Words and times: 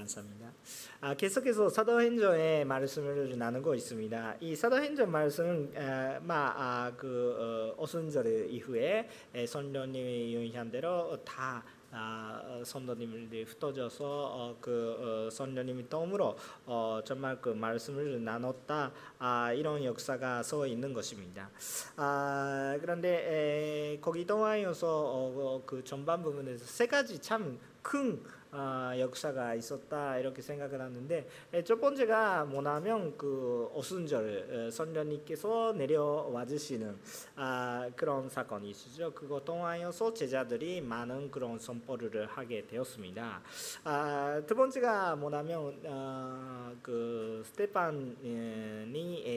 감사합니다. 0.00 0.52
아, 1.00 1.14
계속해서 1.14 1.68
사도행전의 1.68 2.64
말씀을 2.64 3.36
나누고 3.38 3.74
있습니다. 3.74 4.36
이 4.40 4.56
사도행전 4.56 5.10
말씀은 5.10 5.72
아, 5.76 6.20
아, 6.28 6.92
그 6.96 7.74
어, 7.76 7.82
오순절 7.82 8.48
이후에 8.50 9.08
선녀님이 9.46 10.34
유의한 10.34 10.70
대로 10.70 11.22
다 11.24 11.62
아, 11.92 12.62
선도님들이 12.64 13.42
흩어져서 13.42 14.04
어, 14.06 14.56
그 14.60 15.26
어, 15.26 15.30
선녀님이 15.30 15.88
덤으로 15.88 16.36
어, 16.66 17.00
정말 17.04 17.40
그 17.40 17.48
말씀을 17.48 18.22
나눴다 18.22 18.92
아, 19.18 19.52
이런 19.52 19.82
역사가 19.84 20.42
서 20.44 20.66
있는 20.66 20.94
것입니다. 20.94 21.50
아, 21.96 22.78
그런데 22.80 23.94
에, 23.94 24.00
거기 24.00 24.24
동화에서 24.24 24.86
어, 24.88 25.62
그 25.66 25.82
전반 25.82 26.22
부분에서 26.22 26.64
세 26.64 26.86
가지 26.86 27.18
참큰 27.18 28.22
아, 28.52 28.94
역사가 28.98 29.54
있었다 29.54 30.18
이렇게 30.18 30.42
생각을 30.42 30.80
하는데 30.80 31.28
첫 31.64 31.80
번째가 31.80 32.44
뭐냐면 32.44 33.16
그 33.16 33.70
오순절 33.72 34.70
선녀님께서 34.72 35.74
내려와 35.76 36.44
주시는 36.46 36.98
아, 37.36 37.88
그런 37.94 38.28
사건이 38.28 38.70
있죠. 38.70 39.12
그거 39.12 39.40
통하여서 39.40 40.14
제자들이 40.14 40.80
많은 40.80 41.30
그런 41.30 41.58
선포를 41.58 42.26
하게 42.26 42.66
되었습니다. 42.66 43.42
아, 43.84 44.42
두 44.46 44.54
번째가 44.54 45.16
뭐냐면 45.16 45.80
아, 45.86 46.72
그 46.82 47.42
스테판이 47.46 48.90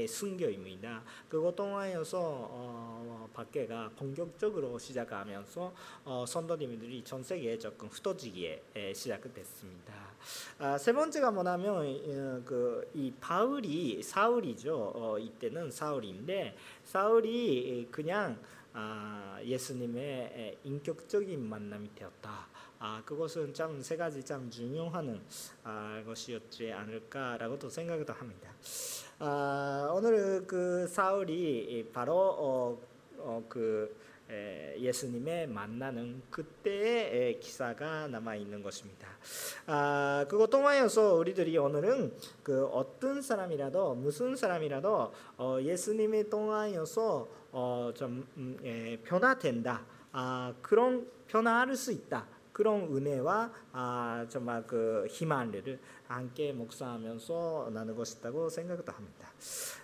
순교입니다. 0.08 1.04
그거 1.30 1.52
통하여서 1.52 2.20
어, 2.22 3.30
밖에가 3.34 3.92
본격적으로 3.98 4.78
시작하면서 4.78 5.74
어, 6.06 6.26
선도님들이 6.28 7.04
전 7.04 7.24
세계에 7.24 7.58
조금 7.58 7.88
흩어지기에 7.90 8.62
시작됐습니다. 9.04 9.94
아, 10.60 10.78
세 10.78 10.94
번째가 10.94 11.32
뭐냐면 11.32 11.76
어, 11.78 12.42
그이 12.46 13.12
바울이 13.20 14.02
사울이죠. 14.02 14.94
어, 14.96 15.20
이때는 15.20 15.70
사울인데 15.72 16.56
사울이 16.86 17.88
그냥 17.92 18.38
아, 18.74 19.38
예수님의 19.44 20.58
인격적인 20.64 21.48
만남이 21.50 21.94
되었다. 21.96 22.48
아, 22.80 23.02
그것은 23.06 23.54
참 23.54 23.82
세 23.82 23.98
가지 23.98 24.24
참 24.24 24.50
중요한 24.50 25.22
아, 25.64 26.02
것이었지 26.06 26.72
않을까라고도 26.72 27.70
생각도 27.70 28.14
합니다. 28.14 28.50
아, 29.20 29.90
오늘 29.94 30.46
그 30.48 30.88
사울이 30.88 31.90
바로 31.94 32.16
어, 32.18 32.82
어, 33.18 33.44
그 33.50 33.96
예수님의 34.78 35.48
만나는 35.48 36.22
그때의 36.30 37.40
기사가 37.40 38.08
남아 38.08 38.36
있는 38.36 38.62
것입니다. 38.62 39.08
아, 39.66 40.26
그것 40.30 40.50
통하여서 40.50 41.16
우리들이 41.16 41.58
오늘은 41.58 42.14
그 42.44 42.66
어떤 42.66 43.22
사람이라도 43.22 43.96
무슨 43.96 44.36
사람이라도 44.36 45.14
어, 45.38 45.58
예수님의 45.62 46.30
통하여서 46.30 47.28
어, 47.52 47.92
좀 47.96 48.28
음, 48.38 48.58
예, 48.64 48.98
변화된다. 49.04 49.86
아, 50.12 50.54
그런 50.62 51.08
변화할 51.28 51.76
수 51.76 51.92
있다. 51.92 52.28
그런 52.54 52.84
은혜와 52.84 53.52
아, 53.72 54.26
정말 54.30 54.66
그 54.68 55.08
희망을 55.10 55.80
함께 56.08 56.54
묵상하면서 56.54 57.72
나누고 57.74 58.04
싶다고 58.04 58.48
생각도 58.48 58.92
합니다. 58.92 59.30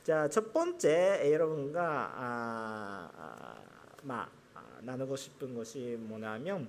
자, 0.03 0.27
첫 0.29 0.53
번째 0.53 1.31
여러분과 1.33 2.13
아, 2.15 3.11
아, 3.17 3.55
막 4.03 4.38
나누고 4.81 5.15
싶은 5.15 5.55
것이 5.55 5.97
뭐냐면 5.99 6.67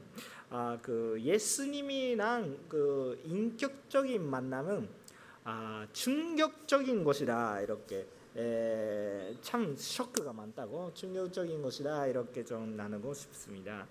아, 0.51 0.79
그 0.83 1.19
예수님이랑 1.21 2.59
그 2.69 3.21
인격적인 3.25 4.23
만남은 4.23 4.89
아, 5.45 5.87
충격적인 5.93 7.05
것이다 7.05 7.61
이렇게 7.61 8.07
에, 8.37 9.35
참 9.43 9.75
쇼크가 9.77 10.33
많다고 10.33 10.93
충격적인 10.95 11.63
것이다 11.63 12.07
이렇게 12.07 12.45
좀 12.45 12.77
나누고 12.77 13.13
싶습니다. 13.13 13.87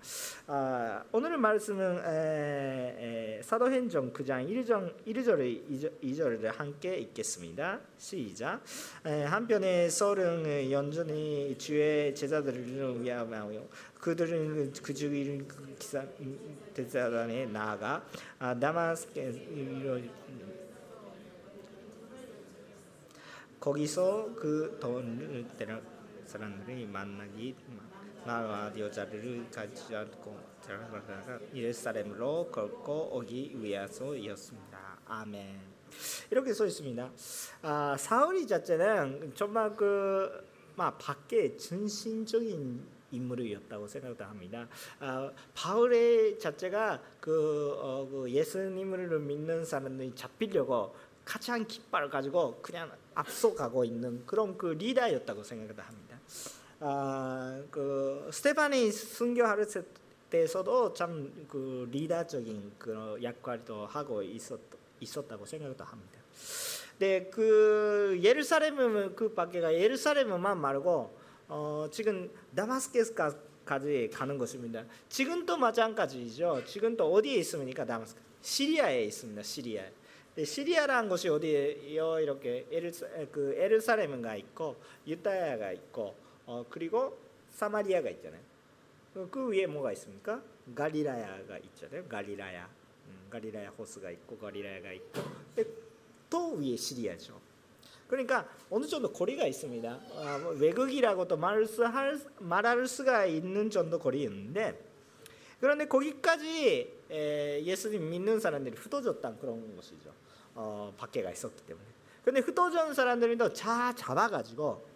아, 0.46 1.04
오늘 1.12 1.36
말씀은 1.36 1.98
에, 2.04 3.38
에, 3.38 3.42
사도행전 3.42 4.12
9장 4.12 4.48
1절 4.48 5.04
1절 5.06 6.00
2절, 6.02 6.44
을 6.44 6.50
함께 6.50 6.96
읽겠습니다. 6.96 7.80
시작. 7.98 8.62
에, 9.04 9.24
한편에 9.24 9.88
서른 9.90 10.70
연전히 10.70 11.56
주의 11.58 12.14
제자들을 12.14 13.02
위하여 13.02 13.68
그들은 14.00 14.72
그중 14.72 15.46
기사 15.78 16.02
대사단에 16.72 17.46
나아가 17.46 18.02
아, 18.38 18.58
다마스케 18.58 19.32
거기서 23.60 24.34
그 24.34 24.78
돈을 24.80 25.46
때라 25.56 25.80
사람들이 26.24 26.86
만나기 26.86 27.54
나와 28.24 28.72
여자를 28.76 29.46
가지 29.50 29.94
않고 29.94 30.38
들어가다가 30.62 31.38
예루살렘으로 31.54 32.50
걸고 32.50 33.16
오기 33.16 33.62
위해서였습니다. 33.62 34.98
아멘. 35.06 35.60
이렇게 36.30 36.52
써 36.52 36.66
있습니다. 36.66 37.10
아, 37.62 37.96
사울이 37.98 38.46
자체는 38.46 39.32
정말 39.34 39.74
그 39.76 40.50
막 40.80 40.96
밖에 40.96 41.58
전신적인 41.58 43.00
인물이었다고 43.10 43.86
생각도 43.86 44.24
합니다. 44.24 44.66
아, 44.98 45.30
바울의 45.52 46.38
자체가 46.38 47.02
그, 47.20 47.74
어, 47.76 48.08
그 48.10 48.30
예수님을 48.30 49.18
믿는 49.20 49.62
사람들이 49.66 50.14
잡히려고 50.14 50.94
가장 51.24 51.66
깃발을 51.66 52.10
가지고 52.10 52.58
그냥 52.62 52.90
앞서가고 53.14 53.84
있는 53.84 54.24
그런 54.26 54.56
그 54.56 54.66
리더였다고 54.66 55.42
생각을 55.42 55.78
합니다. 55.78 56.18
아, 56.80 57.62
그 57.70 58.28
스테반이 58.32 58.90
순교할 58.90 59.66
때에서도 60.30 60.94
참 60.94 61.30
그 61.50 61.88
리더적인 61.90 62.72
그런 62.78 63.20
역할도 63.20 63.86
하고 63.86 64.22
있었 64.22 64.60
있었다고 65.00 65.44
생각도 65.46 65.82
합니다. 65.82 66.20
네, 66.98 67.28
그 67.30 68.20
예루살렘은 68.22 69.16
그 69.16 69.32
밖에가 69.34 69.74
예루살렘만 69.74 70.60
말고 70.60 71.18
어, 71.48 71.88
지금 71.90 72.30
다마스커스까지 72.54 74.10
가는 74.12 74.38
것입니다. 74.38 74.84
지금도 75.08 75.56
마찬가지죠. 75.56 76.62
지금도 76.66 77.10
어디에 77.12 77.36
있습니까? 77.36 77.84
다마스커. 77.84 78.20
시리아에 78.42 79.04
있습니다. 79.04 79.42
시리아. 79.42 79.84
시리아라는 80.44 81.08
곳이 81.08 81.28
어디에요? 81.28 82.20
이렇게 82.20 82.66
에르사, 82.70 83.06
그 83.30 83.54
에르사렘가 83.56 84.36
있고 84.36 84.76
유다야가 85.06 85.72
있고 85.72 86.14
어, 86.46 86.64
그리고 86.68 87.18
사마리아가 87.50 88.10
있잖아요. 88.10 88.40
그 89.30 89.48
위에 89.48 89.66
뭐가 89.66 89.92
있습니까? 89.92 90.42
갈리라야가 90.74 91.58
있잖아요. 91.58 92.04
갈리라야, 92.06 92.68
음, 93.08 93.26
갈리라야 93.30 93.70
호수가 93.70 94.10
있고 94.10 94.38
갈리라야가 94.38 94.92
있고 94.92 95.20
또 96.28 96.52
위에 96.54 96.76
시리아죠. 96.76 97.40
그러니까 98.06 98.48
어느 98.70 98.86
정도 98.86 99.12
거리가 99.12 99.46
있습니다. 99.46 100.00
아, 100.16 100.38
뭐 100.38 100.52
외국이라고도 100.52 101.36
말할, 101.36 101.66
수, 101.66 101.84
말할 102.38 102.86
수가 102.86 103.26
있는 103.26 103.70
정도 103.70 103.98
거리였는데 103.98 104.90
그런데 105.60 105.86
거기까지 105.86 106.92
예수님 107.10 108.10
믿는 108.10 108.40
사람들이 108.40 108.76
흩어졌다 108.76 109.36
그런 109.36 109.76
것이죠. 109.76 110.10
어, 110.54 110.92
밖에가 110.96 111.30
있었기 111.30 111.62
때문에. 111.66 111.86
근데 112.24 112.40
흩어진 112.40 112.92
사람들이 112.92 113.36
다 113.38 113.94
잡아가지고 113.94 114.90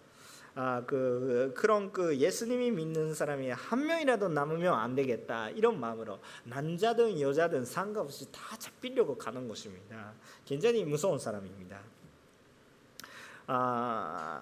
아, 0.56 0.82
그 0.86 1.52
그런 1.56 1.90
그 1.92 2.16
예수님이 2.16 2.70
믿는 2.70 3.12
사람이 3.14 3.50
한 3.50 3.86
명이라도 3.86 4.28
남으면 4.28 4.72
안 4.72 4.94
되겠다 4.94 5.50
이런 5.50 5.80
마음으로 5.80 6.20
남자든 6.44 7.20
여자든 7.20 7.64
상관없이 7.64 8.30
다 8.30 8.56
잡히려고 8.56 9.18
가는 9.18 9.48
것입니다. 9.48 10.12
굉장히 10.44 10.84
무서운 10.84 11.18
사람입니다. 11.18 11.80
아, 13.48 14.40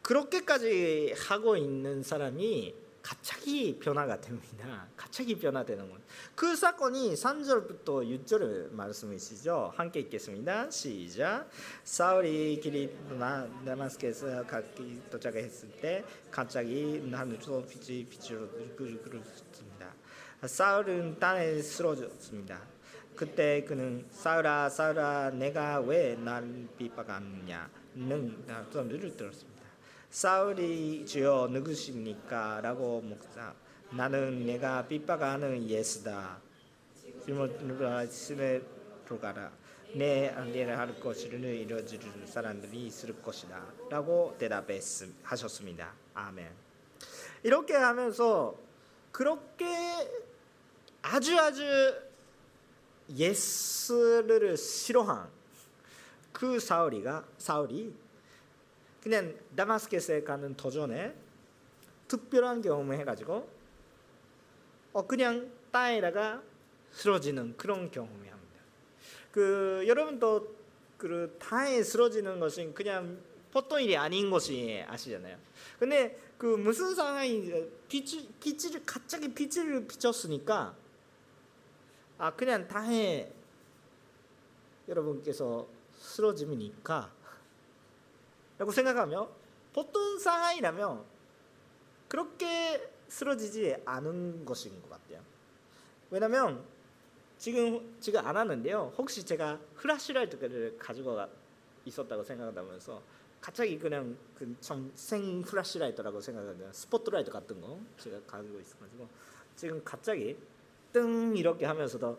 그렇게까지 0.00 1.14
하고 1.28 1.56
있는 1.56 2.02
사람이 2.02 2.74
갑자기 3.02 3.78
변화가 3.78 4.20
됩니다. 4.20 4.86
갑자기 4.96 5.38
변화되는 5.38 5.90
것. 5.90 6.00
그 6.34 6.54
사건이 6.54 7.14
3절부터 7.14 8.24
6절을 8.24 8.72
말씀이시죠. 8.72 9.72
함께 9.74 10.00
읽겠습니다. 10.00 10.70
시작. 10.70 11.48
사울이 11.84 12.60
길이 12.60 12.94
다마스크에서 13.64 14.44
도착했을 15.10 15.70
때 15.80 16.04
갑자기 16.30 17.02
하늘로 17.10 17.64
빛이 17.66 18.04
빛으로 18.06 18.48
그르습니다. 18.76 19.94
사울은 20.44 21.18
땅에 21.18 21.60
쓰러졌습니다. 21.60 22.60
그때 23.16 23.64
그는 23.64 24.06
사울아 24.10 24.68
사울아 24.70 25.30
내가 25.30 25.80
왜 25.80 26.16
날 26.16 26.68
비박하느냐는 26.78 28.44
소리를 28.72 29.16
들었습니다. 29.16 29.49
사울이 30.10 31.06
주여 31.06 31.48
누구십니까? 31.52 32.60
라고 32.62 33.00
묵사 33.00 33.54
나는 33.92 34.44
내가 34.44 34.84
핍박하는 34.86 35.68
예수다. 35.68 36.40
집에 38.10 38.60
들어가라. 39.04 39.52
내 39.94 40.28
안리를 40.28 40.76
할 40.76 40.98
것을 40.98 41.32
이루어줄 41.32 42.00
사람들이 42.26 42.86
있을 42.86 43.22
것이다 43.22 43.64
라고 43.88 44.34
대답하셨습니다. 44.38 45.92
아멘. 46.14 46.50
이렇게 47.44 47.74
하면서 47.74 48.56
그렇게 49.12 49.66
아주 51.02 51.38
아주 51.38 51.64
예수를 53.08 54.56
싫어한 54.56 55.28
그 56.32 56.58
사울이가 56.58 57.26
사울이 57.38 57.94
그냥 59.02 59.34
다마스커스에 59.56 60.22
가는 60.22 60.54
도전에 60.56 61.14
특별한 62.08 62.62
경험을 62.62 62.98
해가지고 62.98 63.48
어 64.92 65.06
그냥 65.06 65.50
땅에다가 65.70 66.42
쓰러지는 66.92 67.56
그런 67.56 67.90
경험이 67.90 68.28
합니다. 68.28 68.60
그 69.30 69.84
여러분도 69.86 70.56
그 70.98 71.36
땅에 71.38 71.82
쓰러지는 71.82 72.40
것은 72.40 72.74
그냥 72.74 73.18
보통 73.52 73.80
일이 73.80 73.96
아닌 73.96 74.30
것이 74.30 74.84
아시잖아요. 74.86 75.38
근데 75.78 76.18
그 76.36 76.46
무슨 76.46 76.94
상황이 76.94 77.50
빛을 77.88 78.28
빛을 78.40 78.82
갑자기 78.84 79.32
빛을 79.32 79.86
비쳤으니까 79.86 80.74
아 82.18 82.34
그냥 82.34 82.66
땅에 82.68 83.30
여러분께서 84.88 85.66
쓰러짐이니까 85.98 87.12
라고 88.60 88.70
생각하며 88.72 89.26
보통 89.72 90.18
상황이라면 90.18 91.02
그렇게 92.08 92.92
쓰러지지 93.08 93.76
않은 93.86 94.44
것인 94.44 94.82
것 94.82 94.90
같아요. 94.90 95.22
왜냐면 96.10 96.62
지금 97.38 97.96
지금 98.00 98.20
안 98.26 98.36
하는데요. 98.36 98.92
혹시 98.98 99.24
제가 99.24 99.58
flashlight를 99.76 100.76
가지고 100.78 101.18
있었다고 101.86 102.22
생각한다면서 102.22 103.00
갑자기 103.40 103.78
그냥 103.78 104.14
그생 104.36 105.40
flashlight라고 105.40 106.20
생각하는 106.20 106.70
스포트라이트 106.70 107.30
같은 107.30 107.58
거 107.62 107.80
제가 107.96 108.20
가지고 108.26 108.60
있어가지고 108.60 109.08
지금 109.56 109.82
갑자기 109.82 110.36
뜬 110.92 111.34
이렇게 111.34 111.64
하면서도 111.64 112.18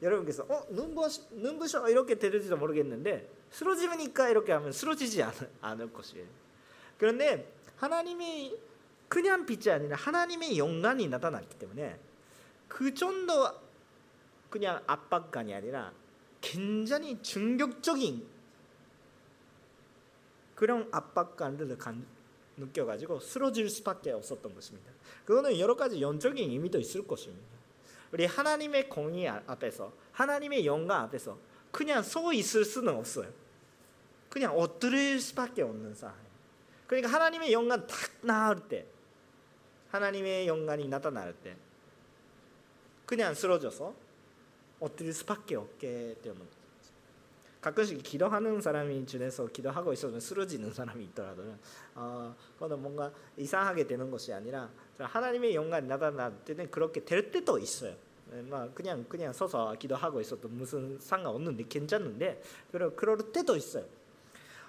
여러분께서 0.00 0.44
어 0.44 0.66
눈부 0.70 1.06
눈부셔 1.32 1.90
이렇게 1.90 2.14
들을지도 2.14 2.56
모르겠는데 2.56 3.41
쓰러지니까 3.52 4.28
이렇게 4.28 4.52
하면 4.52 4.72
쓰러지지 4.72 5.22
않을, 5.22 5.50
않을 5.60 5.92
것이에요. 5.92 6.26
그런데 6.98 7.52
하나님이 7.76 8.56
그냥 9.08 9.44
빛이 9.44 9.70
아니라 9.70 9.96
하나님의 9.96 10.58
영광이 10.58 11.08
나타났기 11.08 11.58
때문에 11.58 11.98
그 12.66 12.94
정도 12.94 13.50
그냥 14.48 14.82
압박감이 14.86 15.52
아니라 15.52 15.92
굉장히 16.40 17.22
충격적인 17.22 18.26
그런 20.54 20.88
압박감을 20.90 21.76
느껴가지고 22.56 23.20
쓰러질 23.20 23.68
수밖에 23.68 24.12
없었던 24.12 24.54
것입니다. 24.54 24.92
그거는 25.24 25.58
여러 25.58 25.76
가지 25.76 26.00
영적인 26.00 26.50
의미도 26.50 26.78
있을 26.78 27.06
것입니다. 27.06 27.46
우리 28.12 28.26
하나님의 28.26 28.88
공의 28.88 29.28
앞에서 29.28 29.92
하나님의 30.12 30.64
영광 30.66 31.02
앞에서 31.02 31.38
그냥 31.70 32.02
서 32.02 32.32
있을 32.32 32.64
수는 32.64 32.94
없어요. 32.94 33.41
그냥 34.32 34.58
엎드릴 34.58 35.20
수밖에 35.20 35.60
없는 35.60 35.94
상황. 35.94 36.16
그러니까 36.86 37.12
하나님의 37.12 37.52
영광 37.52 37.86
딱 37.86 37.96
나올 38.22 38.66
때 38.66 38.86
하나님의 39.90 40.48
영광이 40.48 40.88
나타날 40.88 41.34
때 41.34 41.54
그냥 43.04 43.34
쓰러져서 43.34 43.94
엎드릴 44.80 45.12
수밖에 45.12 45.56
없게 45.56 46.16
되는 46.22 46.40
가끔씩 47.60 48.02
기도하는 48.02 48.62
사람이 48.62 49.04
중에서 49.04 49.48
기도하고 49.48 49.92
있으면 49.92 50.18
쓰러지는 50.18 50.72
사람이 50.72 51.04
있더라도 51.04 51.42
어, 51.94 52.34
그거는 52.54 52.80
뭔가 52.80 53.12
이상하게 53.36 53.86
되는 53.86 54.10
것이 54.10 54.32
아니라 54.32 54.70
하나님의 54.96 55.54
영광이 55.54 55.86
나타날 55.86 56.32
때는 56.46 56.70
그렇게 56.70 57.04
될 57.04 57.30
때도 57.30 57.58
있어요. 57.58 57.94
막 58.48 58.74
그냥 58.74 59.04
그냥 59.10 59.30
서서 59.34 59.74
기도하고 59.74 60.22
있어도 60.22 60.48
무슨 60.48 60.98
상관없는데 60.98 61.66
괜찮은데 61.68 62.42
그럴 62.70 62.96
그럴 62.96 63.18
때도 63.30 63.56
있어요. 63.56 63.84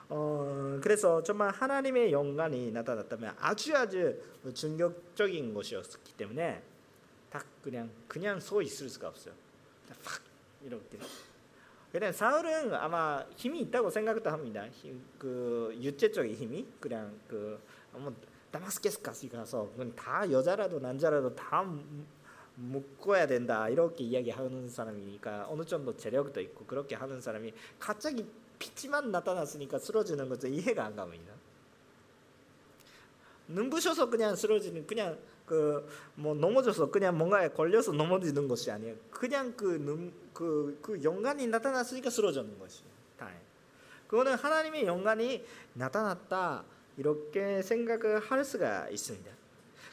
어, 0.09 0.79
그래서 0.81 1.23
정말 1.23 1.49
하나님의 1.51 2.11
영광이 2.11 2.71
나타났다면 2.71 3.35
아주 3.39 3.75
아주 3.75 4.19
충격적인 4.53 5.53
것이었기 5.53 6.13
때문에 6.13 6.61
딱 7.29 7.45
그냥 7.63 7.89
그냥 8.07 8.39
서 8.39 8.61
있을 8.61 8.89
수가 8.89 9.07
없어요. 9.07 9.33
팍 10.03 10.21
이렇게. 10.63 10.99
그냥 11.91 12.11
사울은 12.11 12.73
아마 12.73 13.23
힘이 13.35 13.61
있다고 13.61 13.89
생각도 13.89 14.29
합니다. 14.29 14.67
힘, 14.69 15.03
그 15.19 15.75
유체적인 15.79 16.35
힘이 16.35 16.67
그냥 16.79 17.17
그 17.27 17.59
뭐 17.97 18.13
다마스커스까지 18.51 19.29
가서 19.29 19.69
다 19.95 20.29
여자라도 20.29 20.79
남자라도 20.79 21.35
다 21.35 21.65
묶어야 22.55 23.25
된다 23.25 23.67
이렇게 23.69 24.03
이야기하는 24.03 24.69
사람이니까 24.69 25.47
어느 25.49 25.63
정도 25.63 25.95
재력도 25.95 26.39
있고 26.41 26.65
그렇게 26.65 26.95
하는 26.95 27.19
사람이 27.19 27.51
갑자기 27.79 28.25
빛만 28.71 29.11
나타났으니까 29.11 29.79
쓰러지는 29.79 30.29
것도 30.29 30.47
이해가 30.47 30.85
안 30.85 30.95
갑니다. 30.95 31.33
눈부셔서 33.47 34.09
그냥 34.09 34.35
쓰러지는 34.35 34.87
그냥 34.87 35.17
그 35.45 35.87
뭐 36.15 36.33
넘어져서 36.35 36.91
그냥 36.91 37.17
뭔가에 37.17 37.49
걸려서 37.49 37.91
넘어지는 37.91 38.47
것이 38.47 38.69
아니에요. 38.71 38.95
그냥 39.09 39.55
그눈그그 39.55 40.79
그 40.81 41.03
영광이 41.03 41.47
나타났으니까 41.47 42.09
쓰러지는 42.09 42.57
것이 42.59 42.83
다. 43.17 43.29
그거는 44.07 44.35
하나님의 44.35 44.85
영광이 44.85 45.43
나타났다 45.73 46.63
이렇게 46.97 47.61
생각을 47.61 48.19
할 48.19 48.45
수가 48.45 48.89
있습니다. 48.89 49.31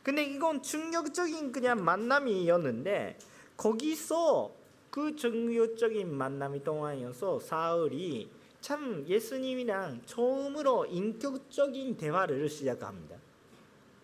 근데 0.03 0.25
이건 0.25 0.63
충격적인 0.63 1.53
그냥 1.53 1.85
만남이었는데 1.85 3.19
거기서 3.57 4.53
그 4.91 5.15
충격적인 5.17 6.13
만남이 6.13 6.65
동안이어서 6.65 7.41
사울이 7.41 8.31
참 8.61 9.05
예수님이랑 9.09 10.03
처음으로 10.07 10.87
인격적인 10.87 11.97
대화를 11.97 12.49
시작합니다. 12.49 13.17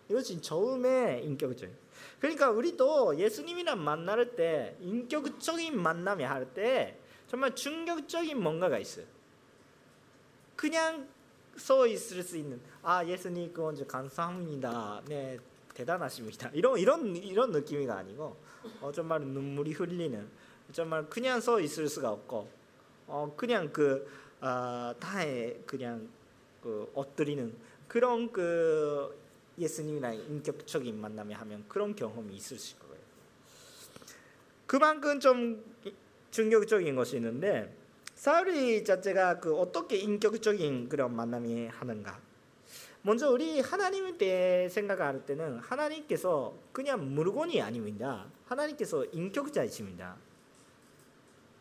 이것이 0.09 0.41
처음에 0.41 1.21
인격적. 1.23 1.69
그러니까 2.19 2.49
우리도 2.49 3.17
예수님이랑 3.17 3.83
만날 3.83 4.35
때 4.35 4.75
인격적인 4.81 5.79
만남이 5.79 6.23
할 6.23 6.53
때 6.53 6.97
정말 7.27 7.53
충격적인 7.53 8.41
뭔가가 8.41 8.79
있어요. 8.79 9.05
그냥 10.55 11.07
서 11.55 11.85
있을 11.87 12.23
수 12.23 12.37
있는 12.37 12.59
아 12.81 13.05
예수님 13.05 13.53
그 13.53 13.61
먼저 13.61 13.85
감사합니다. 13.85 15.01
네 15.07 15.37
대단하십니다. 15.73 16.49
이런 16.53 16.79
이런 16.79 17.15
이런 17.15 17.51
느낌이 17.51 17.89
아니고 17.89 18.37
어, 18.81 18.91
정말 18.91 19.21
눈물이 19.21 19.73
흘리는 19.73 20.27
정말 20.71 21.07
그냥 21.09 21.41
서 21.41 21.59
있을 21.59 21.87
수가 21.89 22.11
없고 22.11 22.49
어, 23.07 23.33
그냥 23.35 23.71
그 23.71 24.07
어, 24.41 24.93
다에 24.99 25.61
그냥 25.65 26.07
그 26.61 26.91
엎드리는 26.93 27.53
그런 27.87 28.31
그 28.31 29.17
예수님이랑 29.57 30.15
인격적인 30.15 30.99
만남에 30.99 31.33
하면 31.33 31.65
그런 31.67 31.95
경험이 31.95 32.35
있을 32.35 32.57
거예요. 32.79 33.01
그만큼 34.67 35.19
좀 35.19 35.63
충격적인 36.31 36.95
것이 36.95 37.15
있는데 37.15 37.73
사울이 38.13 38.83
자체가 38.83 39.39
그 39.39 39.55
어떻게 39.55 39.97
인격적인 39.97 40.89
그런 40.89 41.15
만남이 41.15 41.67
하는가? 41.67 42.19
먼저 43.01 43.31
우리 43.31 43.61
하나님에 43.61 44.17
대해 44.17 44.67
생각할 44.67 45.25
때는 45.25 45.59
하나님께서 45.59 46.53
그냥 46.73 47.13
물건이 47.13 47.61
아닙니다. 47.61 48.25
하나님께서 48.45 49.05
인격자이십니다. 49.05 50.17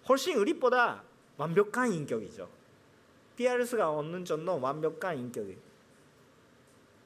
훨씬 0.08 0.36
우리보다 0.38 1.04
완벽한 1.36 1.92
인격이죠. 1.92 2.55
수가 3.66 3.90
없는 3.90 4.24
정도 4.24 4.60
완벽한 4.60 5.18
인격이. 5.18 5.56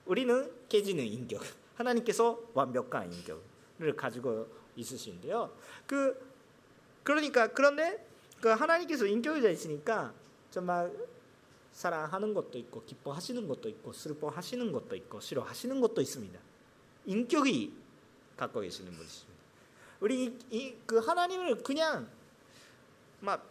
우리는 0.06 0.52
깨지는 0.68 1.04
인격. 1.04 1.42
하나님께서 1.76 2.40
완벽한 2.54 3.12
인격을 3.12 3.96
가지고 3.96 4.46
있으신데요. 4.76 5.52
그 5.86 6.30
그러니까 7.02 7.48
그런데 7.48 8.06
그 8.40 8.48
하나님께서 8.48 9.06
인격이 9.06 9.50
있으니까 9.50 10.12
정말 10.50 10.92
사랑하는 11.72 12.34
것도 12.34 12.58
있고 12.58 12.84
기뻐하시는 12.84 13.46
것도 13.46 13.68
있고 13.68 13.92
슬퍼하시는 13.92 14.72
것도 14.72 14.96
있고 14.96 15.20
싫어하시는 15.20 15.80
것도 15.80 16.00
있습니다. 16.00 16.38
인격이 17.06 17.74
갖고 18.36 18.60
계시는 18.60 18.92
분이십니다. 18.92 19.40
우리 20.00 20.36
이, 20.50 20.74
그 20.86 20.98
하나님을 20.98 21.58
그냥 21.62 22.08
막 23.20 23.49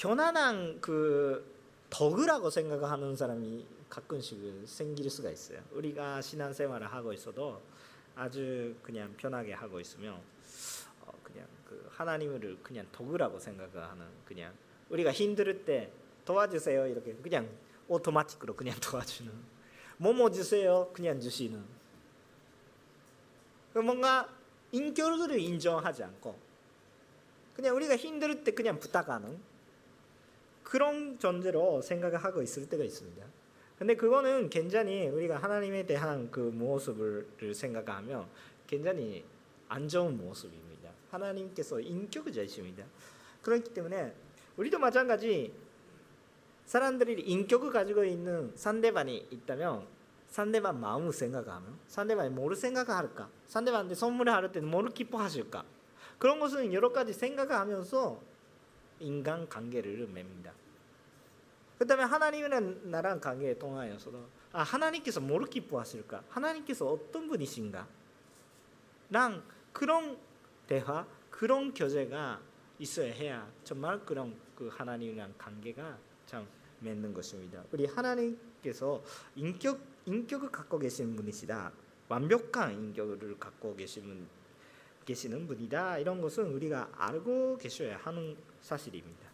편안한 0.00 0.80
그 0.80 1.44
덕이라고 1.90 2.48
생각하는 2.48 3.14
사람이 3.14 3.66
가끔씩 3.90 4.38
생길 4.64 5.10
수가 5.10 5.28
있어요. 5.28 5.60
우리가 5.72 6.22
신앙생활을 6.22 6.90
하고 6.90 7.12
있어도 7.12 7.60
아주 8.16 8.74
그냥 8.82 9.12
편하게 9.18 9.52
하고 9.52 9.78
있으면 9.78 10.14
어 11.04 11.12
그냥 11.22 11.46
그 11.68 11.86
하나님을 11.90 12.56
그냥 12.62 12.86
덕이라고 12.92 13.38
생각하는 13.38 14.06
그냥 14.24 14.54
우리가 14.88 15.12
힘들 15.12 15.66
때 15.66 15.92
도와주세요 16.24 16.86
이렇게 16.86 17.12
그냥 17.16 17.46
오토마틱으로 17.86 18.56
그냥 18.56 18.76
도와주는 18.80 19.30
뭐뭐 19.98 20.30
주세요 20.30 20.90
그냥 20.94 21.20
주시는 21.20 21.62
뭔가 23.74 24.34
인격을 24.72 25.38
인정하지 25.38 26.04
않고 26.04 26.38
그냥 27.54 27.76
우리가 27.76 27.96
힘들 27.96 28.42
때 28.42 28.52
그냥 28.52 28.80
부탁하는 28.80 29.49
그런 30.70 31.18
존재로 31.18 31.82
생각을 31.82 32.22
하고 32.22 32.40
있을 32.40 32.68
때가 32.68 32.84
있습니다. 32.84 33.26
근데 33.76 33.96
그거는 33.96 34.48
굉장히 34.50 35.08
우리가 35.08 35.36
하나님에 35.36 35.84
대한 35.84 36.30
그 36.30 36.38
모습을 36.38 37.26
생각하면 37.52 38.28
굉장히 38.68 39.24
안 39.68 39.88
좋은 39.88 40.16
모습입니다. 40.16 40.90
하나님께서 41.10 41.80
인격자이십니다. 41.80 42.84
그렇기 43.42 43.74
때문에 43.74 44.14
우리도 44.56 44.78
마찬가지 44.78 45.52
사람들이 46.66 47.20
인격을 47.20 47.72
가지고 47.72 48.04
있는 48.04 48.52
상대방이 48.54 49.26
있다면 49.28 49.88
상대방 50.28 50.80
마음을 50.80 51.12
생각하면 51.12 51.78
상대방이 51.88 52.30
뭐를 52.30 52.56
생각할까? 52.56 53.28
상대방한테 53.48 53.96
선물을 53.96 54.32
할 54.32 54.52
때는 54.52 54.70
뭐를 54.70 54.90
기뻐하실까? 54.90 55.64
그런 56.20 56.38
것은 56.38 56.72
여러 56.72 56.92
가지 56.92 57.12
생각하면서 57.12 58.29
인간 59.00 59.48
관계를 59.48 60.06
맺습니다. 60.06 60.52
그다음에 61.78 62.04
하나님이랑 62.04 62.90
나랑 62.90 63.20
관계에 63.20 63.58
통하여서도 63.58 64.28
아 64.52 64.62
하나님께서 64.62 65.20
뭐를 65.20 65.48
기뻐하실까? 65.48 66.24
하나님께서 66.28 66.86
어떤 66.86 67.26
분이신가? 67.26 67.88
랑 69.10 69.42
그런 69.72 70.18
대화, 70.66 71.06
그런 71.30 71.72
교제가 71.72 72.40
있어야 72.78 73.12
해야 73.12 73.50
정말 73.64 74.04
그런 74.04 74.36
그 74.54 74.68
하나님이랑 74.68 75.34
관계가 75.38 75.98
참 76.26 76.46
맺는 76.80 77.14
것입니다. 77.14 77.64
우리 77.72 77.86
하나님께서 77.86 79.02
인격 79.34 79.80
인격을 80.06 80.50
갖고 80.50 80.78
계신 80.78 81.16
분이시다. 81.16 81.72
완벽한 82.08 82.72
인격을 82.72 83.38
갖고 83.38 83.74
계시는 83.74 84.26
계시는 85.04 85.46
분이다. 85.46 85.98
이런 85.98 86.20
것은 86.20 86.52
우리가 86.52 86.90
알고 86.96 87.58
계셔야 87.58 87.96
하는 87.98 88.36
사실입니다. 88.60 89.28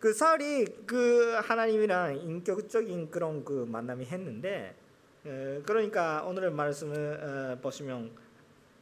그 0.00 0.12
사울이 0.12 0.66
그 0.86 1.32
하나님이랑 1.42 2.18
인격적인 2.18 3.10
그런 3.10 3.44
그 3.44 3.64
만남이 3.66 4.04
했는데 4.04 4.76
어, 5.24 5.62
그러니까 5.64 6.22
오늘 6.26 6.50
말씀을 6.50 7.56
어, 7.56 7.60
보시면 7.62 8.14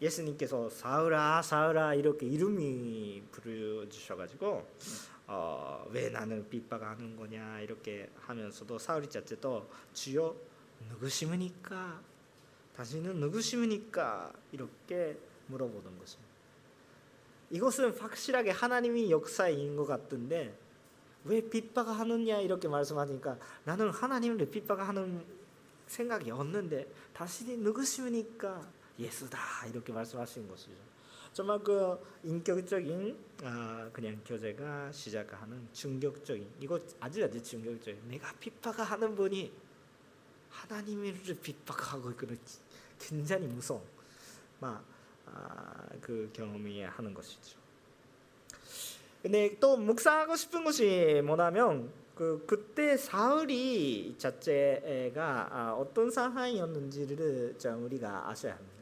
예수님께서 0.01 0.69
사울아 0.69 1.43
사울아 1.43 1.95
이렇게 1.95 2.27
이름이 2.27 3.23
부르주셔가지고 3.31 4.67
어, 5.29 5.87
왜 5.93 6.11
나는 6.11 6.49
핍박하는 6.51 7.17
거냐 7.17 7.61
이렇게 7.61 8.11
하면서도 8.23 8.79
사울이 8.79 9.09
자체도 9.09 9.71
주여 9.95 10.35
누구시니까 10.91 12.01
당신은 12.75 13.21
누구시니까 13.21 14.33
이렇게 14.51 15.17
물어보는 15.47 15.99
것입니다. 15.99 16.32
이것은 17.53 17.97
확실하게 17.99 18.51
하나님이 18.51 19.11
역사인 19.11 19.77
것 19.77 19.87
같은데 19.87 20.59
왜 21.25 21.41
핍박하느냐 21.41 22.41
이렇게 22.41 22.67
말씀하니까 22.67 23.39
나는 23.65 23.91
하나님을 23.91 24.51
핍박하는 24.51 25.25
생각이 25.87 26.31
없는데 26.31 26.91
당신이 27.13 27.59
누구십니까? 27.59 28.67
예수다 28.99 29.39
이렇게 29.67 29.93
말씀하신 29.93 30.49
것이죠. 30.49 30.73
정말 31.33 31.59
그 31.61 31.99
인격적인 32.25 33.17
아, 33.45 33.89
그냥 33.93 34.21
교제가 34.25 34.91
시작하는 34.93 35.67
충격적인 35.73 36.47
이거 36.61 36.81
아주 37.01 37.25
아주 37.25 37.43
충격적인 37.43 38.09
내가 38.09 38.33
핍박하는 38.35 39.15
분이 39.15 39.53
하나님을 40.51 41.15
핍박하고 41.43 42.15
그런 42.17 42.39
굉장히 42.99 43.47
무서운 43.47 43.83
막 44.59 44.75
아, 44.75 44.92
그 46.01 46.31
경험이 46.33 46.83
하는 46.83 47.15
것이죠. 47.15 47.59
근데 49.23 49.57
또 49.61 49.77
묵상하고 49.77 50.35
싶은 50.37 50.65
것이 50.65 51.23
뭐냐면 51.25 51.93
그 52.15 52.45
그때 52.47 52.97
사울이 52.97 54.17
자체가 54.19 55.49
아, 55.51 55.73
어떤 55.75 56.11
상황이었는지를 56.11 57.57
좀 57.59 57.85
우리가 57.85 58.29
아셔야 58.29 58.55
합니다. 58.55 58.73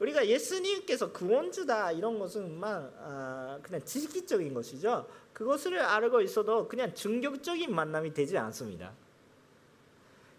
우리가 0.00 0.26
예수님께서 0.26 1.12
구원주다 1.12 1.92
이런 1.92 2.18
것은 2.18 2.58
막 2.58 2.92
아, 2.98 3.58
그냥 3.62 3.84
지식적인 3.84 4.52
것이죠. 4.52 5.08
그것을 5.32 5.78
알고 5.78 6.20
있어도 6.22 6.68
그냥 6.68 6.92
중격적인 6.94 7.72
만남이 7.74 8.12
되지 8.12 8.36
않습니다. 8.36 8.92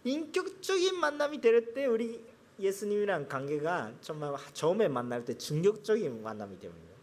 인격적인 0.04 1.00
만남이 1.00 1.42
될 1.42 1.74
때 1.74 1.86
우리 1.86 2.24
예수님이랑 2.60 3.28
관계가 3.28 3.94
정말 4.02 4.36
처음에 4.54 4.88
만날 4.88 5.26
때 5.26 5.38
중격적인 5.38 6.24
만남이 6.24 6.60
됩니다. 6.60 6.96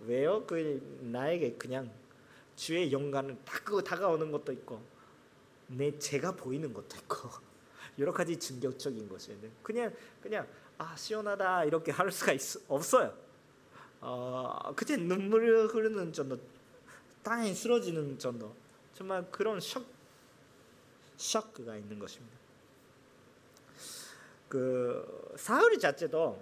왜요? 0.00 0.44
그 0.46 0.98
나에게 1.00 1.54
그냥 1.54 1.90
주의 2.54 2.90
영광을 2.92 3.36
딱 3.44 3.64
다가오는 3.84 4.30
것도 4.30 4.52
있고 4.52 4.82
내 5.68 5.96
제가 5.98 6.32
보이는 6.32 6.72
것도 6.72 6.96
있고 6.96 7.28
여러 7.98 8.12
가지 8.12 8.38
충격적인 8.38 9.08
것이에요. 9.08 9.38
그냥 9.62 9.94
그냥 10.22 10.46
아 10.78 10.94
시원하다 10.96 11.64
이렇게 11.64 11.92
할 11.92 12.10
수가 12.10 12.32
있, 12.32 12.40
없어요. 12.68 13.14
어 14.00 14.72
그때 14.76 14.96
눈물 14.96 15.66
흐르는 15.68 16.12
정도, 16.12 16.38
땅에 17.22 17.52
쓰러지는 17.54 18.18
정도, 18.18 18.54
정말 18.92 19.26
그런 19.30 19.58
셔크가 21.16 21.76
있는 21.76 21.98
것입니다. 21.98 22.35
그 24.48 25.34
사울이 25.36 25.78
자체도 25.78 26.40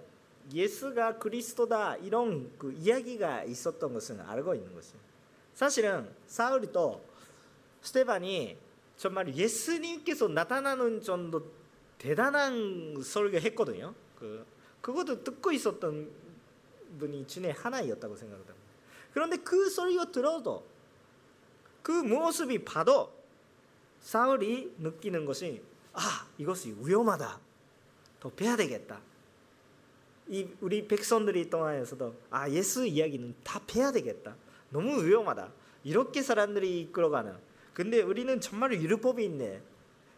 예수가 0.53 1.17
그리스도다 1.17 1.97
이런 1.97 2.51
그 2.57 2.71
이야기가 2.71 3.43
있었던 3.45 3.93
것은 3.93 4.21
알고 4.21 4.53
있는 4.53 4.73
것입니다. 4.73 5.09
사실은 5.53 6.09
사울이 6.27 6.71
또 6.71 7.01
스테반이 7.81 8.57
정말 8.97 9.33
예수님께서 9.35 10.27
나타나는 10.27 11.01
정도 11.01 11.51
대단한 11.97 13.01
설교했거든요. 13.01 13.93
그 14.19 14.45
그것도 14.81 15.23
듣고 15.23 15.51
있었던 15.51 16.11
분이 16.99 17.25
중에 17.27 17.49
하나였다고 17.49 18.15
생각합니다. 18.15 18.53
그런데 19.13 19.37
그 19.37 19.69
설교 19.69 20.11
들어도 20.11 20.65
그 21.81 21.91
모습이 21.91 22.63
봐도 22.63 23.11
사울이 24.01 24.75
느끼는 24.77 25.25
것이 25.25 25.61
아 25.93 26.27
이것이 26.37 26.75
위험하다. 26.79 27.39
더 28.25 28.31
빼야 28.31 28.55
되겠다. 28.55 28.99
이 30.29 30.47
우리 30.59 30.87
백성들이 30.87 31.47
통하여서도 31.47 32.15
아 32.31 32.49
예수 32.49 32.83
이야기는 32.83 33.35
다 33.43 33.61
패야 33.67 33.91
되겠다. 33.91 34.35
너무 34.71 35.05
위험하다. 35.05 35.51
이렇게 35.83 36.23
사람들이 36.23 36.81
이끌어가는. 36.81 37.35
근데 37.75 38.01
우리는 38.01 38.41
정말 38.41 38.73
율법이 38.73 39.23
있네. 39.25 39.61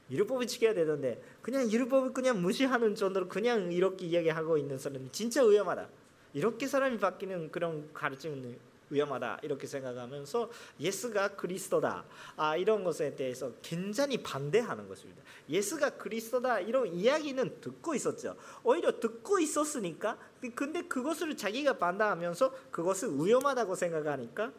율법을 0.09 0.47
지켜야 0.47 0.73
되는데 0.73 1.21
그냥 1.41 1.69
율법을 1.69 2.13
그냥 2.13 2.41
무시하는 2.41 2.95
정도로 2.95 3.27
그냥 3.27 3.73
이렇게 3.73 4.05
이야기하고 4.05 4.57
있는 4.57 4.77
사람이 4.77 5.09
진짜 5.11 5.43
위험하다. 5.43 5.89
이렇게 6.33 6.65
사람이 6.65 6.99
바뀌는 6.99 7.51
그런 7.51 7.89
가르침은 7.93 8.57
위험하다 8.89 9.39
이렇게 9.43 9.67
생각하면서 9.67 10.49
예수가 10.79 11.35
그리스도다 11.35 12.05
아 12.35 12.55
이런 12.55 12.83
것에 12.83 13.15
대해서 13.15 13.51
굉장히 13.61 14.21
반대하는 14.21 14.87
것입니다. 14.87 15.21
예수가 15.49 15.91
그리스도다 15.91 16.59
이런 16.59 16.87
이야기는 16.87 17.61
듣고 17.61 17.95
있었죠. 17.95 18.35
오히려 18.63 18.99
듣고 18.99 19.39
있었으니까 19.39 20.17
근데 20.55 20.83
그것을 20.83 21.35
자기가 21.35 21.77
반대하면서 21.77 22.53
그것을 22.71 23.09
위험하다고 23.13 23.75
생각하니까 23.75 24.51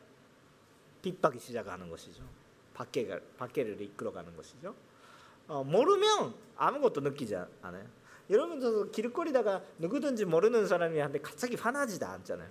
핍박이 1.03 1.39
시작하는 1.39 1.89
것이죠. 1.89 2.23
밖에 2.75 3.21
밖에를 3.39 3.81
이끌어가는 3.81 4.37
것이죠. 4.37 4.75
어, 5.49 5.65
모르면 5.65 6.35
아무것도 6.57 7.01
느끼지 7.01 7.37
않아요. 7.63 7.87
여러분 8.31 8.61
저 8.61 8.85
길거리다가 8.91 9.63
누구든지 9.79 10.27
모르는 10.27 10.67
사람이한테 10.67 11.21
갑자기 11.21 11.57
화나지도 11.57 12.07
않잖아요. 12.07 12.51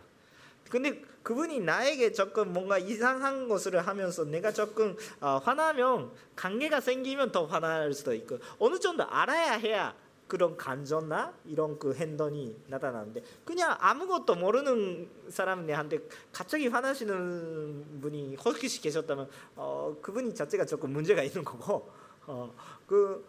근데 0.69 1.01
그분이 1.23 1.59
나에게 1.59 2.13
조금 2.13 2.53
뭔가 2.53 2.77
이상한 2.77 3.47
것을 3.47 3.85
하면서 3.85 4.23
내가 4.23 4.51
조금 4.51 4.95
어, 5.19 5.41
화나면 5.43 6.11
관계가 6.35 6.79
생기면 6.79 7.31
더 7.31 7.45
화날 7.45 7.93
수도 7.93 8.13
있고 8.13 8.39
어느 8.59 8.79
정도 8.79 9.03
알아야 9.03 9.53
해야 9.53 9.95
그런 10.27 10.57
감정나 10.57 11.33
이런 11.45 11.79
그 11.79 11.93
행동이 11.93 12.55
나타나는데 12.67 13.23
그냥 13.45 13.75
아무것도 13.79 14.35
모르는 14.35 15.09
사람한테 15.29 15.99
갑자기 16.31 16.67
화나시는 16.67 18.01
분이 18.01 18.35
혹시 18.35 18.81
계셨다면 18.81 19.29
어, 19.55 19.97
그분이 20.01 20.35
자체가 20.35 20.65
조금 20.65 20.91
문제가 20.91 21.23
있는 21.23 21.43
거고 21.43 21.89
어, 22.25 22.53
그 22.85 23.25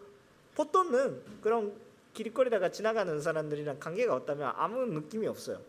보통은 0.55 1.21
그런 1.41 1.73
길거리다가 2.13 2.69
지나가는 2.69 3.21
사람들이랑 3.21 3.79
관계가 3.79 4.13
없다면 4.15 4.53
아무 4.55 4.85
느낌이 4.85 5.25
없어요. 5.27 5.59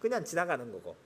그냥 0.00 0.24
지나가는 0.24 0.72
거고 0.72 0.96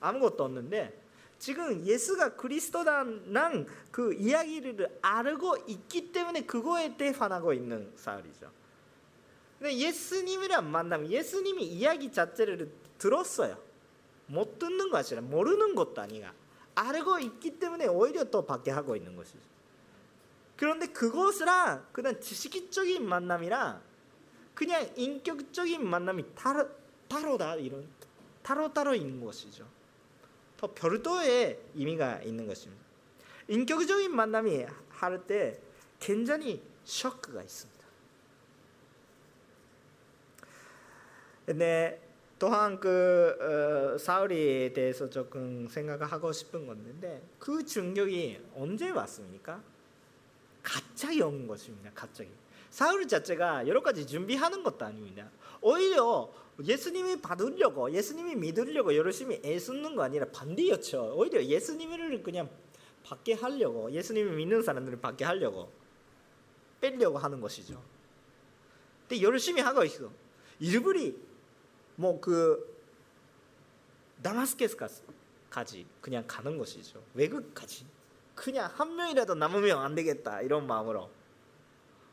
아무것도 0.00 0.44
없는데 0.44 1.00
지금 1.38 1.84
예수가 1.84 2.36
그리스도라는 2.36 3.66
그 3.90 4.14
이야기를 4.14 4.98
알고 5.02 5.56
있기 5.66 6.12
때문에 6.12 6.42
그거에 6.42 6.96
대해 6.96 7.10
화나고 7.10 7.52
있는 7.52 7.92
사울이죠. 7.96 8.50
근데 9.58 9.76
예수님이랑 9.76 10.70
만나면 10.70 11.10
예수님이 11.10 11.64
이야기 11.64 12.10
자체를 12.10 12.70
들었어요. 12.98 13.58
못 14.26 14.58
듣는 14.58 14.90
것이 14.90 15.16
아니라 15.16 15.28
모르는 15.28 15.74
것도 15.74 16.00
아니가 16.00 16.32
알고 16.74 17.18
있기 17.18 17.58
때문에 17.58 17.86
오히려 17.86 18.24
더 18.30 18.44
받게 18.44 18.70
하고 18.70 18.96
있는 18.96 19.16
것이죠. 19.16 19.38
그런데 20.56 20.86
그것이랑 20.86 21.88
그냥 21.92 22.20
지식적인 22.20 23.04
만남이랑 23.04 23.82
그냥 24.54 24.88
인격적인 24.96 25.84
만남이 25.84 26.34
따로 26.36 26.68
따로다 27.08 27.56
이런 27.56 27.88
따로 28.42 28.72
따로인 28.72 29.24
것이죠. 29.24 29.66
더 30.56 30.72
별도의 30.74 31.60
의미가 31.74 32.22
있는 32.22 32.46
것입니다. 32.46 32.82
인격적인 33.48 34.14
만남이 34.14 34.66
할 34.90 35.26
때 35.26 35.60
굉장히 35.98 36.62
쇼크가 36.84 37.42
있습니다. 37.42 37.82
근데 41.46 42.00
또한 42.38 42.78
그 42.80 43.94
어, 43.94 43.98
사울에 43.98 44.72
대해서 44.72 45.08
조금 45.08 45.68
생각하고 45.68 46.32
싶은 46.32 46.66
건데 46.66 47.22
그 47.38 47.64
충격이 47.64 48.40
언제 48.56 48.90
왔습니까? 48.90 49.62
갑자기 50.62 51.20
온 51.22 51.46
것입니다. 51.46 51.90
갑자기. 51.94 52.30
사울 52.70 53.06
자체가 53.06 53.68
여러 53.68 53.82
가지 53.82 54.06
준비하는 54.06 54.62
것도 54.62 54.84
아닙니다. 54.84 55.30
오히려 55.60 56.32
예수님이 56.64 57.20
받으려고 57.20 57.90
예수님이 57.92 58.36
믿으려고 58.36 58.94
열심히 58.94 59.40
애쓰는 59.44 59.96
거 59.96 60.02
아니라 60.02 60.26
반대였죠. 60.26 61.14
오히려 61.16 61.42
예수님을 61.42 62.22
그냥 62.22 62.48
받게 63.02 63.34
하려고 63.34 63.90
예수님을 63.90 64.36
믿는 64.36 64.62
사람들을 64.62 65.00
받게 65.00 65.24
하려고 65.24 65.72
빼려고 66.80 67.18
하는 67.18 67.40
것이죠. 67.40 67.82
근데 69.08 69.22
열심히 69.22 69.60
하고 69.60 69.84
있어. 69.84 70.10
일부리 70.60 71.20
뭐그 71.96 72.72
다마스케스까지 74.22 75.86
그냥 76.00 76.24
가는 76.26 76.56
것이죠. 76.56 77.02
외국까지 77.14 77.84
그냥 78.34 78.70
한 78.74 78.94
명이라도 78.94 79.34
남으면 79.34 79.78
안 79.78 79.94
되겠다 79.94 80.42
이런 80.42 80.66
마음으로 80.66 81.10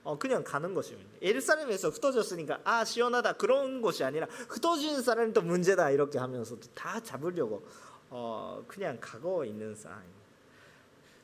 어, 0.10 0.18
그냥 0.18 0.44
가는 0.44 0.74
것입니다. 0.74 1.08
예루살렘에서 1.22 1.90
흩어졌으니까 1.90 2.62
아 2.64 2.84
시원하다 2.84 3.34
그런 3.34 3.80
것이 3.80 4.04
아니라 4.04 4.26
흩어진 4.50 5.04
사람이 5.04 5.34
또 5.34 5.44
문제다 5.44 5.92
이렇게 5.92 6.18
하면서 6.18 6.58
다 6.74 7.00
잡으려고 7.00 7.64
어, 8.10 8.64
그냥 8.68 8.98
가고 9.00 9.46
있는 9.46 9.76
상황입니다. 9.76 10.20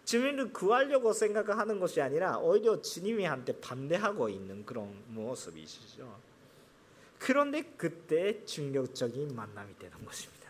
주님을 0.05 0.53
구하려고 0.53 1.13
생각하는 1.13 1.79
것이 1.79 1.99
아니라 1.99 2.37
오히려 2.37 2.79
주님이한테 2.79 3.59
반대하고 3.59 4.29
있는 4.29 4.63
그런 4.67 4.95
모습이시죠. 5.07 6.19
그런데 7.17 7.63
그때 7.77 8.45
충격적인 8.45 9.35
만남이 9.35 9.79
되는 9.79 10.05
것입니다. 10.05 10.45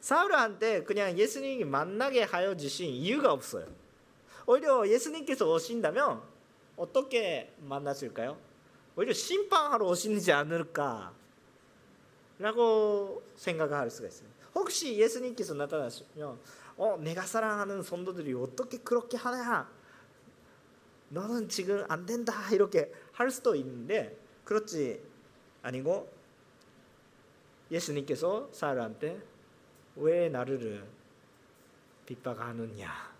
사울한테 0.00 0.82
그냥 0.82 1.16
예수님이 1.16 1.62
만나게 1.62 2.24
하여 2.24 2.56
주신 2.56 2.88
이유가 2.88 3.32
없어요. 3.32 3.68
오히려 4.46 4.88
예수님께서 4.88 5.48
오신다면 5.48 6.37
어떻게 6.78 7.52
만났을까요? 7.58 8.38
오히려 8.96 9.12
심판하러 9.12 9.86
오시지 9.86 10.32
않을까? 10.32 11.12
라고 12.38 13.22
생각할 13.36 13.90
수가 13.90 14.08
있어요. 14.08 14.28
혹시 14.54 14.96
예수님께서 14.96 15.54
나타나시면 15.54 16.38
어, 16.76 16.96
내가 17.00 17.22
사랑하는 17.22 17.82
성도들이 17.82 18.32
어떻게 18.34 18.78
그렇게 18.78 19.16
하냐? 19.16 19.70
너는 21.10 21.48
지금 21.48 21.84
안 21.88 22.06
된다 22.06 22.32
이렇게 22.52 22.92
할 23.12 23.30
수도 23.30 23.54
있는데 23.56 24.16
그렇지 24.44 25.02
아니고 25.62 26.10
예수님께서 27.70 28.48
사람한테 28.52 29.20
왜 29.96 30.28
나를 30.28 30.86
핍박하느냐 32.06 33.12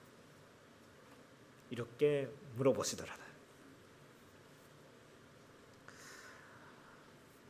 이렇게 1.71 2.31
물어보시더라. 2.57 3.28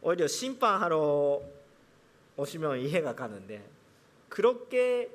오히려 0.02 0.26
심판하러 0.26 1.42
오시면 2.36 2.80
이해가 2.80 3.14
가는데 3.14 3.68
그렇게 4.28 5.10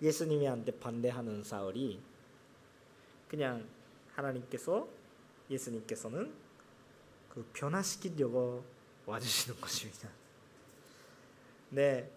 예수님한테 0.00 0.72
반대하는 0.78 1.44
사울이 1.44 2.00
그냥 3.28 3.66
하나님께서 4.14 4.88
예수님께서는 5.48 6.32
그 7.30 7.46
변화시키려고 7.52 8.64
와주시는 9.06 9.60
것입니다. 9.60 10.08
네, 11.70 12.10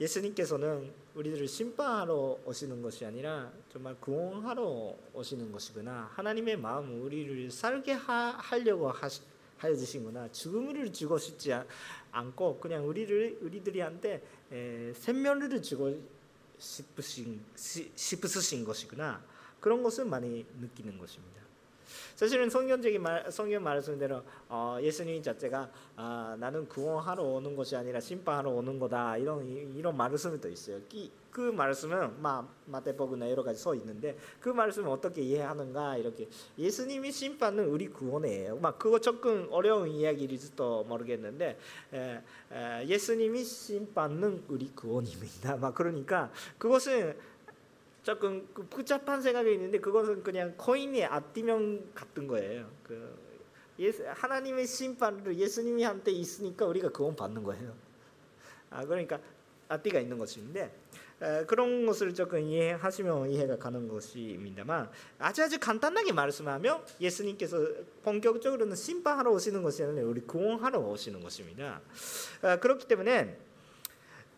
예수님께서는 0.00 0.92
우리들을 1.14 1.46
심판하러 1.46 2.38
오시는 2.44 2.82
것이 2.82 3.04
아니라 3.04 3.52
정말 3.70 3.94
구원하러 4.00 4.96
오시는 5.12 5.52
것이구나. 5.52 6.10
하나님의 6.14 6.56
마음 6.56 7.02
우리를 7.02 7.50
살게 7.50 7.92
하, 7.92 8.56
려고 8.64 8.90
하시, 8.90 9.22
하여 9.60 9.76
주신구나. 9.76 10.32
죽음을 10.32 10.90
주고 10.90 11.18
싶지 11.18 11.52
않고 12.10 12.58
그냥 12.60 12.88
우리를 12.88 13.40
우리들이 13.42 13.80
한테 13.80 14.22
생명을 14.94 15.60
주고 15.60 16.00
싶으신 16.58 17.44
싶으신 17.54 18.64
것이구나. 18.64 19.22
그런 19.60 19.82
것을 19.82 20.06
많이 20.06 20.46
느끼는 20.60 20.98
것입니다. 20.98 21.39
사실은 22.14 22.50
성경적인 22.50 23.02
말, 23.02 23.30
성경 23.30 23.62
말씀대로 23.62 24.22
어, 24.48 24.78
예수님 24.80 25.22
자체가 25.22 25.70
아, 25.96 26.36
나는 26.38 26.68
구원하러 26.68 27.22
오는 27.22 27.56
것이 27.56 27.76
아니라 27.76 28.00
심판하러 28.00 28.50
오는 28.50 28.78
거다 28.78 29.16
이런 29.16 29.46
이런 29.74 29.96
말씀이 29.96 30.40
또 30.40 30.48
있어요. 30.48 30.80
이, 30.92 31.10
그 31.30 31.40
말씀은 31.40 32.20
마, 32.20 32.46
마태복음에 32.66 33.30
여러 33.30 33.42
가지 33.42 33.60
써 33.60 33.74
있는데 33.76 34.16
그 34.40 34.48
말씀을 34.48 34.88
어떻게 34.90 35.22
이해하는가 35.22 35.96
이렇게 35.96 36.28
예수님이 36.58 37.12
심판은 37.12 37.66
우리 37.68 37.88
구원이에요. 37.88 38.56
막 38.56 38.78
그거 38.78 38.98
조금 38.98 39.46
어려운 39.50 39.88
이야기일지도 39.88 40.84
모르겠는데 40.84 41.58
에, 41.92 42.22
에, 42.52 42.86
예수님이 42.86 43.44
심판은 43.44 44.44
우리 44.48 44.70
구원입니다. 44.74 45.56
막 45.56 45.74
그러니까 45.74 46.30
그것은 46.58 47.16
조금 48.02 48.48
그 48.54 48.66
복잡한 48.66 49.20
생각이 49.20 49.52
있는데 49.52 49.78
그것은 49.78 50.22
그냥 50.22 50.54
코인의 50.56 51.04
앞뒤면 51.04 51.92
같은 51.94 52.26
거예요. 52.26 52.70
그 52.82 53.18
예수, 53.78 54.04
하나님의 54.06 54.66
심판을 54.66 55.36
예수님이 55.36 55.84
한테 55.84 56.10
있으니까 56.10 56.66
우리가 56.66 56.90
그건 56.90 57.16
받는 57.16 57.42
거예요. 57.42 57.74
아 58.70 58.84
그러니까 58.84 59.18
앞뒤가 59.68 60.00
있는 60.00 60.18
것인데 60.18 60.72
에, 61.22 61.44
그런 61.44 61.86
것을 61.86 62.14
조금 62.14 62.40
이해하시면 62.40 63.30
이해가 63.30 63.58
가는 63.58 63.86
것입니다만 63.88 64.90
아주 65.18 65.42
아주 65.42 65.58
간단하게 65.58 66.12
말씀하면 66.12 66.82
예수님께서 67.00 67.58
본격적으로는 68.02 68.76
심판하러 68.76 69.30
오시는 69.32 69.62
것이 69.62 69.82
아니라 69.82 70.06
우리 70.06 70.22
구원하러 70.22 70.78
오시는 70.80 71.20
것입니다. 71.20 71.80
아, 72.42 72.58
그렇기 72.58 72.86
때문에 72.88 73.38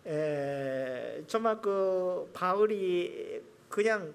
에, 0.05 1.22
정말 1.29 1.61
그 1.61 2.29
바울이 2.33 3.52
그냥 3.73 4.15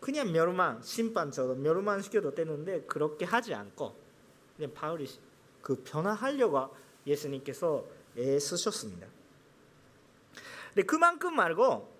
그냥 0.00 0.32
멸망 0.32 0.82
심판처럼 0.82 1.62
멸망 1.62 2.00
시켜도 2.00 2.34
되는데 2.34 2.80
그렇게 2.82 3.26
하지 3.26 3.52
않고 3.52 3.94
그냥 4.56 4.72
바울이 4.72 5.06
그 5.60 5.76
변화하려고 5.84 6.74
예수님께서 7.06 7.84
애쓰셨습니다. 8.16 9.06
근데 10.68 10.86
그만큼 10.86 11.36
말고 11.36 11.92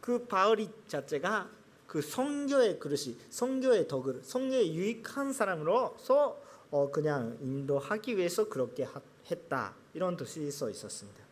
그 0.00 0.26
바울이 0.26 0.68
자체가 0.88 1.48
그 1.86 2.02
성교의 2.02 2.80
그릇이 2.80 3.16
성교의 3.30 3.86
덕을 3.86 4.22
성교에 4.24 4.72
유익한 4.72 5.32
사람으로서 5.32 6.42
어 6.70 6.90
그냥 6.90 7.38
인도하기 7.40 8.16
위해서 8.16 8.48
그렇게 8.48 8.86
했다 9.30 9.76
이런 9.92 10.16
뜻이 10.16 10.50
써 10.50 10.68
있었습니다. 10.68 11.23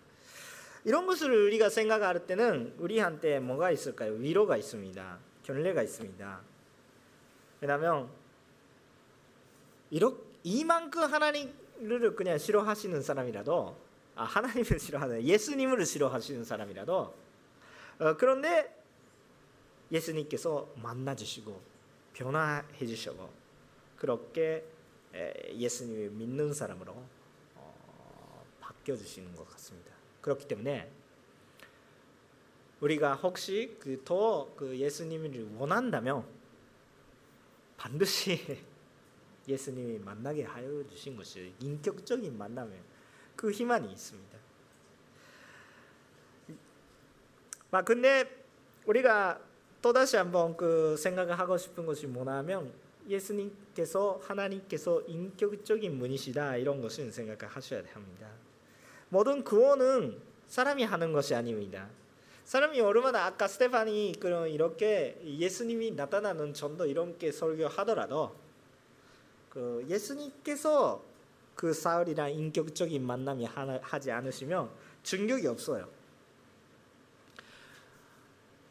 이런 0.85 1.07
것을 1.07 1.31
우리가 1.47 1.69
생각할 1.69 2.27
때는 2.27 2.75
우리한테 2.79 3.39
뭐가 3.39 3.71
있을까요? 3.71 4.13
위로가 4.15 4.57
있습니다. 4.57 5.19
견례가 5.45 5.83
있습니다. 5.83 6.41
왜냐하면 7.61 8.11
이렇게 9.91 10.23
이만큼 10.43 11.03
하나님을 11.03 12.17
그냥 12.17 12.39
싫어하시는 12.39 13.01
사람이라도 13.03 13.77
아, 14.15 14.25
하나님을 14.25 14.79
싫어하는 14.79 15.23
예수님을 15.23 15.87
싫어하시는 15.87 16.45
사람이라도 16.45 17.15
어, 18.01 18.17
그런데 18.17 18.83
예수님께서 19.93 20.69
만나 20.77 21.15
주시고 21.15 21.61
변화해 22.13 22.87
주시고 22.87 23.31
그렇게 23.97 24.65
예수님을 25.55 26.11
믿는 26.11 26.53
사람으로 26.53 26.93
어, 27.55 28.45
바뀌어 28.61 28.97
주시는 28.97 29.37
것 29.37 29.49
같습니다. 29.51 29.92
그렇기 30.23 30.49
때문에 30.49 30.91
우리가 32.81 33.15
혹시 33.15 33.77
그더그 33.79 34.79
예수님을 34.79 35.57
원한다면 35.57 36.25
반드시 37.77 38.65
예수님이 39.47 39.99
만나게 39.99 40.45
하여 40.45 40.85
주신 40.89 41.17
것이 41.17 41.53
인격적인 41.61 42.37
만남에 42.37 42.81
그 43.37 43.51
희망이 43.51 43.91
있습니다. 43.93 44.39
막 47.71 47.85
근데 47.85 48.45
우리가 48.87 49.41
또 49.81 49.93
다시 49.93 50.17
한번 50.17 50.57
그 50.57 50.97
생각을 50.97 51.39
하고 51.39 51.57
싶은 51.57 51.87
것이 51.87 52.07
뭐냐면 52.07 52.73
예수님께서 53.09 54.21
하나님께서 54.23 55.01
인격적인 55.03 55.99
분이시다 55.99 56.57
이런 56.57 56.81
것을 56.81 57.11
생각을 57.11 57.47
하셔야 57.47 57.83
합니다. 57.93 58.31
모든 59.13 59.45
구원은 59.45 60.19
사람이 60.49 60.85
하는 60.85 61.13
것이 61.13 61.35
아닙니다. 61.35 61.87
사람이 62.47 62.81
얼마나 62.81 63.27
아까 63.27 63.47
스테판이 63.47 64.15
그런 64.19 64.49
이렇게 64.49 65.21
예수님이 65.23 65.91
나타나는 65.91 66.55
전도 66.55 66.87
이렇게 66.87 67.31
설교하더라도 67.31 68.35
그 69.51 69.85
예수님께서 69.87 71.05
그 71.55 71.75
사울이랑 71.75 72.33
인격적인 72.33 73.07
만남이 73.07 73.45
하지 73.45 74.11
않으시면 74.11 74.71
충격이 75.03 75.47
없어요. 75.47 75.91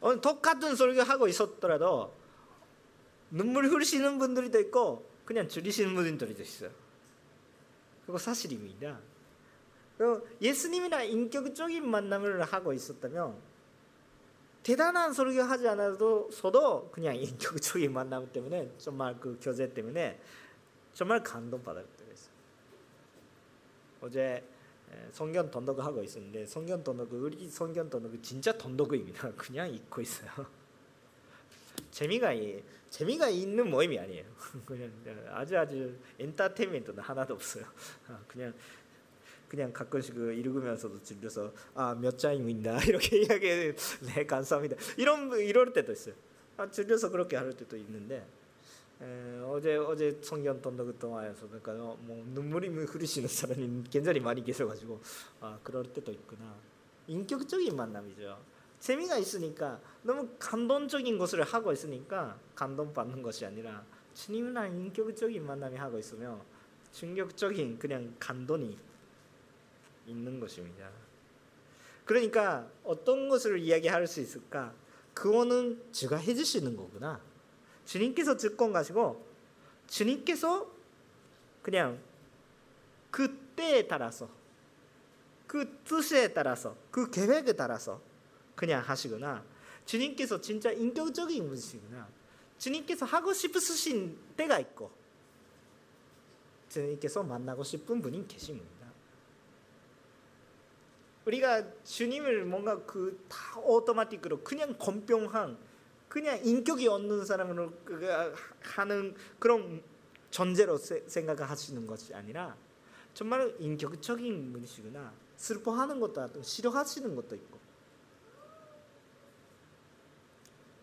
어, 0.00 0.20
똑같은 0.20 0.74
설교하고 0.74 1.28
있었더라도 1.28 2.12
눈물 3.30 3.68
흘리시는 3.68 4.18
분들도 4.18 4.58
있고 4.58 5.08
그냥 5.24 5.46
줄이시는 5.46 5.94
분들도 5.94 6.42
있어요. 6.42 6.70
그거 8.06 8.18
사실입니다. 8.18 9.11
예수님이랑 10.40 11.06
인격적인 11.06 11.88
만남을 11.88 12.42
하고 12.42 12.72
있었다면 12.72 13.36
대단한 14.62 15.12
설교하지 15.12 15.68
않아도 15.68 16.30
서도 16.30 16.90
그냥 16.92 17.16
인격적인 17.16 17.92
만남 17.92 18.30
때문에 18.32 18.72
정말 18.78 19.18
그 19.18 19.38
교제 19.40 19.72
때문에 19.72 20.20
정말 20.92 21.22
있어요. 22.12 22.32
어제 24.00 24.44
성경 25.10 25.50
돈독 25.50 25.80
하고 25.80 26.02
있었는데 26.02 26.46
성경 26.46 26.82
돈독 26.82 27.12
우리 27.12 27.48
성경 27.48 27.88
돈독 27.88 28.22
진짜 28.22 28.56
돈독입니다. 28.56 29.32
그냥 29.36 29.72
읽고 29.72 30.00
있어요. 30.00 30.30
재미가 31.90 32.32
재미가 32.90 33.28
있는 33.28 33.70
모임이 33.70 33.98
아니에요. 33.98 34.24
그냥 34.64 34.92
아주 35.30 35.58
아주 35.58 35.94
엔터테인먼트는 36.18 37.02
하나도 37.02 37.34
없어요. 37.34 37.64
아, 38.08 38.18
그냥 38.28 38.54
그냥 39.52 39.70
가끔씩 39.70 40.14
그 40.14 40.32
읽으면서도 40.32 41.02
질려서 41.02 41.52
아 41.74 41.94
몇 41.94 42.18
장입니다 42.18 42.82
이렇게 42.88 43.18
이야기해 43.20 43.74
네 44.06 44.24
감사합니다 44.24 44.76
이런 44.96 45.30
이럴 45.38 45.74
때도 45.74 45.92
있어요. 45.92 46.14
아 46.56 46.70
질려서 46.70 47.10
그렇게 47.10 47.36
할 47.36 47.52
때도 47.52 47.76
있는데 47.76 48.26
에, 49.02 49.40
어제 49.44 49.76
어제 49.76 50.18
성경 50.22 50.62
돈독 50.62 50.98
동화에서 50.98 51.46
그러니까 51.48 51.74
뭐 51.74 52.24
눈물이 52.32 52.68
흐르시는 52.68 53.28
사람이 53.28 53.84
굉장히 53.90 54.20
많이 54.20 54.42
계셔가지고 54.42 54.98
아 55.42 55.58
그럴 55.62 55.84
때도 55.84 56.10
있구나. 56.12 56.54
인격적인 57.06 57.76
만남이죠. 57.76 58.38
재미가 58.80 59.18
있으니까 59.18 59.78
너무 60.02 60.30
감동적인 60.38 61.18
것을 61.18 61.42
하고 61.42 61.72
있으니까 61.72 62.38
감동받는 62.54 63.20
것이 63.20 63.44
아니라 63.44 63.84
주님이랑 64.14 64.74
인격적인 64.76 65.44
만남이 65.44 65.76
하고 65.76 65.98
있으면 65.98 66.40
충격적인 66.92 67.78
그냥 67.78 68.14
감동이 68.18 68.78
있는 70.06 70.40
것입니다. 70.40 70.90
그러니까 72.04 72.68
어떤 72.84 73.28
것을 73.28 73.58
이야기할 73.58 74.06
수 74.06 74.20
있을까? 74.20 74.74
그거는 75.14 75.82
주가 75.92 76.16
해주시는 76.16 76.76
거구나. 76.76 77.20
주님께서 77.84 78.36
듣고 78.36 78.72
가시고 78.72 79.24
주님께서 79.86 80.70
그냥 81.62 81.98
그 83.10 83.36
때에 83.54 83.86
따라서 83.86 84.28
그 85.46 85.78
뜻에 85.84 86.32
따라서 86.32 86.76
그 86.90 87.10
계획에 87.10 87.52
따라서 87.52 88.00
그냥 88.54 88.82
하시거나 88.82 89.44
주님께서 89.84 90.40
진짜 90.40 90.72
인격적인 90.72 91.46
분이시구나. 91.46 92.08
주님께서 92.58 93.04
하고 93.04 93.32
싶으신 93.32 94.16
때가 94.36 94.58
있고 94.60 94.90
주님께서 96.68 97.22
만나고 97.22 97.64
싶은 97.64 98.00
분이 98.00 98.26
계십니다. 98.28 98.81
우리가 101.26 101.82
주님을 101.84 102.44
뭔가 102.44 102.84
그 102.84 103.22
다 103.28 103.60
오토마틱으로 103.60 104.42
그냥 104.42 104.74
공평한 104.78 105.56
그냥 106.08 106.44
인격이 106.44 106.88
없는 106.88 107.24
사람으로 107.24 107.72
그 107.84 108.34
하는 108.60 109.14
그런 109.38 109.82
존재로 110.30 110.76
생각하시는 110.76 111.86
것이 111.86 112.14
아니라 112.14 112.56
정말 113.14 113.54
인격적인 113.58 114.52
분이시구나 114.52 115.12
슬퍼하는 115.36 116.00
것도 116.00 116.24
있고 116.26 116.42
싫어하시는 116.42 117.14
것도 117.14 117.34
있고 117.36 117.58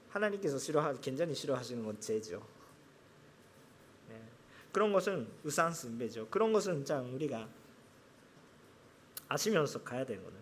하나님께서 0.10 0.58
싫어하 0.58 0.94
굉장히 0.96 1.36
싫어하시는 1.36 1.84
건 1.84 2.00
죄죠. 2.00 2.44
네. 4.10 4.20
그런 4.72 4.92
것은 4.92 5.28
우상 5.44 5.72
숭배죠. 5.72 6.28
그런 6.30 6.52
것은 6.52 6.84
참 6.86 7.14
우리가 7.14 7.48
아시면서 9.30 9.82
가야 9.84 10.06
되는 10.06 10.24
거는 10.24 10.38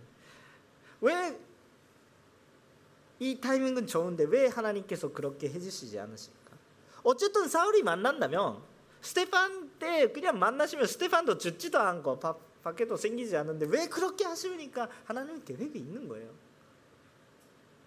왜이 3.19 3.39
타이밍은 3.39 3.85
좋은데 3.85 4.23
왜 4.25 4.47
하나님께서 4.47 5.11
그렇게 5.11 5.49
해주시지 5.49 5.99
않으십니까? 5.99 6.57
어쨌든 7.03 7.47
사울이 7.47 7.83
만난다면 7.83 8.61
스테판 9.01 9.77
때 9.77 10.11
그냥 10.11 10.39
만나시면 10.39 10.87
스테판도 10.87 11.37
죽지도 11.37 11.79
않고 11.79 12.19
바, 12.19 12.35
박해도 12.63 12.97
생기지 12.97 13.37
않는데 13.37 13.67
왜 13.69 13.87
그렇게 13.87 14.25
하십니까? 14.25 14.89
하나님 15.05 15.43
계획이 15.43 15.77
있는 15.77 16.07
거예요. 16.07 16.33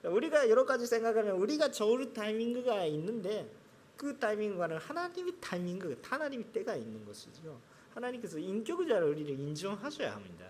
우리가 0.04 0.48
여러 0.48 0.64
가지 0.64 0.86
생각하면 0.86 1.36
우리가 1.36 1.70
좋을 1.70 2.12
타이밍가 2.12 2.84
있는데 2.86 3.50
그 3.96 4.18
타이밍과는 4.18 4.78
하나님의 4.78 5.34
타이밍, 5.40 5.96
하나님의 6.02 6.46
때가 6.52 6.74
있는 6.74 7.04
것이죠. 7.04 7.60
하나님께서 7.94 8.38
인격자를 8.38 9.08
우리를 9.08 9.38
인정하셔야 9.38 10.14
합니다. 10.14 10.46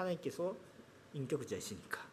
하나님께서 0.00 0.54
인격자이시니까. 1.14 2.10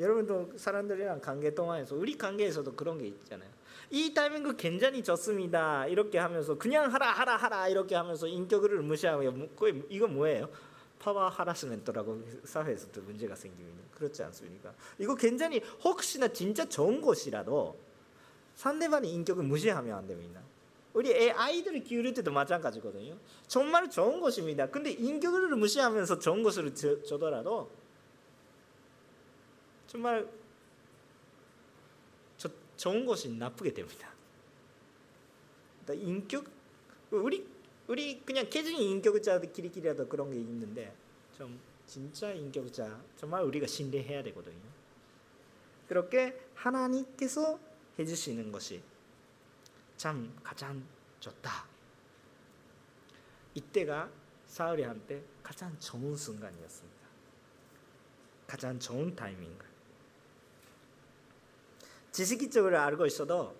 여러분도 0.00 0.52
사람들이랑 0.56 1.20
관계 1.20 1.54
동안에서 1.54 1.94
우리 1.94 2.16
관계에서도 2.16 2.74
그런 2.74 2.98
게 2.98 3.06
있잖아요. 3.06 3.50
이 3.90 4.12
타이밍 4.14 4.56
굉장히 4.56 5.04
좋습니다. 5.04 5.86
이렇게 5.86 6.18
하면서 6.18 6.56
그냥 6.56 6.92
하라 6.92 7.10
하라 7.12 7.36
하라 7.36 7.68
이렇게 7.68 7.94
하면서 7.94 8.26
인격을 8.26 8.80
무시하고 8.82 9.30
뭐, 9.30 9.48
이거 9.88 10.06
뭐예요? 10.08 10.48
파워 10.98 11.28
하라스멘트라고 11.28 12.22
사회에서도 12.44 13.02
문제가 13.02 13.34
생깁니다. 13.34 13.82
그렇지 13.94 14.22
않습니까? 14.22 14.72
이거 14.98 15.14
굉장히 15.14 15.60
혹시나 15.84 16.28
진짜 16.28 16.64
좋은 16.64 17.00
것이라도 17.00 17.76
상대방의 18.54 19.10
인격을 19.10 19.44
무시하면 19.44 19.98
안 19.98 20.06
됩니다. 20.06 20.40
우리 20.94 21.10
애 21.10 21.30
아이들을 21.30 21.84
기울일 21.84 22.12
때도 22.14 22.32
마찬가지거든요. 22.32 23.16
정말 23.46 23.88
좋은 23.88 24.20
것입니다. 24.20 24.66
근데 24.66 24.90
인격을 24.90 25.48
무시하면서 25.56 26.18
좋은 26.18 26.42
것을 26.42 26.74
주더라도 26.74 27.70
정말 29.86 30.28
저, 32.36 32.48
좋은 32.76 33.06
것이 33.06 33.30
나쁘게 33.30 33.72
됩니다. 33.72 34.12
인격 35.90 36.46
우리 37.10 37.46
우리 37.88 38.20
그냥 38.20 38.48
개중인 38.48 38.80
인격자들끼리끼리라도 38.80 40.08
그런 40.08 40.30
게 40.30 40.38
있는데 40.38 40.94
좀 41.36 41.58
진짜 41.86 42.32
인격자 42.32 43.02
정말 43.16 43.42
우리가 43.44 43.66
신뢰해야 43.66 44.22
되거든요. 44.24 44.72
그렇게 45.88 46.40
하나님께서 46.54 47.58
해주시는 47.98 48.52
것이 48.52 48.82
참 50.02 50.36
가장 50.42 50.84
좋다. 51.20 51.64
이때가 53.54 54.10
사울이한테 54.48 55.24
가장 55.44 55.78
좋은 55.78 56.16
순간이었습니다. 56.16 57.06
가장 58.48 58.80
좋은 58.80 59.14
타이밍. 59.14 59.56
지식적으로 62.10 62.80
알고 62.80 63.06
있어도 63.06 63.56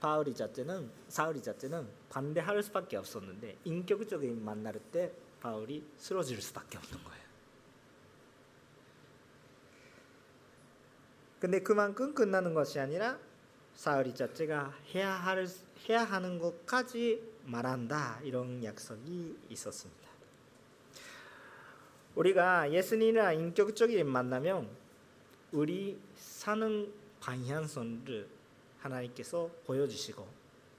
바울이 0.00 0.34
자체는 0.34 0.90
사울이 1.08 1.42
자체는 1.42 1.86
반대할 2.08 2.62
수밖에 2.62 2.96
없었는데 2.96 3.58
인격적인 3.64 4.42
만날 4.42 4.80
때 4.90 5.12
바울이 5.40 5.86
쓰러질 5.98 6.40
수밖에 6.40 6.78
없는 6.78 7.04
거예요. 7.04 7.24
근데 11.38 11.60
그만큼 11.60 12.14
끝나는 12.14 12.54
것이 12.54 12.80
아니라 12.80 13.25
사울이 13.76 14.14
자체가 14.14 14.74
해야 14.94 15.12
할 15.12 15.46
해야 15.88 16.02
하는 16.02 16.38
것까지 16.38 17.22
말한다 17.44 18.20
이런 18.24 18.64
약속이 18.64 19.36
있었습니다. 19.50 20.06
우리가 22.16 22.72
예수님이랑 22.72 23.34
인격적인 23.34 24.08
만나면 24.08 24.68
우리 25.52 26.00
사는 26.16 26.92
방향성을 27.20 28.28
하나님께서 28.78 29.50
보여주시고 29.66 30.26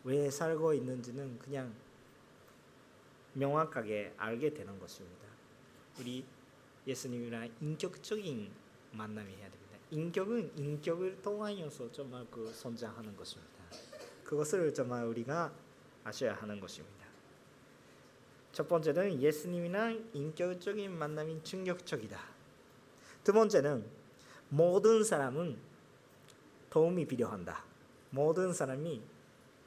왜 0.03 0.29
살고 0.31 0.73
있는지는 0.73 1.37
그냥 1.37 1.73
명확하게 3.33 4.15
알게 4.17 4.53
되는 4.53 4.79
것입니다. 4.79 5.27
우리 5.99 6.25
예수님이랑 6.87 7.51
인격적인 7.61 8.51
만남이 8.91 9.29
해야 9.29 9.49
됩니다. 9.49 9.56
인격은 9.91 10.51
인격을 10.57 11.21
통하여서 11.21 11.91
정말 11.91 12.25
그 12.29 12.51
성장하는 12.53 13.15
것입니다. 13.15 13.53
그것을 14.23 14.73
정말 14.73 15.05
우리가 15.05 15.53
아셔야 16.03 16.33
하는 16.35 16.59
것입니다. 16.59 17.05
첫 18.51 18.67
번째는 18.67 19.21
예수님이랑 19.21 20.09
인격적인 20.13 20.91
만남이 20.97 21.43
충격적이다. 21.43 22.19
두 23.23 23.33
번째는 23.33 23.85
모든 24.49 25.03
사람은 25.03 25.57
도움이 26.69 27.05
필요한다. 27.05 27.63
모든 28.09 28.53
사람이 28.53 29.01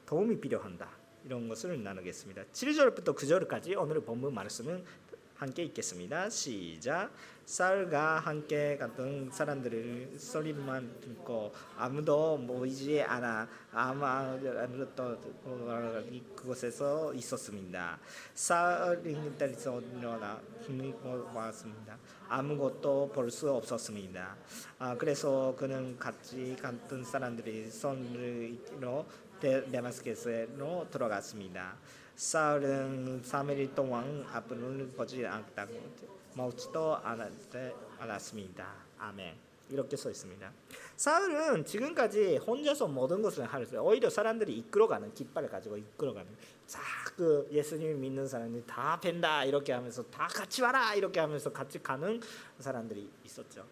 도움이 0.05 0.39
필요한다. 0.39 0.89
이런 1.25 1.47
것을 1.47 1.81
나누겠습니다. 1.81 2.43
7절부터 2.51 3.15
9절까지 3.15 3.79
오늘 3.79 4.01
본문 4.01 4.33
말씀은 4.33 4.83
함께 5.35 5.63
읽겠습니다. 5.63 6.29
시작. 6.29 7.11
사울과 7.51 8.19
함께 8.19 8.77
갔던 8.77 9.29
사람들을 9.29 10.13
소리만 10.17 11.01
듣고 11.01 11.51
아무도 11.75 12.37
모이지 12.37 13.01
않아 13.01 13.45
아무도 13.73 15.19
그곳에서 16.33 17.13
있었습니다. 17.13 17.99
때리서 19.37 19.81
일어나 19.81 20.39
왔습니다. 21.33 21.97
아무것도 22.29 23.11
볼 23.13 23.29
수 23.29 23.51
없었습니다. 23.51 24.37
아, 24.79 24.95
그래서 24.97 25.53
그는 25.59 25.99
같이 25.99 26.55
갔던 26.61 27.03
사람들이 27.03 27.69
손으로 27.69 29.05
데마스케스로 29.41 30.87
들어갔습니다. 30.89 31.75
사울은 32.15 33.21
3일 33.23 33.75
동안 33.75 34.25
앞을 34.31 34.91
보지 34.95 35.25
않다고 35.25 36.20
먹지도 36.35 36.97
않았습니다. 37.99 38.73
아멘. 38.97 39.35
이렇게 39.69 39.95
써 39.95 40.09
있습니다. 40.09 40.51
사울은 40.97 41.65
지금까지 41.65 42.37
혼자서 42.37 42.87
모든 42.87 43.21
것을 43.21 43.45
하였어요. 43.45 43.83
오히려 43.83 44.09
사람들이 44.09 44.57
이끌어가는 44.57 45.13
깃발을 45.13 45.49
가지고 45.49 45.77
이끌어가는 45.77 46.29
자그 46.67 47.47
예수님 47.51 47.99
믿는 47.99 48.27
사람이 48.27 48.65
다 48.67 48.99
벤다 48.99 49.45
이렇게 49.45 49.73
하면서 49.73 50.03
다 50.03 50.27
같이 50.27 50.61
와라 50.61 50.93
이렇게 50.93 51.19
하면서 51.19 51.51
같이 51.51 51.81
가는 51.81 52.19
사람들이 52.59 53.09
있었죠. 53.25 53.65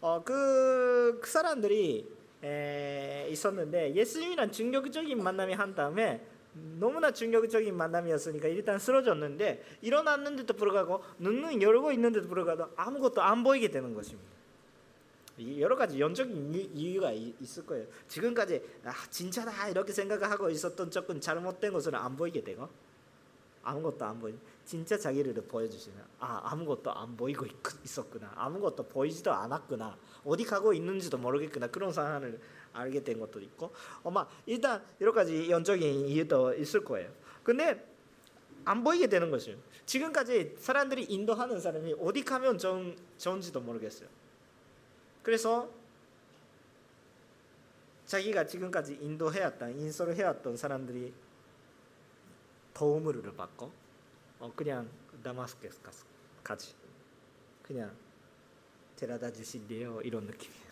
어그 0.00 1.18
그 1.20 1.28
사람들이 1.28 2.08
에, 2.44 3.28
있었는데 3.30 3.94
예수님이란 3.94 4.52
충격적인 4.52 5.22
만남이 5.22 5.54
한 5.54 5.74
다음에 5.74 6.24
너무나 6.78 7.10
충격적인 7.10 7.76
만남이었으니까 7.76 8.48
일단 8.48 8.78
쓰러졌는데 8.78 9.62
일어났는데도 9.82 10.54
불구하고 10.54 11.02
눈은 11.18 11.60
열고 11.60 11.92
있는데도 11.92 12.28
불구하고 12.28 12.72
아무것도 12.76 13.22
안 13.22 13.42
보이게 13.42 13.68
되는 13.70 13.94
것입니다. 13.94 14.36
여러 15.58 15.76
가지 15.76 16.00
연적인 16.00 16.54
이유가 16.54 17.12
있을 17.12 17.66
거예요. 17.66 17.86
지금까지 18.08 18.62
아, 18.84 18.92
진짜다 19.10 19.68
이렇게 19.68 19.92
생각하고 19.92 20.48
있었던 20.48 20.90
조금 20.90 21.20
잘못된 21.20 21.72
것은 21.72 21.94
안 21.94 22.16
보이게 22.16 22.42
되고 22.42 22.68
아무것도 23.62 24.04
안 24.04 24.18
보이. 24.18 24.34
진짜 24.64 24.96
자기를 24.96 25.34
보여주시는 25.34 25.98
아 26.20 26.40
아무것도 26.44 26.90
안 26.90 27.16
보이고 27.16 27.44
있 27.44 27.98
었구나. 27.98 28.32
아무것도 28.34 28.84
보이지도 28.84 29.32
않았구나. 29.32 29.96
어디 30.24 30.44
가고 30.44 30.72
있는지도 30.72 31.18
모르겠구나. 31.18 31.66
그런 31.66 31.92
상황을 31.92 32.40
알게 32.76 33.02
된 33.02 33.18
것도 33.18 33.40
있고 33.40 33.72
아마 34.04 34.28
일단 34.44 34.84
여러 35.00 35.12
가지 35.12 35.50
연적인 35.50 36.06
이유도 36.06 36.54
있을 36.54 36.84
거예요. 36.84 37.12
근데 37.42 37.84
안 38.64 38.82
보이게 38.82 39.06
되는 39.06 39.30
것이에요. 39.30 39.58
지금까지 39.86 40.56
사람들이 40.58 41.04
인도하는 41.04 41.60
사람이 41.60 41.94
어디 42.00 42.24
가면 42.24 42.58
좋은, 42.58 42.96
좋은지도 43.16 43.60
모르겠어요. 43.60 44.08
그래서 45.22 45.70
자기가 48.06 48.46
지금까지 48.46 48.98
인도해왔던 49.00 49.78
인솔을 49.78 50.16
해왔던 50.16 50.56
사람들이 50.56 51.12
도움을 52.74 53.22
받고 53.36 53.72
어, 54.38 54.52
그냥 54.54 54.88
다마스커스까지 55.22 56.74
그냥 57.62 57.96
데려다 58.96 59.32
주실래요 59.32 60.00
이런 60.02 60.24
느낌이에요. 60.26 60.66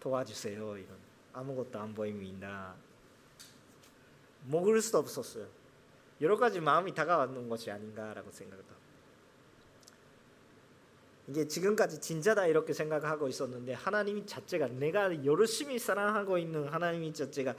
도와주세요 0.00 0.76
이런 0.78 1.11
아무것도 1.32 1.78
안 1.78 1.94
보입니다. 1.94 2.74
먹을 4.48 4.80
수도 4.80 4.98
없었어요. 4.98 5.46
여러 6.20 6.36
가지 6.36 6.60
마음이 6.60 6.94
다가왔는 6.94 7.48
것이 7.48 7.70
아닌가라고 7.70 8.30
생각합니다. 8.30 8.72
이게 11.28 11.46
지금까지 11.46 12.00
진짜다 12.00 12.46
이렇게 12.46 12.72
생각하고 12.72 13.28
있었는데 13.28 13.74
하나님 13.74 14.26
자체가 14.26 14.66
내가 14.68 15.24
열심히 15.24 15.78
사랑하고 15.78 16.36
있는 16.36 16.68
하나님 16.68 17.12
자체가 17.12 17.54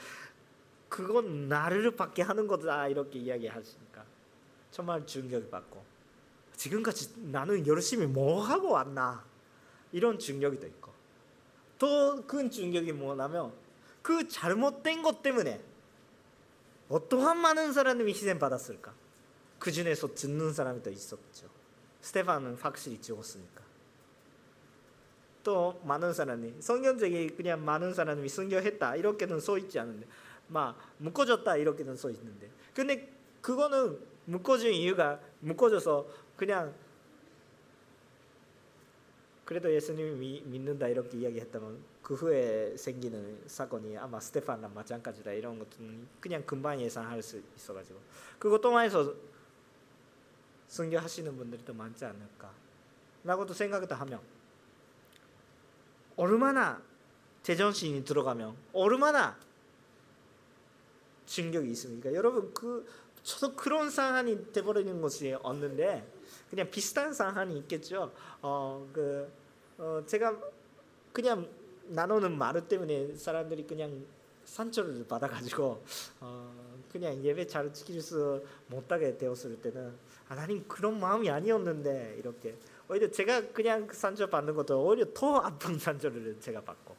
그건 0.89 1.47
나를 1.47 1.91
받게 1.91 2.21
하는 2.21 2.45
거다 2.45 2.87
이렇게 2.89 3.19
이야기하시니까 3.19 4.03
정말 4.69 5.05
충격을 5.07 5.49
받고 5.49 5.83
지금까지 6.55 7.21
나는 7.31 7.65
열심히 7.65 8.05
뭐 8.05 8.43
하고 8.43 8.71
왔나 8.71 9.23
이런 9.91 10.19
충격이 10.19 10.59
더 10.59 10.67
있고 10.67 10.91
더 11.79 12.21
큰 12.27 12.51
충격이 12.51 12.91
뭐냐면 12.91 13.51
그 14.03 14.27
잘못된 14.27 15.01
것 15.01 15.23
때문에 15.23 15.59
어떠한 16.89 17.39
많은 17.39 17.73
사람이 17.73 18.11
희생받았을까? 18.11 18.93
그 19.57 19.71
중에서 19.71 20.13
듣는 20.13 20.53
사람이 20.53 20.83
더 20.83 20.91
있었죠. 20.91 21.47
스테반은 22.01 22.55
확실히 22.55 23.01
죽었으니까. 23.01 23.63
또 25.43 25.81
많은 25.83 26.13
사람이 26.13 26.55
성경적이 26.59 27.29
그냥 27.29 27.63
많은 27.65 27.93
사람이 27.93 28.27
순교했다 28.29 28.97
이렇게는 28.97 29.39
써 29.39 29.57
있지 29.57 29.79
않은데 29.79 30.05
막 30.47 30.77
묶어졌다 30.97 31.55
이렇게는 31.55 31.95
써 31.95 32.09
있는데. 32.11 32.49
근데 32.75 33.09
그거는 33.41 33.99
묶어진 34.25 34.73
이유가 34.73 35.19
묶어져서 35.39 36.07
그냥 36.35 36.73
그래도 39.45 39.73
예수님이 39.73 40.43
믿는다 40.45 40.87
이렇게 40.87 41.17
이야기했다면 41.17 41.92
그 42.03 42.15
후에 42.15 42.75
생기는 42.75 43.41
사건이 43.47 43.97
아마 43.97 44.19
스테판랑 44.19 44.73
마찬가지다 44.73 45.31
이런 45.31 45.57
것들은 45.57 46.07
그냥 46.19 46.45
금방 46.45 46.79
예상할 46.79 47.23
수 47.23 47.41
있어가지고 47.55 47.99
그것 48.37 48.59
동안에서 48.59 49.13
순교하시는 50.67 51.37
분들이 51.37 51.63
더 51.63 51.73
많지 51.73 52.03
않을까 52.03 52.51
라고도 53.23 53.53
생각도 53.53 53.95
하면 53.95 54.19
얼마나 56.17 56.81
제정신이 57.41 58.03
들어가면 58.03 58.55
얼마나 58.73 59.37
충격이 61.25 61.69
있습니까? 61.71 62.13
여러분 62.13 62.53
그 62.53 62.85
저도 63.23 63.55
그런 63.55 63.89
상황이 63.89 64.51
돼버리는 64.51 65.01
것이 65.01 65.33
없는데 65.41 66.05
그냥 66.49 66.69
비슷한 66.69 67.13
상황이 67.13 67.57
있겠죠. 67.59 68.13
어그 68.41 69.31
어, 69.77 70.03
제가 70.05 70.37
그냥 71.13 71.47
나누는 71.87 72.37
말 72.37 72.67
때문에 72.67 73.15
사람들이 73.15 73.65
그냥 73.67 74.05
상처를 74.45 75.05
받아가지고 75.07 75.83
어, 76.19 76.53
그냥 76.91 77.23
예배 77.23 77.47
잘 77.47 77.73
지킬 77.73 78.01
수 78.01 78.43
못하게 78.67 79.17
되었을 79.17 79.61
때는 79.61 79.93
하나님 80.27 80.67
그런 80.67 80.99
마음이 80.99 81.29
아니었는데 81.29 82.15
이렇게 82.19 82.55
오히려 82.89 83.09
제가 83.09 83.51
그냥 83.51 83.87
그 83.87 83.95
상처 83.95 84.27
받는 84.27 84.53
것도 84.55 84.85
오히려 84.85 85.05
더 85.13 85.37
아픈 85.37 85.77
상처를 85.79 86.39
제가 86.39 86.61
받고 86.61 86.95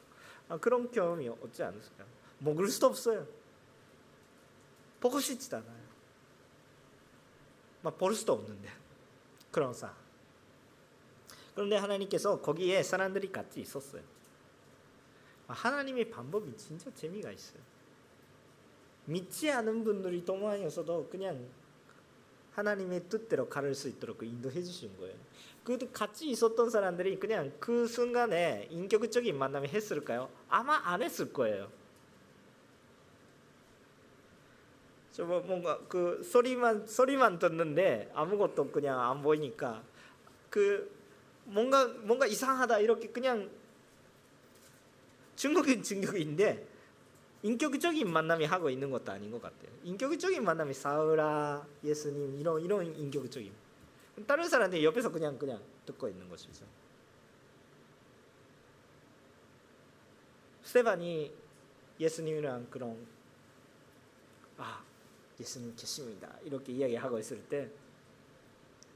아, 0.49 0.57
그런 0.57 0.91
경험이 0.91 1.27
없지 1.29 1.63
않습니까? 1.63 2.05
먹을 2.39 2.67
수도 2.67 2.87
없어요. 2.87 3.25
보고 4.99 5.19
싶지도 5.19 5.57
않아요. 5.57 5.85
막 7.81 7.97
볼 7.97 8.15
수도 8.15 8.33
없는데 8.33 8.69
그런 9.51 9.73
사. 9.73 9.93
그런데 11.53 11.77
하나님께서 11.77 12.41
거기에 12.41 12.81
사람들이 12.83 13.31
같이 13.31 13.61
있었어요. 13.61 14.01
하나님의 15.47 16.09
방법이 16.09 16.55
진짜 16.57 16.93
재미가 16.93 17.31
있어요. 17.31 17.61
믿지 19.05 19.51
않은 19.51 19.83
분들이 19.83 20.25
동안이었어도 20.25 21.07
그냥 21.09 21.45
하나님의 22.53 23.09
뜻대로 23.09 23.47
가를 23.47 23.75
수 23.75 23.89
있도록 23.89 24.23
인도해 24.23 24.63
주신 24.63 24.97
거예요. 24.97 25.15
그 25.63 25.77
같이 25.91 26.29
있었던 26.29 26.69
사람들이 26.69 27.19
그냥 27.19 27.51
그 27.59 27.87
순간에 27.87 28.67
인격적인 28.71 29.37
만남을 29.37 29.69
했을까요? 29.69 30.29
아마 30.47 30.79
안 30.83 31.01
했을 31.01 31.33
거예요. 31.33 31.69
저뭐 35.11 35.41
뭔가 35.41 35.79
그 35.87 36.21
소리만 36.23 36.87
소리만 36.87 37.39
듣는데 37.39 38.11
아무것도 38.13 38.71
그냥 38.71 38.99
안 38.99 39.21
보이니까 39.21 39.81
그 40.49 40.91
뭔가 41.45 41.87
뭔가 41.87 42.25
이상하다 42.25 42.79
이렇게 42.79 43.07
그냥 43.09 43.49
중국인 45.35 45.83
중국인데 45.83 46.67
인격적인 47.43 48.11
만남이 48.11 48.45
하고 48.45 48.69
있는 48.69 48.89
것도 48.89 49.11
아닌 49.11 49.29
것 49.31 49.41
같아요. 49.41 49.69
인격적인 49.83 50.43
만남이 50.43 50.73
사우라 50.73 51.67
예수님 51.83 52.39
이런 52.39 52.61
이런 52.61 52.85
인격적인 52.95 53.53
다른 54.25 54.47
사람들 54.47 54.83
옆에서 54.83 55.11
그냥 55.11 55.37
그냥 55.37 55.61
듣고 55.85 56.07
있는 56.07 56.27
것이죠. 56.29 56.65
스테반이 60.63 61.31
예수님이랑 61.99 62.67
그런 62.71 63.05
아 64.57 64.83
예수님 65.39 65.75
계십니다 65.75 66.33
이렇게 66.43 66.73
이야기하고 66.73 67.19
있을 67.19 67.43
때 67.47 67.69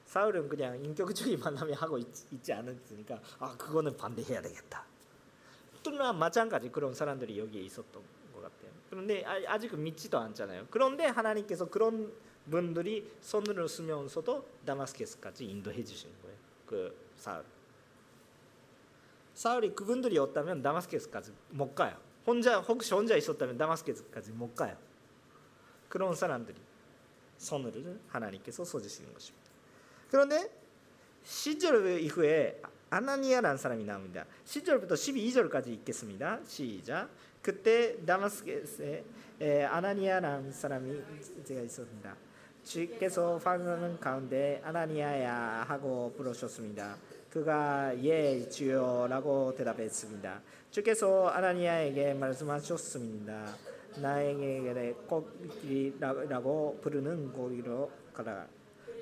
사울은 0.05 0.49
그냥 0.49 0.83
인격적인 0.83 1.39
만남이 1.39 1.73
하고 1.73 1.99
있, 1.99 2.07
지 2.41 2.51
않았으니까 2.51 3.21
아 3.37 3.55
그거는 3.55 3.95
반대해야 3.95 4.41
되겠다. 4.41 4.88
또나 5.83 6.13
마찬가지 6.13 6.69
그런 6.69 6.93
사람들이 6.93 7.39
여기에 7.39 7.61
있었던 7.61 8.03
것 8.33 8.41
같아요. 8.41 8.71
그런데 8.89 9.23
아직은 9.23 9.81
믿지도 9.83 10.17
않잖아요. 10.17 10.67
그런데 10.69 11.05
하나님께서 11.05 11.65
그런 11.65 12.11
분들이 12.49 13.09
손으로 13.21 13.67
쓰면서도 13.67 14.45
다마스케스까지 14.65 15.45
인도해 15.45 15.83
주시는 15.83 16.13
거예요. 16.21 16.37
그 16.65 16.95
사울. 17.15 17.43
사울이 19.33 19.73
그분들이 19.73 20.17
없다면 20.17 20.61
다마스케스까지 20.61 21.31
못 21.51 21.75
가요. 21.75 21.97
혼자 22.25 22.59
혹시 22.59 22.93
혼자 22.93 23.15
있었다면 23.15 23.57
다마스케스까지 23.57 24.31
못 24.31 24.55
가요. 24.55 24.77
그런 25.87 26.13
사람들이 26.13 26.57
손을 27.37 27.99
하나님께서 28.07 28.63
써주시는 28.65 29.13
것입니다. 29.13 29.49
그런데 30.11 30.51
10절 31.23 32.01
이후에 32.01 32.61
아나니아라는 32.89 33.57
사람이 33.57 33.83
나옵니다. 33.85 34.25
10절부터 34.45 34.93
12절까지 34.93 35.67
읽겠습니다. 35.67 36.39
시작. 36.45 37.09
그때 37.41 38.03
다마스케스에 38.05 39.03
아나니아라는 39.69 40.51
사람이 40.51 41.01
제가 41.45 41.61
있었습니다. 41.61 42.15
주께서 42.63 43.37
방언하는 43.37 43.99
가운데 43.99 44.61
아나니아야 44.63 45.65
하고 45.67 46.13
부르셨습니다. 46.17 46.97
그가 47.29 47.93
예 48.03 48.47
주여라고 48.49 49.53
대답했습니다. 49.55 50.41
주께서 50.71 51.27
아나니아에게 51.27 52.15
말씀하셨습니다. 52.15 53.55
나에게 53.97 54.95
꼭이라고 55.07 56.79
부르는 56.81 57.33
곳으로 57.33 57.91
가라. 58.13 58.47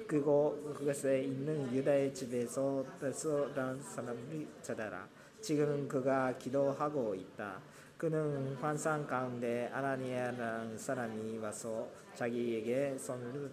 그곳 0.08 0.74
그것에 0.74 1.24
있는 1.24 1.72
유다의 1.76 2.14
집에서 2.14 2.86
베스라는 3.02 3.82
사람을 3.82 4.48
찾아라. 4.62 5.08
지금 5.42 5.88
그가 5.88 6.38
기도하고 6.38 7.14
있다. 7.14 7.60
그는 7.98 8.56
환상 8.56 9.06
가운데 9.06 9.70
아나니아라는 9.74 10.78
사람이 10.78 11.38
와서 11.40 11.90
자기에게 12.16 12.98
손을 12.98 13.52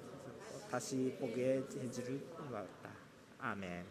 다시 0.71 1.17
보게 1.19 1.64
해주를 1.77 2.21
왔다. 2.53 2.90
아멘. 3.40 3.85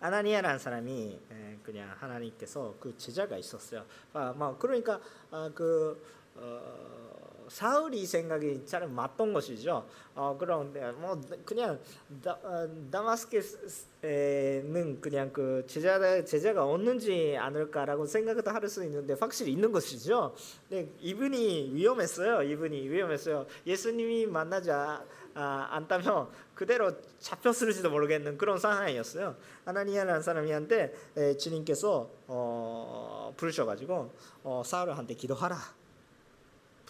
아나니아라는 0.00 0.58
사람이 0.58 1.20
그냥 1.62 1.90
하나님께서 1.98 2.74
그 2.78 2.94
제자가 2.98 3.38
있었어요. 3.38 3.86
아, 4.12 4.32
뭐 4.36 4.58
그러니까 4.58 5.00
아, 5.30 5.50
그 5.54 6.02
어, 6.36 7.09
사울이 7.50 8.06
생각이 8.06 8.64
잘 8.64 8.86
맞던 8.88 9.32
것이죠. 9.32 9.84
어, 10.14 10.36
그런데 10.38 10.92
뭐 10.92 11.20
그냥 11.44 11.80
다, 12.22 12.38
어, 12.42 12.68
마스케스는 13.02 15.00
그냥 15.00 15.32
그 15.32 15.64
제자 15.66 16.24
제자가 16.24 16.64
없는지 16.64 17.36
않을까라고 17.36 18.06
생각도 18.06 18.50
할 18.50 18.60
수 18.70 18.84
있는데 18.84 19.14
확실히 19.14 19.52
있는 19.52 19.72
것이죠. 19.72 20.34
네, 20.68 20.92
이분이 21.00 21.70
위험했어요. 21.74 22.42
이분이 22.42 22.88
위험했어요. 22.88 23.46
예수님이 23.66 24.26
만나자 24.26 25.04
아, 25.34 25.68
않다면 25.70 26.28
그대로 26.54 26.92
잡혔을지도 27.18 27.90
모르겠는 27.90 28.36
그런 28.38 28.58
상황이었어요. 28.58 29.34
아나니아라는 29.64 30.22
사람이한테 30.22 30.94
에, 31.16 31.36
주님께서 31.36 32.10
어, 32.28 33.32
부르셔가지고 33.36 34.12
어, 34.44 34.62
사울한테 34.64 35.14
기도하라. 35.14 35.79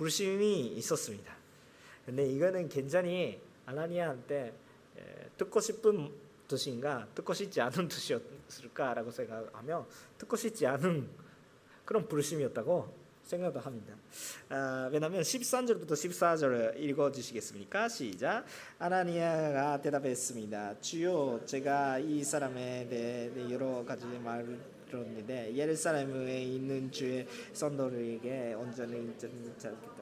부르심이 0.00 0.68
있었습니다. 0.78 1.36
근데 2.06 2.26
이거는 2.26 2.70
굉장히 2.70 3.38
아나니아한테 3.66 4.54
듣고 5.36 5.60
싶은 5.60 6.10
뜻인가 6.48 7.06
듣고 7.14 7.34
싶지 7.34 7.60
않은 7.60 7.86
뜻이었을까라고 7.86 9.10
생각하며 9.10 9.86
듣고 10.16 10.36
싶지 10.36 10.66
않은 10.66 11.06
그런 11.84 12.08
부르심이었다고 12.08 12.96
생각도 13.24 13.60
합니다. 13.60 13.94
아, 14.48 14.88
왜냐하면 14.90 15.20
13절부터 15.20 15.90
14절 15.90 16.80
읽어주시겠습니까? 16.80 17.90
시작. 17.90 18.46
아나니아가 18.78 19.82
대답했습니다. 19.82 20.80
주요 20.80 21.44
제가 21.44 21.98
이 21.98 22.24
사람에 22.24 22.88
대해 22.88 23.52
여러 23.52 23.84
가지 23.84 24.06
말을 24.06 24.79
들었는데 24.90 25.54
예루살렘에 25.54 26.42
있는 26.42 26.90
주의 26.90 27.26
선도에게 27.52 28.54
온전히 28.54 29.16
찾겠다. 29.18 30.00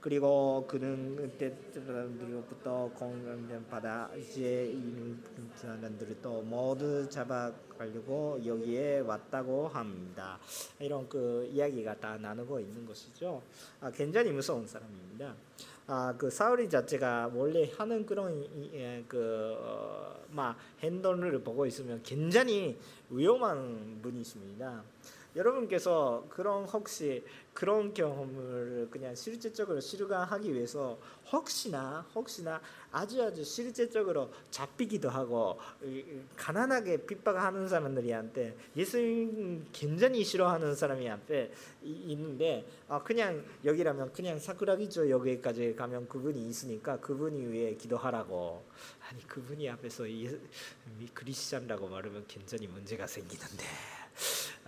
그리고 0.00 0.64
그는 0.68 1.16
그때로부터 1.16 2.88
공격받아 2.94 4.10
이제 4.16 4.66
있는 4.66 5.20
사람들도 5.56 6.42
모두 6.42 7.08
잡아가려고 7.10 8.38
여기에 8.44 9.00
왔다고 9.00 9.66
합니다. 9.66 10.38
이런 10.78 11.08
그 11.08 11.50
이야기가 11.52 11.96
다 11.96 12.16
나누고 12.16 12.60
있는 12.60 12.86
것이죠. 12.86 13.42
아, 13.80 13.90
굉장히 13.90 14.30
무서운 14.30 14.66
사람입니다. 14.68 15.34
아, 15.90 16.14
그 16.18 16.28
사울이 16.28 16.68
자체가 16.68 17.30
원래 17.34 17.72
하는 17.74 18.04
그런 18.04 18.46
예, 18.74 19.02
그막 19.08 19.56
어, 20.36 20.56
행동을 20.80 21.42
보고 21.42 21.64
있으면 21.64 22.02
굉장히 22.02 22.78
위험한 23.08 23.98
분이십니다. 24.02 24.82
여러분께서 25.36 26.24
그런 26.28 26.64
혹시 26.64 27.24
그런 27.52 27.92
경험을 27.92 28.88
그냥 28.90 29.14
실제적으로 29.14 29.80
실감하기 29.80 30.54
위해서 30.54 30.98
혹시나 31.30 32.06
혹시나 32.14 32.60
아주 32.92 33.22
아주 33.22 33.44
실제적으로 33.44 34.30
잡히기도 34.50 35.10
하고 35.10 35.58
가난하게 36.36 37.04
핍박하는 37.06 37.68
사람들이한테 37.68 38.56
예수님 38.76 39.66
굉장히 39.72 40.24
싫어하는 40.24 40.74
사람이한테 40.74 41.52
있는데 41.82 42.64
아 42.88 43.02
그냥 43.02 43.44
여기라면 43.64 44.12
그냥 44.12 44.38
사쿠라기조 44.38 45.10
여기까지 45.10 45.74
가면 45.74 46.08
그분이 46.08 46.48
있으니까 46.48 46.98
그분이 47.00 47.46
위해 47.48 47.74
기도하라고. 47.74 48.64
아니 49.08 49.26
그분이 49.26 49.68
앞에서 49.70 50.08
예, 50.10 50.38
크리스찬이라고 51.14 51.88
말하면 51.88 52.24
굉장히 52.28 52.66
문제가 52.66 53.06
생기는데 53.06 53.64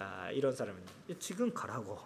아, 0.00 0.30
이런 0.30 0.54
사람은 0.54 0.82
지금 1.18 1.52
가라고. 1.52 1.98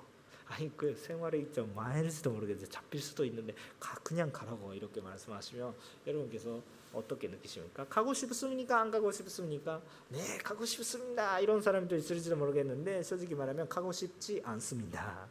아니 0.47 0.77
그 0.77 0.95
생활에 0.95 1.51
좀 1.53 1.75
많을지도 1.75 2.31
모르겠는데 2.31 2.69
잡힐 2.71 3.01
수도 3.01 3.25
있는데 3.25 3.55
가, 3.81 3.95
그냥 4.03 4.31
가라고 4.31 4.75
이렇게 4.75 5.01
말씀하시면 5.01 5.75
여러분께서 6.07 6.61
어떻게 6.93 7.29
느끼십니까? 7.29 7.87
가고 7.89 8.13
싶습니까? 8.13 8.81
안 8.81 8.91
가고 8.91 9.11
싶습니까? 9.11 9.81
네, 10.09 10.39
가고 10.39 10.65
싶습니다. 10.67 11.41
이런 11.41 11.63
사람도 11.63 11.97
있을지도 11.97 12.37
모르겠는데 12.37 13.03
솔직히 13.03 13.35
말하면 13.35 13.69
가고 13.69 13.91
싶지 13.91 14.43
않습니다. 14.45 15.29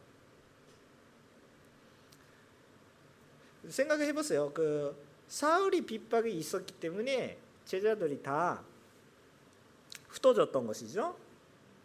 생각해 3.68 4.12
보세요. 4.12 4.50
그 4.52 4.96
사울이 5.28 5.86
핍박이 5.86 6.32
있었기 6.32 6.74
때문에 6.74 7.38
제자들이 7.66 8.22
다 8.22 8.62
흩어졌던 10.08 10.66
것이죠. 10.66 11.23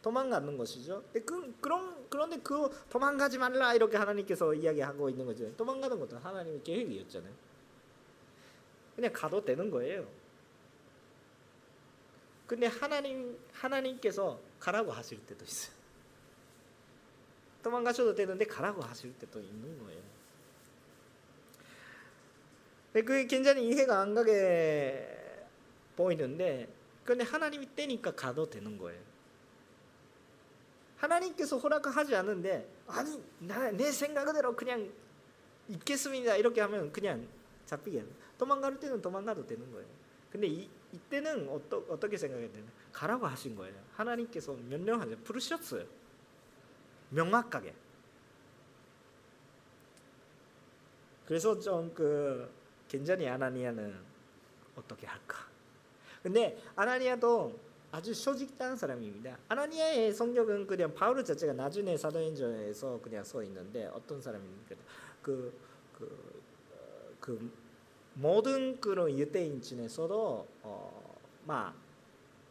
도망가는 0.02 0.58
것이죠. 0.58 1.04
그, 1.26 1.54
그런 1.60 2.08
그런데 2.10 2.38
그 2.38 2.70
도망가지 2.90 3.38
말라 3.38 3.74
이렇게 3.74 3.98
하나님께서 3.98 4.54
이야기하고 4.54 5.10
있는 5.10 5.26
거죠. 5.26 5.56
도망가는 5.56 6.00
것도 6.00 6.18
하나님의 6.18 6.64
계획이었잖아요. 6.64 7.34
그냥 8.96 9.14
가도 9.14 9.44
되는 9.44 9.70
거예요. 9.70 10.08
근데 12.48 12.66
하나님 12.66 13.38
하나님께서 13.54 14.40
가라고 14.60 14.92
하실 14.92 15.24
때도 15.26 15.46
있어요. 15.46 15.78
도망가셔도 17.62 18.16
되는데 18.16 18.46
가라고 18.46 18.82
하실 18.82 19.14
때도 19.20 19.40
있는 19.40 19.78
거예요. 19.84 20.02
그게 22.94 23.28
굉장히 23.28 23.68
이해가 23.68 24.00
안 24.00 24.16
가게 24.16 25.08
보이는데 25.96 26.68
근데 27.06 27.24
하나님이 27.24 27.68
때니까 27.68 28.12
가도 28.12 28.50
되는 28.50 28.78
거예요. 28.78 29.00
하나님께서 31.00 31.58
허락하지 31.58 32.16
않는데 32.16 32.70
아니 32.88 33.24
나, 33.40 33.72
내 33.72 33.92
생각대로 33.92 34.56
그냥 34.56 34.92
있겠습니다 35.68 36.36
이렇게 36.36 36.62
하면 36.62 36.92
그냥 36.92 37.28
잡히게 37.66 38.04
도망갈 38.38 38.80
때는 38.80 39.02
도망가도 39.02 39.46
되는 39.46 39.72
거예요. 39.72 39.88
근데 40.32 40.48
이 40.48 40.70
이때는 40.92 41.50
어떠, 41.50 41.84
어떻게 41.90 42.18
생각해야 42.18 42.52
되나? 42.52 42.66
가라고 42.92 43.28
하신 43.28 43.56
거예요. 43.56 43.76
하나님께서 43.94 44.54
명령하죠. 44.54 45.18
부르셨어요. 45.24 45.86
명확하게. 47.10 47.74
그래서 51.26 51.60
좀 51.60 51.94
그 51.94 52.50
굉장히 52.90 53.28
아나니아는 53.28 53.96
어떻게 54.76 55.06
할까? 55.06 55.38
근데 56.24 56.62
아나니아도 56.76 57.58
아주 57.92 58.14
소직한 58.14 58.76
사람입니다. 58.76 59.38
아나니아의 59.48 60.14
성격은 60.14 60.68
그냥 60.68 60.94
바울 60.94 61.24
자체가 61.24 61.54
나중에 61.54 61.98
사도행전에서 61.98 63.00
그냥 63.02 63.24
써 63.24 63.42
있는데 63.44 63.86
어떤 63.88 64.22
사람입니까? 64.22 64.76
그, 65.24 65.52
그, 65.98 66.06
어, 66.72 67.12
그 67.20 67.52
모든 68.14 68.80
그런 68.80 69.18
유대인 69.18 69.62
중에서도 69.62 70.48
어, 70.62 71.20
막 71.46 71.74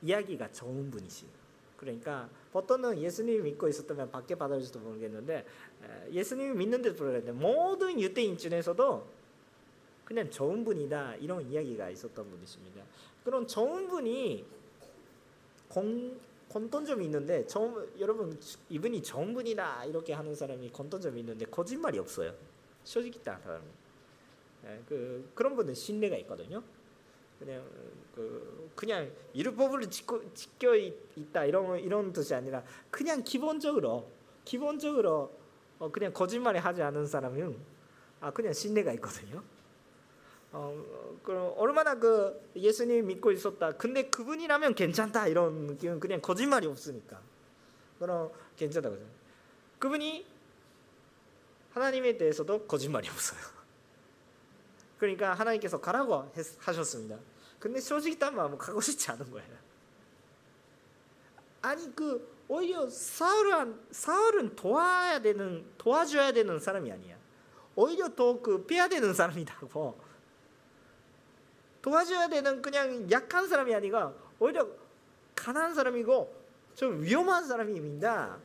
이야기가 0.02 0.50
좋은 0.50 0.90
분이시. 0.90 1.26
그러니까 1.76 2.28
보통은 2.52 2.98
예수님 2.98 3.44
믿고 3.44 3.68
있었다면 3.68 4.10
밖에 4.10 4.34
받아줄지도 4.34 4.80
모르겠는데 4.80 5.46
예수님 6.10 6.58
믿는데도 6.58 6.96
불구하고 6.96 7.32
모든 7.38 8.00
유대인 8.00 8.36
중에서도 8.36 9.06
그냥 10.04 10.28
좋은 10.28 10.64
분이다 10.64 11.16
이런 11.16 11.48
이야기가 11.48 11.90
있었던 11.90 12.28
분이십니다. 12.28 12.82
그런 13.22 13.46
좋은 13.46 13.86
분이 13.86 14.44
공, 15.68 16.18
공통점이 16.48 17.04
있는데 17.04 17.46
저, 17.46 17.86
여러분 17.98 18.38
이분이 18.68 19.02
좋은 19.02 19.34
분이다 19.34 19.84
이렇게 19.84 20.12
하는 20.12 20.34
사람이 20.34 20.70
공통점이 20.70 21.20
있는데 21.20 21.44
거짓말이 21.46 21.98
없어요. 21.98 22.32
솔직히 22.84 23.22
딱 23.22 23.40
사람. 23.42 23.62
예, 24.64 24.82
그 24.88 25.30
그런 25.34 25.54
분은 25.54 25.74
신뢰가 25.74 26.16
있거든요. 26.18 26.62
그냥 27.38 27.62
그 28.14 28.70
그냥 28.74 29.10
율법을 29.34 29.88
지켜, 29.90 30.20
지켜 30.34 30.74
있다 30.74 31.44
이런 31.44 31.78
이런 31.78 32.12
뜻이 32.12 32.34
아니라 32.34 32.64
그냥 32.90 33.22
기본적으로 33.22 34.10
기본적으로 34.44 35.30
어, 35.78 35.90
그냥 35.90 36.12
거짓말을 36.12 36.60
하지 36.60 36.82
않은 36.82 37.06
사람은 37.06 37.56
아 38.20 38.32
그냥 38.32 38.52
신뢰가 38.52 38.92
있거든요. 38.94 39.42
어, 40.52 41.18
그럼 41.22 41.52
얼마나 41.56 41.94
그 41.94 42.50
예수님 42.56 43.06
믿고 43.06 43.30
있었다. 43.32 43.72
근데 43.72 44.08
그분이라면 44.08 44.74
괜찮다 44.74 45.26
이런 45.28 45.66
느낌은 45.66 46.00
그냥 46.00 46.20
거짓말이 46.20 46.66
없으니까. 46.66 47.20
그럼 47.98 48.30
괜찮다고 48.56 48.96
요 48.96 49.00
그분이 49.78 50.26
하나님에 51.72 52.16
대해서도 52.16 52.66
거짓말이 52.66 53.08
없어요. 53.08 53.40
그러니까 54.98 55.34
하나님께서 55.34 55.80
가라고 55.80 56.32
하셨습니다. 56.60 57.18
근데 57.58 57.80
솔직히 57.80 58.18
딴 58.18 58.34
마음은 58.34 58.56
가고 58.56 58.80
싶지 58.80 59.10
않은 59.10 59.30
거예요. 59.30 59.68
아니 61.60 61.94
그 61.94 62.36
오히려 62.48 62.88
사울은 62.88 63.78
사울은 63.90 64.56
도와야 64.56 65.20
되는 65.20 65.66
도와줘야 65.76 66.32
되는 66.32 66.58
사람이 66.58 66.90
아니야. 66.90 67.16
오히려 67.74 68.08
더 68.14 68.40
그 68.40 68.66
빼야 68.66 68.88
되는 68.88 69.12
사람이라고. 69.12 70.07
도와줘야 71.88 72.28
되는 72.28 72.60
그냥 72.60 73.10
약한 73.10 73.48
사람이 73.48 73.74
아니라 73.74 74.12
오히려 74.38 74.68
가난한 75.34 75.74
사람이고 75.74 76.36
좀 76.74 77.02
위험한 77.02 77.46
사람입니다. 77.46 78.38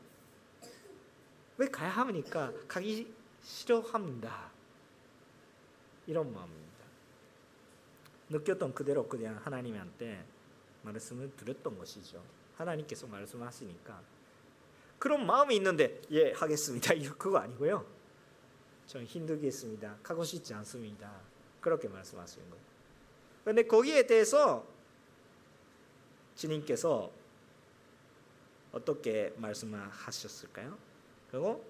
왜 1.58 1.68
가야 1.68 1.90
합니까? 1.90 2.54
가기 2.70 3.14
싫어합니다. 3.44 4.50
이런 6.08 6.34
마음입니다. 6.34 6.64
느꼈던 8.30 8.74
그대로 8.74 9.08
그냥 9.08 9.40
하나님한테 9.44 10.26
말씀을 10.84 11.36
드렸던 11.36 11.78
것이죠. 11.78 12.24
하나님께서 12.56 13.08
말씀하시니까 13.08 14.02
그런 14.98 15.26
마음이 15.26 15.56
있는데 15.58 16.02
예 16.12 16.32
하겠습니다. 16.32 16.94
그거 17.18 17.40
아니고요. 17.40 17.86
저는 18.88 19.06
힘들겠습니다. 19.06 19.98
가고 20.02 20.24
싶지 20.24 20.54
않습니다. 20.54 21.12
그렇게 21.60 21.90
말씀하시는 21.90 22.50
거예요. 22.50 22.73
그런데 23.44 23.64
거기에 23.64 24.08
대해서 24.08 24.66
주님께서 26.36 27.12
어떻게 28.72 29.34
말씀하셨을까요? 29.38 30.78
그리고 31.30 31.64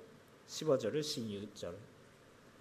15절을 0.47 1.01
16절 1.01 1.75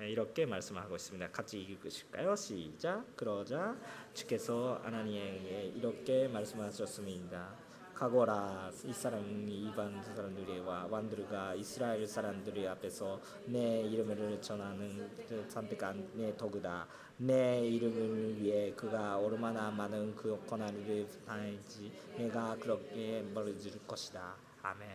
이렇게 0.00 0.46
말씀하고 0.46 0.96
있습니다. 0.96 1.30
같이 1.30 1.60
읽으실까요? 1.60 2.34
시작. 2.34 3.04
그러자 3.16 3.76
주께서 4.14 4.80
아나니에게 4.84 5.72
이렇게 5.76 6.26
말씀하셨습니다. 6.28 7.61
가거라 8.02 8.68
이 8.84 8.92
사람이 8.92 9.68
이반 9.68 10.02
사람들과 10.02 10.88
왕들과 10.90 11.54
이스라엘 11.54 12.04
사람들 12.04 12.66
앞에서 12.66 13.20
내 13.46 13.82
이름을 13.82 14.42
전하는 14.42 15.08
선택한 15.48 16.10
내 16.14 16.36
도구다. 16.36 16.88
내 17.18 17.64
이름을 17.64 18.42
위해 18.42 18.72
그가 18.74 19.18
얼마나 19.18 19.70
많은 19.70 20.16
그 20.16 20.36
고난을 20.48 21.06
당할지 21.24 21.92
내가 22.16 22.56
그렇게 22.56 23.24
벌어줄 23.32 23.78
것이다. 23.86 24.34
아멘. 24.64 24.88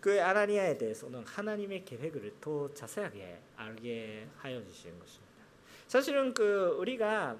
그 0.00 0.20
아나니아에 0.20 0.76
대해서는 0.78 1.22
하나님의 1.24 1.84
계획을 1.84 2.40
더 2.40 2.74
자세하게 2.74 3.38
알게 3.54 4.26
하여 4.36 4.60
주시는 4.64 4.98
것입니다. 4.98 5.30
사실은 5.86 6.34
그 6.34 6.74
우리가 6.80 7.36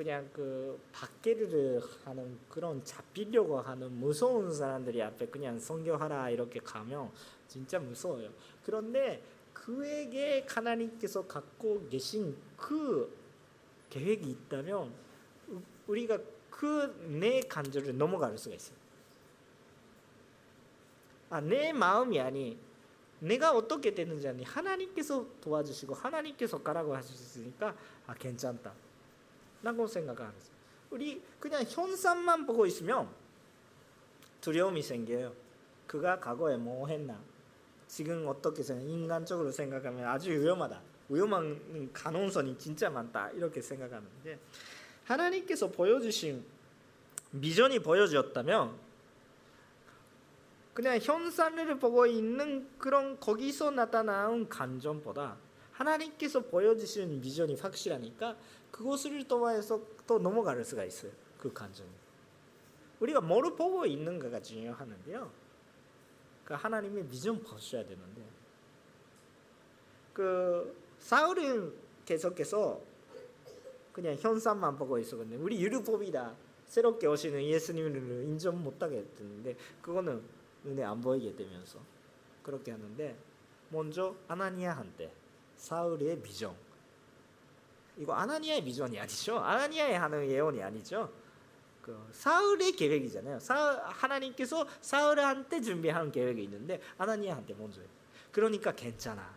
그냥 0.00 0.30
그 0.32 0.80
박계를 0.92 1.78
하는 2.06 2.38
그런 2.48 2.82
잡히려고 2.82 3.60
하는 3.60 3.92
무서운 3.92 4.50
사람들이 4.50 5.02
앞에 5.02 5.26
그냥 5.26 5.58
성교하라 5.58 6.30
이렇게 6.30 6.58
가면 6.58 7.10
진짜 7.46 7.78
무서워요. 7.78 8.30
그런데 8.64 9.22
그에게 9.52 10.46
하나님께서 10.48 11.26
갖고 11.26 11.86
계신 11.90 12.34
그 12.56 13.14
계획이 13.90 14.30
있다면 14.30 14.90
우리가 15.86 16.18
그내 16.48 17.40
간절을 17.40 17.98
넘어갈 17.98 18.38
수가 18.38 18.54
있어요. 18.54 18.78
아, 21.28 21.42
내 21.42 21.74
마음이 21.74 22.18
아니 22.18 22.58
내가 23.18 23.52
어떻게 23.52 23.94
되는지 23.94 24.28
아니 24.28 24.44
하나님께서 24.44 25.26
도와주시고 25.42 25.92
하나님께서 25.92 26.62
가라고 26.62 26.96
하셨으니까 26.96 27.76
아 28.06 28.14
괜찮다. 28.14 28.72
라고 29.62 29.86
거예요. 29.86 30.32
우리 30.90 31.22
그냥 31.38 31.62
현상만 31.68 32.46
보고 32.46 32.66
있으면 32.66 33.08
두려움이 34.40 34.82
생겨요. 34.82 35.32
그가 35.86 36.18
과거에 36.18 36.56
뭐 36.56 36.86
했나? 36.86 37.18
지금 37.86 38.26
어떻게 38.26 38.62
생각? 38.62 38.84
인간적으로 38.84 39.50
생각하면 39.50 40.06
아주 40.06 40.30
위험하다. 40.30 40.80
위험한 41.08 41.90
가능성이 41.92 42.56
진짜 42.56 42.88
많다. 42.88 43.30
이렇게 43.30 43.60
생각하는데 43.60 44.38
하나님께서 45.04 45.68
보여주신 45.68 46.44
비전이 47.40 47.80
보여주었다면 47.80 48.76
그냥 50.72 50.98
현상을 51.02 51.78
보고 51.78 52.06
있는 52.06 52.68
그런 52.78 53.18
거기서 53.18 53.72
나타나는 53.72 54.48
감정보다 54.48 55.36
하나님께서 55.80 56.40
보여주신 56.40 57.20
비전이 57.22 57.54
확실하니까 57.54 58.36
그것을 58.70 59.26
통해서 59.26 59.80
또 60.06 60.18
넘어갈 60.18 60.62
수가 60.62 60.84
있어요. 60.84 61.10
그 61.38 61.52
감정이. 61.52 61.88
우리가 63.00 63.22
뭐를 63.22 63.56
보고 63.56 63.86
있는가가 63.86 64.42
중요하는데요. 64.42 65.30
그 66.44 66.54
하나님의 66.54 67.08
비전 67.08 67.42
보셔야 67.42 67.82
되는데 67.82 68.22
그 70.12 70.76
사울은 70.98 71.72
계속해서 72.04 72.80
그냥 73.92 74.16
현상만 74.16 74.76
보고 74.76 74.98
있었거든요. 74.98 75.42
우리 75.42 75.60
율법이다. 75.62 76.34
새롭게 76.66 77.06
오시는 77.06 77.42
예수님을 77.42 78.24
인정 78.24 78.62
못하게 78.62 78.98
했는데 78.98 79.56
그거는 79.80 80.22
눈에 80.62 80.84
안 80.84 81.00
보이게 81.00 81.34
되면서 81.34 81.78
그렇게 82.42 82.70
하는데 82.70 83.16
먼저 83.70 84.14
아나니아한테 84.28 85.19
사울의 85.60 86.22
비전 86.22 86.56
이거 87.98 88.14
아나니아의 88.14 88.64
비전이 88.64 88.98
아니죠. 88.98 89.38
아나니아의 89.38 89.98
하는 89.98 90.26
예언이 90.26 90.62
아니죠. 90.62 91.12
그 91.82 92.08
사울의 92.12 92.72
계획이잖아요. 92.72 93.38
사, 93.40 93.76
하나님께서 93.84 94.66
사울한테 94.80 95.60
준비한 95.60 96.10
계획이 96.10 96.44
있는데 96.44 96.80
아나니아한테 96.96 97.54
먼저. 97.54 97.82
그러니까 98.32 98.72
괜찮아. 98.72 99.34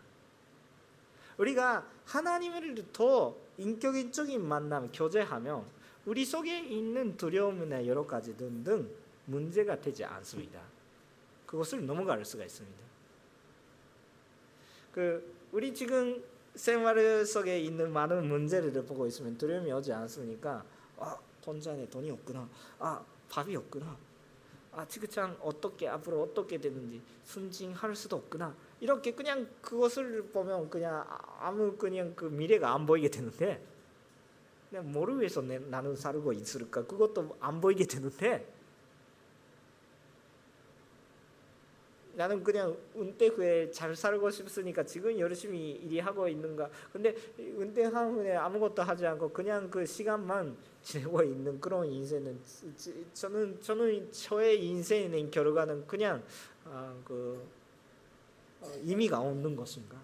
우리가 1.36 1.86
하나님을 2.06 2.92
더 2.92 3.36
인격적인 3.58 4.42
만남 4.42 4.90
교제하면 4.92 5.66
우리 6.06 6.24
속에 6.24 6.60
있는 6.60 7.18
두려움이나 7.18 7.86
여러 7.86 8.06
가지 8.06 8.34
등등 8.36 8.90
문제가 9.26 9.78
되지 9.78 10.04
않습니다. 10.04 10.62
그것을 11.44 11.84
넘어갈 11.84 12.24
수가 12.24 12.44
있습니다. 12.44 12.78
그 14.92 15.33
우리 15.54 15.72
지금 15.72 16.20
생활 16.56 17.24
속에 17.24 17.60
있는 17.60 17.92
많은 17.92 18.26
문제를 18.26 18.72
보고 18.84 19.06
있으면 19.06 19.38
두려움이 19.38 19.70
오지 19.70 19.92
않습니까? 19.92 20.64
어, 20.96 21.16
돈자 21.40 21.70
안에 21.70 21.88
돈이 21.88 22.10
없구나. 22.10 22.48
아 22.80 23.00
밥이 23.28 23.54
없구나. 23.54 23.96
아 24.72 24.84
지그창 24.84 25.36
어떻게 25.40 25.86
앞으로 25.86 26.22
어떻게 26.22 26.58
되는지 26.58 27.00
순징할 27.22 27.94
수도 27.94 28.16
없구나. 28.16 28.52
이렇게 28.80 29.12
그냥 29.12 29.48
그것을 29.62 30.24
보면 30.24 30.68
그냥 30.70 31.06
아무 31.38 31.76
그냥 31.76 32.12
그 32.16 32.24
미래가 32.24 32.74
안 32.74 32.84
보이게 32.84 33.08
되는데 33.08 33.64
그냥 34.70 34.90
뭐를 34.90 35.20
위해서 35.20 35.40
내, 35.40 35.60
나는 35.60 35.94
살고 35.94 36.32
있을까 36.32 36.84
그것도 36.84 37.36
안 37.38 37.60
보이게 37.60 37.84
되는데 37.84 38.44
나는 42.16 42.42
그냥 42.42 42.76
은퇴 42.96 43.26
후에 43.26 43.70
잘 43.70 43.94
살고 43.94 44.30
싶으니까 44.30 44.84
지금 44.84 45.18
열심히 45.18 45.72
일하고 45.72 46.28
있는가. 46.28 46.70
근데 46.92 47.14
은퇴한 47.38 48.12
후에 48.12 48.36
아무것도 48.36 48.82
하지 48.82 49.06
않고 49.06 49.30
그냥 49.30 49.68
그 49.70 49.84
시간만 49.84 50.56
지내고 50.82 51.22
있는 51.22 51.60
그런 51.60 51.86
인생은 51.86 52.38
저는 53.14 53.60
저는 53.60 54.12
저의 54.12 54.64
인생의 54.64 55.30
결과는 55.30 55.86
그냥 55.86 56.22
아, 56.64 56.94
그 57.04 57.42
어, 58.60 58.66
의미가 58.82 59.18
없는 59.20 59.56
것인가. 59.56 59.96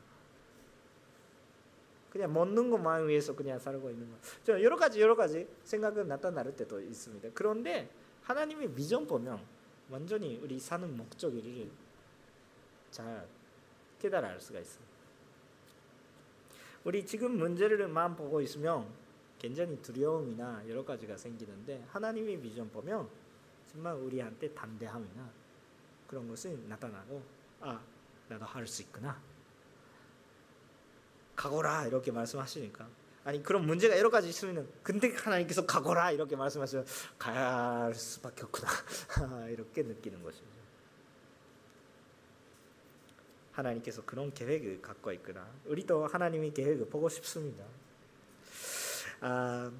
그냥 2.11 2.33
먹는 2.33 2.71
것만 2.71 3.07
위해서 3.07 3.35
그냥 3.35 3.59
살고 3.59 3.89
있는 3.91 4.11
거. 4.11 4.17
저 4.43 4.61
여러 4.61 4.77
가지 4.77 5.01
여러 5.01 5.15
가지 5.15 5.47
생각은 5.63 6.09
나타날 6.09 6.55
때도 6.57 6.81
있습니다. 6.81 7.29
그런데 7.35 7.89
하나님의 8.23 8.75
비전 8.75 9.07
보면 9.07 9.41
완전히 9.91 10.41
우리 10.43 10.59
사는 10.59 10.97
목적을 10.97 11.69
잘 12.91 13.27
깨달을 14.01 14.41
수가 14.41 14.59
있습니다. 14.59 14.91
우리 16.85 17.05
지금 17.05 17.37
문제를만 17.37 18.17
보고 18.17 18.41
있으면 18.41 18.87
굉장히 19.39 19.81
두려움이나 19.83 20.63
여러 20.69 20.85
가지가 20.85 21.17
생기는데 21.17 21.85
하나님의 21.89 22.41
비전 22.41 22.71
보면 22.71 23.09
정말 23.71 23.95
우리한테 23.95 24.53
담대함이나 24.55 25.31
그런 26.07 26.29
것이 26.29 26.59
나타나고 26.69 27.23
아 27.61 27.81
나도 28.29 28.45
할 28.45 28.67
수 28.67 28.83
있구나 28.83 29.21
가거라 31.37 31.87
이렇게 31.87 32.13
말씀하시니까 32.13 32.89
아니 33.25 33.43
그런 33.43 33.67
문제가 33.67 33.99
여러 33.99 34.11
가지 34.11 34.29
있으면 34.29 34.69
근데 34.83 35.15
하나님께서 35.15 35.65
가거라 35.67 36.11
이렇게 36.13 36.37
말씀하시면 36.37 36.87
갈 37.19 37.95
수밖에 37.95 38.43
없구나 38.45 38.69
이렇게 39.49 39.83
느끼는 39.83 40.23
것입니다. 40.23 40.60
하나님께서 43.61 44.03
그런 44.05 44.33
계획을 44.33 44.83
갖고 44.83 45.13
있구나. 45.13 45.47
우리도 45.67 46.07
하나님의 46.07 46.53
계획을 46.53 46.87
보고 46.89 47.09
싶습니다. 47.09 47.65
아, 49.21 49.71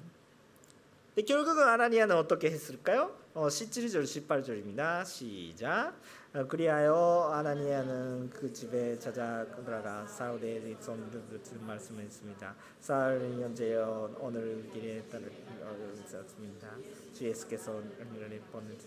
결국은 1.27 1.63
아나니아는 1.63 2.15
어떻게 2.15 2.49
했을까요? 2.49 3.15
어, 3.33 3.47
17절 3.47 4.03
18절입니다. 4.03 5.05
시작. 5.05 5.93
어, 6.33 6.45
그리하여 6.47 7.31
아나니아는 7.33 8.29
그 8.29 8.53
집에 8.53 8.97
찾아 8.97 9.45
들어가 9.65 10.07
사울의 10.07 10.77
손들을 10.79 11.41
말씀했습니다. 11.61 12.55
사울은 12.79 13.41
현재 13.41 13.75
오늘 14.19 14.69
길에 14.71 15.01
따르습니다. 15.03 16.77
주 17.13 17.25
예수께서 17.25 17.77
은혜를 17.77 18.41
보낼 18.51 18.77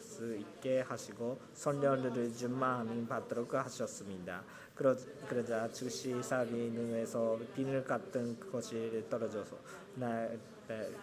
수 0.00 0.36
있게 0.36 0.80
하시고 0.80 1.38
선녀를 1.54 2.32
준마함 2.32 3.06
받도록 3.06 3.54
하셨습니다. 3.54 4.44
그러, 4.74 4.94
그러자 5.28 5.70
즉시 5.70 6.20
사울이 6.22 6.70
눈에서 6.70 7.38
비늘 7.54 7.84
같은 7.84 8.38
것이 8.50 9.04
떨어져서 9.08 9.56
나 9.96 10.28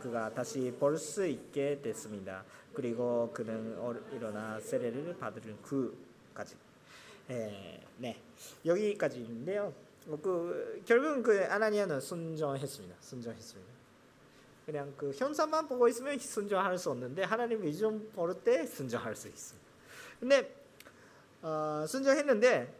그가 0.01 0.33
다시 0.33 0.73
볼 0.79 0.97
수 0.97 1.25
있게 1.25 1.79
됐습니다. 1.81 2.43
그리고 2.73 3.31
그는 3.33 3.77
일어나 4.11 4.59
세례를 4.59 5.17
받을 5.17 5.55
그까지. 5.61 6.55
에, 7.29 7.79
네 7.97 8.21
여기까지인데요. 8.65 9.73
그 10.21 10.81
결국은 10.85 11.21
그 11.21 11.45
아나니아는 11.45 12.01
순종했습니다. 12.01 12.95
순종했습니다. 12.99 13.70
그냥 14.65 14.93
그 14.97 15.11
현상만 15.11 15.67
보고 15.67 15.87
있으면 15.87 16.17
순종할 16.19 16.77
수 16.77 16.91
없는데 16.91 17.23
하나님 17.23 17.63
위좀 17.63 18.11
볼때 18.13 18.65
순종할 18.65 19.15
수 19.15 19.27
있습니다. 19.27 19.67
근데 20.19 20.55
어, 21.41 21.85
순종했는데 21.87 22.73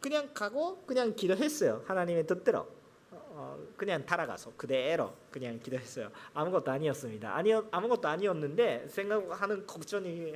그냥 0.00 0.30
가고 0.34 0.82
그냥 0.86 1.14
기도했어요. 1.14 1.82
하나님의 1.86 2.26
뜻대로. 2.26 2.66
어, 3.10 3.56
그냥 3.76 4.04
따라가서 4.04 4.52
그대로 4.56 5.12
그냥 5.30 5.60
기도했어요. 5.60 6.10
아무것도 6.34 6.72
아니었습니다. 6.72 7.34
아니 7.34 7.52
아무것도 7.52 8.08
아니었는데 8.08 8.88
생각하는 8.88 9.64
걱정이 9.64 10.34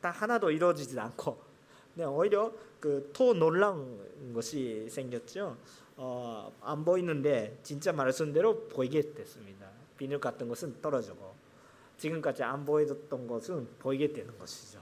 다 0.00 0.10
하나도 0.10 0.52
이루어지지 0.52 0.98
않고 1.00 1.36
네, 1.94 2.04
오히려 2.04 2.52
그더 2.78 3.34
놀라운 3.34 4.32
것이 4.32 4.88
생겼죠. 4.88 5.56
어, 5.96 6.52
안 6.60 6.84
보이는데 6.84 7.58
진짜 7.62 7.92
말씀대로 7.92 8.68
보이게 8.68 9.14
됐습니다. 9.14 9.66
비늘 10.04 10.20
같은 10.20 10.46
것은 10.46 10.82
떨어지고 10.82 11.34
지금까지 11.96 12.42
안 12.42 12.62
보이던 12.62 13.26
것은 13.26 13.66
보이게 13.78 14.12
되는 14.12 14.38
것이죠. 14.38 14.78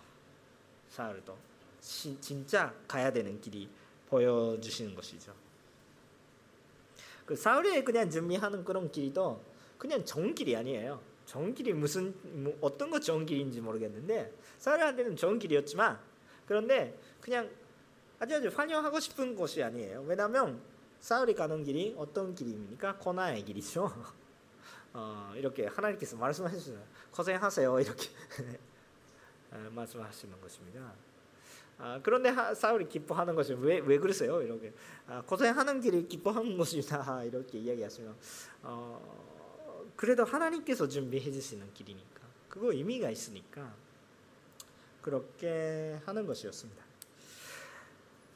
사흘도 0.88 1.38
진짜 1.80 2.74
가야 2.88 3.12
되는 3.12 3.40
길이 3.40 3.68
보여주시는 4.08 4.96
것이죠. 4.96 5.32
그 7.24 7.36
사울이 7.36 7.84
그냥 7.84 8.10
준비하는 8.10 8.64
그런 8.64 8.90
길도 8.90 9.40
그냥 9.78 10.04
좋은 10.04 10.34
길이 10.34 10.56
아니에요. 10.56 11.00
좋은 11.26 11.54
길이 11.54 11.72
무슨 11.72 12.12
뭐 12.42 12.58
어떤 12.60 12.90
거 12.90 12.98
좋은 12.98 13.24
길인지 13.24 13.60
모르겠는데 13.60 14.32
사울한테는 14.58 15.14
좋은 15.14 15.38
길이었지만 15.38 16.00
그런데 16.46 16.98
그냥 17.20 17.48
아주 18.18 18.34
아주 18.34 18.48
환영하고 18.48 18.98
싶은 18.98 19.36
곳이 19.36 19.62
아니에요. 19.62 20.02
왜냐하면 20.02 20.60
사울이 20.98 21.32
가는 21.36 21.62
길이 21.62 21.94
어떤 21.96 22.34
길입니까? 22.34 22.96
고난의 22.96 23.44
길이죠. 23.44 23.88
어, 24.94 25.32
이렇게 25.36 25.66
하나님께서 25.66 26.16
말씀하셨어요. 26.16 26.78
고생하세요 27.12 27.80
이렇게 27.80 28.08
어, 29.50 29.68
말씀하시는 29.72 30.40
것입니다. 30.40 30.92
아, 31.78 32.00
그런데 32.02 32.28
하, 32.28 32.54
사울이 32.54 32.88
기뻐하는 32.88 33.34
것이 33.34 33.54
왜, 33.54 33.78
왜 33.80 33.98
그러세요? 33.98 34.40
이렇게 34.42 34.72
아, 35.06 35.22
고생하는 35.22 35.80
길이 35.80 36.06
기뻐하는 36.06 36.56
것이다 36.56 37.24
이렇게 37.24 37.58
이야기하시면 37.58 38.16
어, 38.62 39.92
그래도 39.96 40.24
하나님께서 40.24 40.86
준비해 40.88 41.30
주시는 41.30 41.72
길이니까 41.74 42.20
그거 42.48 42.72
의미가 42.72 43.10
있으니까 43.10 43.74
그렇게 45.00 45.98
하는 46.04 46.26
것이었습니다. 46.26 46.84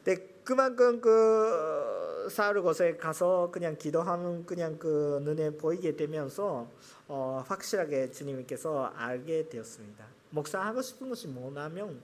네, 0.03 0.36
그만큼 0.47 1.01
그 1.01 2.29
사울 2.31 2.61
곳에 2.61 2.95
가서 2.95 3.49
그냥 3.51 3.75
기도하면 3.77 4.45
그냥 4.45 4.79
그 4.79 5.19
눈에 5.21 5.49
보이게 5.49 5.93
되면서 5.93 6.71
어, 7.09 7.43
확실하게 7.45 8.11
주님께서 8.11 8.85
알게 8.95 9.49
되었습니다. 9.49 10.05
목사하고 10.29 10.81
싶은 10.81 11.09
것이 11.09 11.27
뭐냐면 11.27 12.01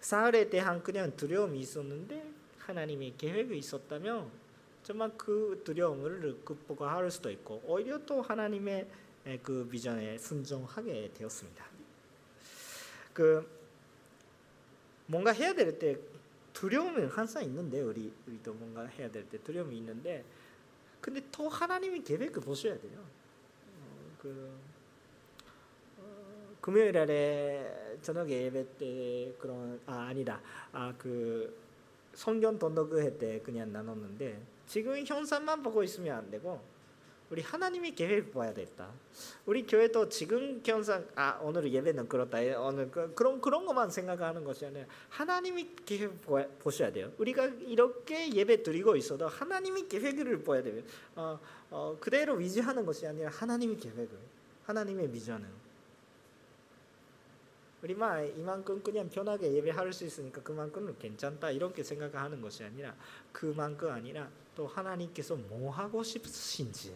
사흘에 0.00 0.48
대한 0.48 0.82
그냥 0.82 1.14
두려움이 1.14 1.60
있었는데 1.60 2.26
하나님의 2.60 3.18
계획이 3.18 3.58
있었다면 3.58 4.30
정말 4.82 5.12
그 5.18 5.60
두려움을 5.62 6.40
극복할 6.42 7.10
수도 7.10 7.30
있고 7.30 7.60
오히려 7.66 7.98
또 8.06 8.22
하나님의 8.22 8.88
그 9.42 9.68
비전에 9.70 10.16
순종하게 10.16 11.10
되었습니다. 11.12 11.66
그 13.12 13.46
뭔가 15.04 15.32
해야 15.32 15.52
될 15.52 15.78
때 15.78 15.98
두려움은 16.56 17.08
항상 17.08 17.44
있는데 17.44 17.82
우리 17.82 18.10
우리도 18.26 18.54
뭔가 18.54 18.86
해야 18.86 19.10
될 19.10 19.28
때 19.28 19.36
두려움이 19.42 19.76
있는데 19.76 20.24
근데 21.02 21.22
또 21.30 21.48
하나님의 21.50 22.02
계획을 22.02 22.40
보셔야 22.40 22.78
돼요. 22.80 22.98
어, 22.98 24.16
그 24.18 24.50
금요일 26.62 26.92
날에 26.92 27.98
저녁 28.00 28.30
예배 28.30 28.78
때 28.78 29.34
그런 29.38 29.78
아 29.84 30.06
아니다 30.08 30.40
아그 30.72 31.54
성경 32.14 32.58
돈독회 32.58 33.18
때 33.18 33.40
그냥 33.40 33.70
나눴는데 33.70 34.40
지금 34.66 35.04
현상만 35.04 35.62
보고 35.62 35.82
있으면 35.82 36.16
안 36.16 36.30
되고 36.30 36.58
우리 37.28 37.42
하나님의 37.42 37.94
계획을 37.96 38.30
봐야 38.30 38.54
됐다. 38.54 38.88
우리 39.46 39.66
교회도 39.66 40.08
지금 40.08 40.62
현상 40.64 41.04
아 41.16 41.40
오늘 41.42 41.72
예배는 41.72 42.08
그렇다 42.08 42.38
오늘 42.60 42.90
그, 42.90 43.12
그런 43.14 43.40
그런 43.40 43.66
것만 43.66 43.90
생각하는 43.90 44.44
것이 44.44 44.64
아니라 44.64 44.86
하나님의 45.08 45.70
계획 45.84 46.12
보셔야 46.60 46.92
돼요. 46.92 47.12
우리가 47.18 47.46
이렇게 47.46 48.32
예배 48.32 48.62
드리고 48.62 48.94
있어도 48.96 49.26
하나님의 49.26 49.88
계획을 49.88 50.44
봐야 50.44 50.62
돼요. 50.62 50.82
어, 51.16 51.40
어, 51.70 51.96
그대로 52.00 52.34
위지하는 52.34 52.86
것이 52.86 53.06
아니라 53.06 53.30
하나님의 53.30 53.78
계획을 53.78 54.08
하나님의 54.66 55.10
비전을 55.10 55.48
우리만 57.82 58.36
이만큼 58.36 58.82
그냥 58.82 59.08
편하게 59.08 59.52
예배할 59.52 59.92
수 59.92 60.04
있으니까 60.04 60.42
그만큼은 60.42 60.98
괜찮다 60.98 61.50
이렇게 61.50 61.82
생각하는 61.82 62.40
것이 62.40 62.64
아니라 62.64 62.94
그만큼 63.32 63.90
아니라 63.90 64.28
또 64.54 64.66
하나님께서 64.66 65.36
뭐 65.36 65.70
하고 65.70 66.02
싶으신지 66.02 66.94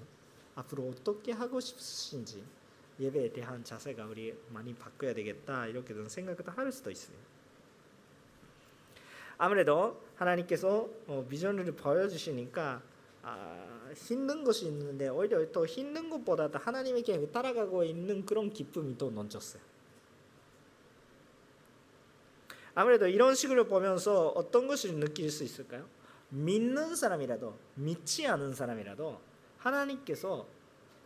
앞으로 0.55 0.89
어떻게 0.89 1.33
하고 1.33 1.61
싶으신지 1.61 2.45
예배에 2.99 3.33
대한 3.33 3.65
자세가 3.65 4.05
우리 4.07 4.35
많이 4.51 4.75
바꿔야 4.75 5.15
되겠다 5.15 5.67
이렇게 5.67 5.95
생각도 6.09 6.51
할 6.53 6.71
수도 6.71 6.91
있어요. 6.91 7.17
아무래도 9.39 10.03
하나님께서 10.17 10.89
어, 11.07 11.27
비전을 11.29 11.65
보여주시니까 11.73 12.83
아, 13.23 13.91
힘든 13.95 14.45
것이 14.45 14.67
있는데 14.67 15.09
오히려 15.09 15.51
더 15.51 15.65
힘든 15.65 16.11
것보다 16.11 16.51
하나님에게 16.53 17.31
따라가고 17.31 17.85
있는 17.85 18.27
그런 18.27 18.51
기쁨이 18.51 18.99
더 18.99 19.11
넘쳤어요. 19.11 19.63
아무래도 22.75 23.09
이런 23.09 23.35
식으로 23.35 23.67
보면서 23.67 24.29
어떤 24.29 24.67
것을 24.67 24.95
느낄 25.01 25.31
수 25.31 25.43
있을까요? 25.43 25.87
믿는 26.29 26.95
사람이라도 26.95 27.57
믿지 27.75 28.27
않은 28.27 28.55
사람이라도 28.55 29.21
하나님께서 29.61 30.47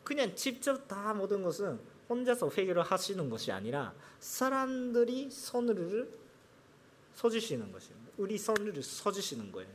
그냥 0.03 0.35
직접 0.35 0.87
다 0.89 1.15
모든 1.15 1.43
것은 1.43 1.79
혼자서 2.09 2.51
해결을 2.51 2.83
하시는 2.83 3.31
것이 3.31 3.51
아니라 3.53 3.95
사람들이 4.21 5.31
손을 5.31 6.09
서주시는 7.15 7.73
것입니다. 7.73 8.13
우리 8.19 8.37
손을 8.37 8.83
서주시는 8.83 9.53
거예요. 9.53 9.71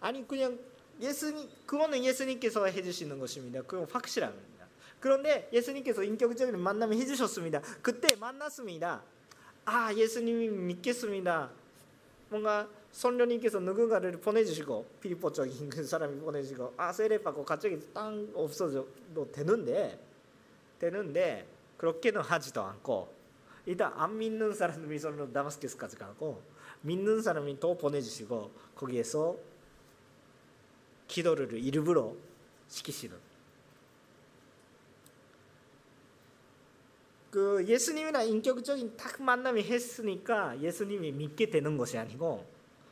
아니 0.00 0.26
그냥 0.26 0.58
예수님 1.00 1.48
그거는 1.66 2.04
예수님께서 2.04 2.66
해주시는 2.66 3.18
것입니다. 3.18 3.62
그건 3.62 3.86
확실합니다. 3.90 4.66
그런데 5.00 5.48
예수님께서 5.52 6.02
인격적인 6.02 6.58
만남을 6.58 6.96
해주셨습니다. 6.96 7.60
그때 7.82 8.14
만났습니다. 8.16 9.02
아 9.64 9.94
예수님이 9.94 10.48
믿겠습니다. 10.48 11.50
뭔가 12.34 12.68
성령님께서 12.90 13.60
누군가를 13.60 14.18
보내주시고 14.18 14.86
쪽인 15.32 15.70
그 15.70 15.82
사람이 15.86 16.18
보내주시고 16.18 16.74
아 16.76 16.92
세례 16.92 17.22
받고 17.22 17.44
갑자기 17.44 17.78
땅 17.92 18.28
없어져도 18.34 19.30
되는데 19.30 20.00
되는데 20.80 21.46
그렇게는 21.76 22.20
하지도 22.20 22.62
않고 22.62 23.08
일단 23.66 23.92
안 23.94 24.18
믿는 24.18 24.52
사람들이 24.52 24.98
손으로 24.98 25.32
다마스커스까지 25.32 25.96
가고 25.96 26.42
믿는 26.82 27.22
사람이 27.22 27.60
또 27.60 27.78
보내주시고 27.78 28.50
거기에서 28.74 29.36
기도를 31.06 31.52
일부러 31.54 32.14
시키시는 32.66 33.16
그 37.34 37.66
예수님이랑 37.66 38.28
인격적인 38.28 38.96
딱 38.96 39.20
만남이 39.20 39.64
했으니까 39.64 40.56
예수님이 40.60 41.10
믿게 41.10 41.50
되는 41.50 41.76
것이 41.76 41.98
아니고 41.98 42.46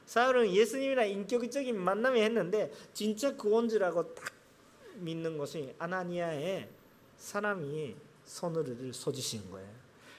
사울은 0.05 0.53
예수님이랑 0.53 1.09
인격적인 1.09 1.79
만남이 1.79 2.21
했는데 2.21 2.73
진짜 2.93 3.37
구원주라고 3.37 4.17
딱 4.17 4.33
믿는 4.97 5.39
것이 5.39 5.73
아나니아의 5.79 6.69
사람이 7.19 7.95
손을 8.25 8.93
써주신 8.93 9.49
거예요. 9.53 9.69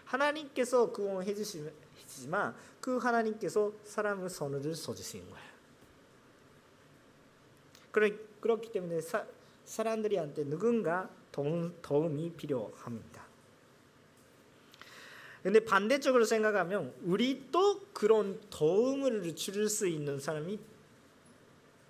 하나님께서 0.05 0.89
구원해 0.89 1.35
주시지만 1.35 2.55
그 2.79 2.99
하나님께서 2.99 3.73
사람의 3.83 4.29
손을 4.29 4.73
써주신 4.73 5.29
거예요. 7.91 8.17
그렇기 8.39 8.71
때문에 8.71 9.01
사, 9.01 9.25
사람들이한테 9.65 10.45
누군가 10.45 11.09
도움, 11.29 11.75
도움이 11.81 12.31
필요합니다. 12.37 13.12
근데 15.43 15.59
반대쪽으로 15.59 16.23
생각하면 16.23 16.93
우리도 17.03 17.87
그런 17.93 18.39
도움을 18.49 19.35
줄 19.35 19.69
수 19.69 19.87
있는 19.87 20.19
사람이 20.19 20.57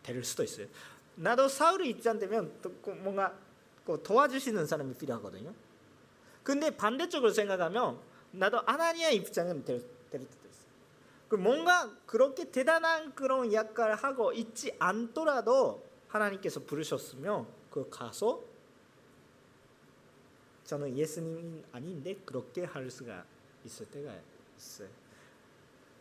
될 0.02 0.24
수도 0.24 0.44
있어요. 0.44 0.68
나도 1.16 1.48
사울의 1.48 1.90
입장 1.90 2.18
되면 2.18 2.52
뭔가 3.04 3.38
도와주시는 3.86 4.66
사람이 4.66 4.96
필요하거든요. 4.96 5.54
근데 6.44 6.76
반대쪽으로 6.76 7.32
생각하면 7.32 8.00
나도 8.32 8.62
아나니아 8.66 9.12
입장은 9.12 9.64
될, 9.64 9.86
될 10.10 10.22
수도 10.22 10.48
있어요. 10.50 10.68
그 11.30 11.36
뭔가 11.36 11.96
그렇게 12.08 12.50
대단한 12.50 13.14
그런 13.14 13.54
역할을 13.54 13.96
하고 13.96 14.34
있지 14.34 14.76
않더라도 14.80 15.84
하나님께서 16.08 16.60
부르셨으면 16.62 17.48
그 17.70 17.88
가서 17.90 18.42
저는 20.66 20.98
예수님 20.98 21.64
아닌데 21.72 22.16
그렇게 22.26 22.64
할 22.64 22.90
수가 22.90 23.26
있을 23.66 23.86
때가 23.88 24.14
있어요. 24.58 24.90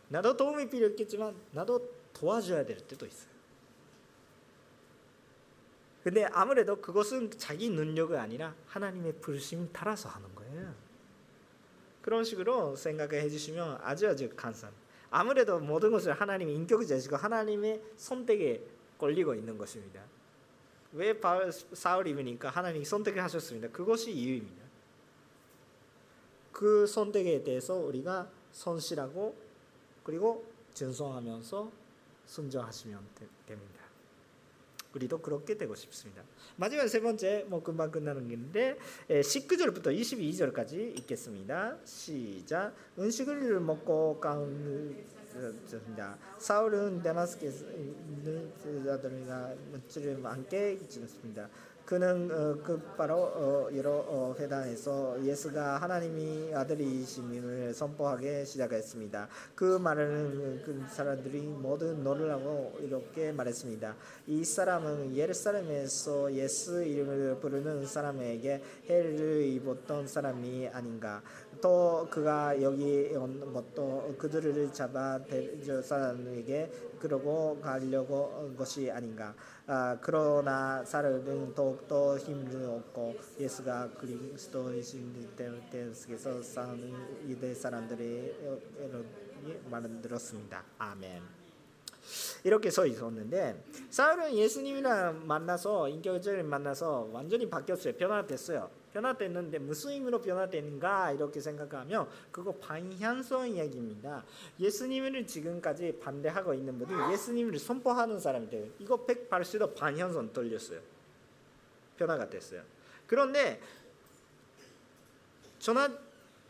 나도 0.09 0.37
도움이 0.37 0.69
필요했겠지만 0.69 1.35
나도 1.53 1.91
도와줘야 2.13 2.65
될 2.65 2.77
때도 2.79 3.07
있어요. 3.07 3.33
근데 6.05 6.25
아무래도 6.25 6.81
그것은 6.81 7.31
자기 7.39 7.71
능력이 7.71 8.17
아니라 8.17 8.55
하나님의 8.67 9.15
부르심 9.21 9.71
따라서 9.73 10.09
하는 10.09 10.35
거예요. 10.35 10.75
그런 12.03 12.25
식으로 12.25 12.75
생각해 12.75 13.29
주시면 13.29 13.79
아주 13.81 14.09
아주 14.09 14.29
감사합니다. 14.35 14.83
아무래도 15.11 15.61
모든 15.61 15.93
것을 15.93 16.13
하나님의 16.13 16.55
인격을 16.57 16.87
제시고 16.87 17.17
하나님의 17.17 17.83
선택에 17.97 18.67
걸리고 18.99 19.35
있는 19.35 19.57
것입니다. 19.57 20.03
왜 20.93 21.19
사울이니까 21.73 22.51
하나님이 22.51 22.85
선택을 22.85 23.23
하셨습니다. 23.23 23.69
그것이 23.69 24.11
이유입니다. 24.11 24.62
그 26.63 26.87
선택에 26.87 27.43
대해서 27.43 27.75
우리가 27.75 28.31
성실하고 28.53 29.35
그리고 30.05 30.45
준성하면서 30.75 31.73
순종하시면 32.27 33.01
됩니다. 33.47 33.83
우리도 34.95 35.21
그렇게 35.21 35.57
되고 35.57 35.75
싶습니다. 35.75 36.23
마지막 36.55 36.87
세 36.87 37.01
번째 37.01 37.47
뭐 37.49 37.65
금방 37.65 37.91
끝나는 37.91 38.29
건데 38.29 38.79
19절부터 39.09 39.87
22절까지 39.87 40.97
읽겠습니다. 41.01 41.79
시작. 41.85 42.73
음식을 42.97 43.59
먹고 43.59 44.21
가운데 44.21 45.05
사울은 46.39 47.03
데마스케스 47.03 47.67
자들과 48.85 49.55
문지를 49.73 50.25
함께 50.25 50.79
지냈습니다. 50.89 51.49
그는 51.85 52.31
어, 52.31 52.63
그 52.63 52.81
바로 52.97 53.17
어, 53.17 53.69
여러 53.75 53.91
어, 53.91 54.35
회당에서 54.39 55.23
예수가 55.23 55.79
하나님이 55.79 56.55
아들이심을 56.55 57.75
선포하게 57.75 58.45
시작했습니다. 58.45 59.29
그 59.55 59.79
말을 59.79 60.63
그 60.65 60.85
사람들이 60.89 61.41
모두 61.41 61.93
놀라고 61.93 62.79
이렇게 62.81 63.33
말했습니다. 63.33 63.95
이 64.29 64.45
사람은 64.45 65.17
예루살렘에서 65.17 66.33
예수 66.35 66.83
이름을 66.83 67.41
부르는 67.41 67.87
사람에게 67.87 68.63
해를 68.89 69.43
입었던 69.45 70.07
사람이 70.07 70.69
아닌가. 70.69 71.23
또 71.63 72.09
그가 72.11 72.61
여기 72.61 73.15
온 73.15 73.53
것도 73.55 74.17
그들을 74.19 74.73
잡아 74.73 75.19
저 75.65 75.81
사람에게 75.81 76.71
그러고 76.99 77.59
가려고 77.63 78.35
한 78.37 78.57
것이 78.57 78.91
아닌가. 78.91 79.33
아, 79.69 79.97
그러나 80.01 80.85
사람은 80.85 81.55
더욱더 81.55 82.19
힘을 82.19 82.65
얻고 82.67 83.17
예수가 83.39 83.91
그리스도이신 83.93 85.31
때에서 85.71 86.43
사는 86.43 86.93
이대 87.29 87.55
사람들의 87.55 88.35
말을 89.71 90.03
들었습니다. 90.03 90.65
아멘. 90.79 91.23
이렇게 92.43 92.71
써 92.71 92.85
있었는데 92.85 93.65
사울은 93.89 94.35
예수님이랑 94.35 95.25
만나서 95.29 95.89
인격적으로 95.89 96.43
만나서 96.43 97.09
완전히 97.13 97.49
바뀌었어요. 97.49 97.95
변화됐어요. 97.95 98.82
변화됐는데 98.93 99.59
무슨 99.59 99.91
의미로 99.93 100.21
변화되는가 100.21 101.13
이렇게 101.13 101.41
생각하면 101.41 102.09
그거 102.31 102.53
반향성 102.53 103.49
이야기입니다. 103.49 104.25
예수님을 104.61 105.27
지금까지 105.27 105.99
반대하고 105.99 106.55
있는 106.55 106.79
분이 106.79 107.13
예수님을 107.13 107.59
선포하는 107.59 108.21
사람이. 108.21 108.49
이거 108.79 109.07
180도 109.07 109.75
반향성 109.75 110.33
돌렸어요. 110.33 110.81
변화가 111.97 112.29
됐어요. 112.29 112.63
그런데 113.07 113.61
전화 115.59 115.89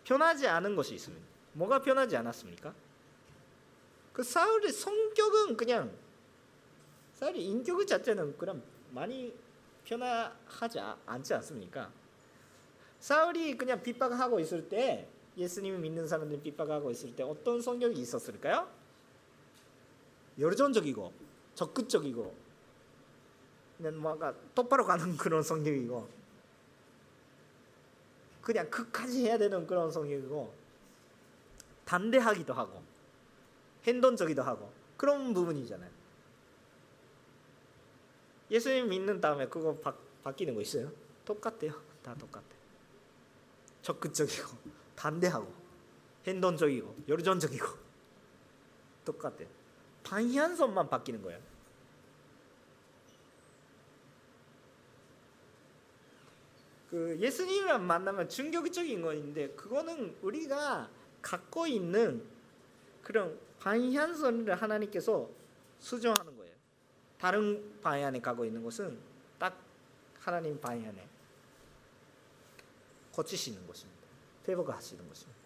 변하지 0.05 0.49
않은 0.49 0.74
것이 0.74 0.95
있습니다. 0.95 1.24
뭐가 1.53 1.82
변하지 1.82 2.16
않았습니까? 2.16 2.74
그 4.12 4.22
사울의 4.22 4.72
성격은 4.72 5.57
그냥 5.57 5.93
사울의 7.14 7.45
인격 7.45 7.86
자체는 7.86 8.36
그냥 8.36 8.62
많이 8.90 9.34
변화하지 9.84 10.80
않지 11.07 11.34
않습니까? 11.34 11.90
사울이 13.03 13.57
그냥 13.57 13.82
핍박하고 13.82 14.38
있을 14.38 14.68
때 14.68 15.09
예수님을 15.36 15.80
믿는 15.80 16.07
사람들 16.07 16.40
핍박하고 16.40 16.88
있을 16.92 17.16
때 17.16 17.24
어떤 17.24 17.61
성격이 17.61 18.00
있었을까요? 18.00 18.70
열정적이고 20.38 21.12
적극적이고 21.57 22.32
그냥 23.76 24.00
뭔가 24.00 24.32
똑바로 24.55 24.86
가는 24.86 25.16
그런 25.18 25.42
성격이고 25.42 26.09
그냥 28.40 28.70
끝까지 28.70 29.26
해야 29.26 29.36
되는 29.36 29.66
그런 29.66 29.90
성격이고 29.90 30.55
단대하기도 31.84 32.55
하고 32.55 32.84
행동적이기도 33.84 34.42
하고 34.44 34.70
그런 34.96 35.34
부분이잖아요. 35.34 35.90
예수님 38.48 38.88
믿는 38.90 39.20
다음에 39.20 39.48
그거 39.48 39.74
바, 39.74 39.92
바뀌는 40.22 40.55
거 40.55 40.61
있어요? 40.61 40.92
똑같대요. 41.24 41.72
다 42.05 42.14
똑같아. 42.14 42.62
적극적이고 43.83 44.49
반대하고 44.97 45.53
행동적이고 46.26 47.05
열정적이고 47.09 47.66
똑같아요. 49.05 49.49
방향성만 50.05 50.89
바뀌는 50.89 51.22
거예요. 51.22 51.41
그 56.91 57.16
예수님이랑 57.18 57.87
만나면 57.87 58.28
충격적인 58.28 59.01
거인데 59.01 59.49
그거는 59.51 60.14
우리가 60.20 60.91
갖고 61.22 61.66
있는 61.66 62.22
그런 63.03 63.39
방향성을 63.61 64.55
하나님께서 64.55 65.28
수정하는 65.78 66.37
거예요. 66.37 66.53
다른 67.18 67.80
방향에 67.80 68.20
가고 68.20 68.45
있는 68.45 68.62
것은 68.62 68.99
딱 69.39 69.57
하나님 70.20 70.61
방향에 70.61 71.09
고치시는 73.13 73.67
것입니다. 73.67 74.01
회복하시는 74.49 75.09
것입니다. 75.09 75.41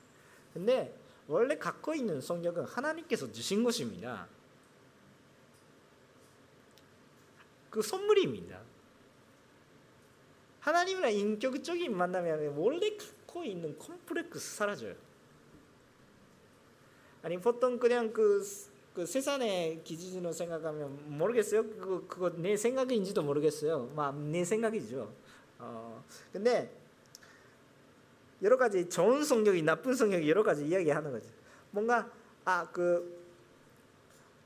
근데 0.54 0.96
원래 1.28 1.58
갖고 1.58 1.94
있는 1.94 2.20
성격은 2.20 2.64
하나님께서 2.64 3.30
주신 3.30 3.64
것입니다. 3.64 4.28
그 7.70 7.82
선물입니다. 7.82 8.60
하나님이랑 10.60 11.12
인격적인 11.12 11.96
만남이 11.96 12.30
원래 12.56 12.96
갖고 12.96 13.44
있는 13.44 13.78
컴플렉스 13.78 14.56
사라져요. 14.56 14.94
아니 17.22 17.38
보통 17.38 17.78
그냥 17.78 18.12
그, 18.12 18.42
그 18.94 19.04
세상의 19.04 19.82
기준으로 19.84 20.32
생각하면 20.32 21.18
모르겠어요. 21.18 21.68
그거, 21.70 22.06
그거 22.06 22.30
내 22.30 22.56
생각인지도 22.56 23.22
모르겠어요. 23.22 23.92
막내 23.94 24.44
생각이죠. 24.44 25.12
어 25.58 26.04
근데 26.32 26.72
여러 28.42 28.56
가지 28.56 28.88
좋은 28.88 29.24
성격이 29.24 29.62
나쁜 29.62 29.94
성격이 29.94 30.28
여러 30.28 30.42
가지 30.42 30.66
이야기하는 30.66 31.10
거죠. 31.12 31.28
뭔가 31.70 32.10
아그 32.44 33.16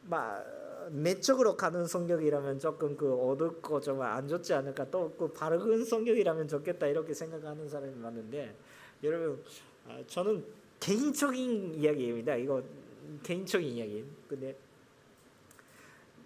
막 0.08 0.44
내적으로 0.90 1.56
가는 1.56 1.86
성격이라면 1.86 2.58
조금 2.58 2.96
그 2.96 3.12
어둡고 3.14 3.80
좀 3.80 4.00
안 4.02 4.26
좋지 4.28 4.54
않을까 4.54 4.90
또 4.90 5.12
그 5.18 5.28
바른 5.32 5.84
성격이라면 5.84 6.48
좋겠다 6.48 6.86
이렇게 6.86 7.12
생각하는 7.14 7.68
사람이 7.68 7.94
많은데 7.96 8.54
여러분 9.02 9.42
아, 9.88 10.02
저는 10.06 10.44
개인적인 10.80 11.74
이야기입니다. 11.74 12.36
이거 12.36 12.62
개인적인 13.22 13.68
이야기. 13.68 14.04
근데 14.28 14.56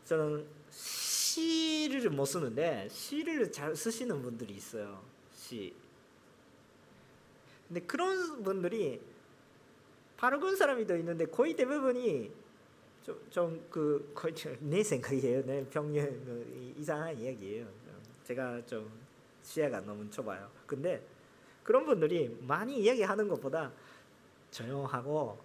저는 0.05 0.45
시를 0.71 2.09
못 2.11 2.25
쓰는데 2.27 2.89
시를 2.91 3.51
잘 3.51 3.75
쓰시는 3.75 4.23
분들이 4.23 4.55
있어요. 4.55 5.03
시. 5.35 5.75
근데 7.75 7.87
그런 7.89 8.45
분들이 8.45 9.01
바른 10.17 10.55
사람이 10.55 10.87
더 10.87 10.97
있는데 10.97 11.27
거의 11.27 11.57
대부분이 11.57 12.31
좀그 13.31 14.13
거의 14.15 14.33
내 14.63 14.81
생각이에요. 14.85 15.45
내 15.45 15.67
평균 15.69 16.05
그 16.25 16.75
이상한 16.79 17.19
이야기예요. 17.19 17.67
제가 18.23 18.65
좀 18.65 18.89
시야가 19.43 19.81
너무 19.81 20.09
좁아요. 20.09 20.49
근데 20.67 21.05
그런 21.65 21.85
분들이 21.85 22.39
많이 22.43 22.81
이야기하는 22.81 23.27
것보다 23.27 23.73
조용하고 24.53 25.37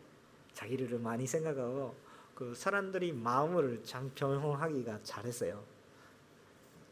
자기를 0.54 1.00
많이 1.00 1.26
생각하고 1.26 1.96
그 2.36 2.54
사람들이 2.54 3.12
마음을 3.12 3.84
장평하기가 3.84 5.00
잘했어요. 5.02 5.64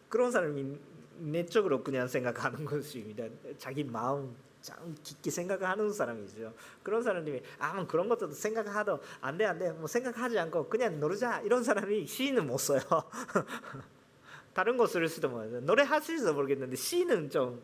그런 0.10 0.32
사람이 0.32 0.80
내적으로 1.20 1.84
그냥 1.84 2.08
생각하는 2.08 2.66
것입니다. 2.66 3.26
자기 3.60 3.84
마음 3.84 4.36
참 4.68 4.96
깊게 5.02 5.32
생각하는 5.32 5.94
사람이죠. 5.94 6.54
그런 6.84 7.02
사람들이 7.02 7.42
아 7.58 7.88
그런 7.88 8.10
것도 8.10 8.32
생각하도 8.34 9.00
안돼 9.22 9.46
안돼 9.46 9.72
뭐 9.72 9.88
생각하지 9.88 10.38
않고 10.38 10.68
그냥 10.68 11.00
노르자 11.00 11.40
이런 11.40 11.64
사람이 11.64 12.06
시인은 12.06 12.46
못 12.46 12.58
써요. 12.58 12.82
다른 14.54 14.76
거 14.76 14.86
쓸 14.88 15.08
수도 15.08 15.30
모르요 15.30 15.62
노래 15.62 15.84
하실지도 15.84 16.34
모르겠는데 16.34 16.76
시는 16.76 17.30
좀 17.30 17.62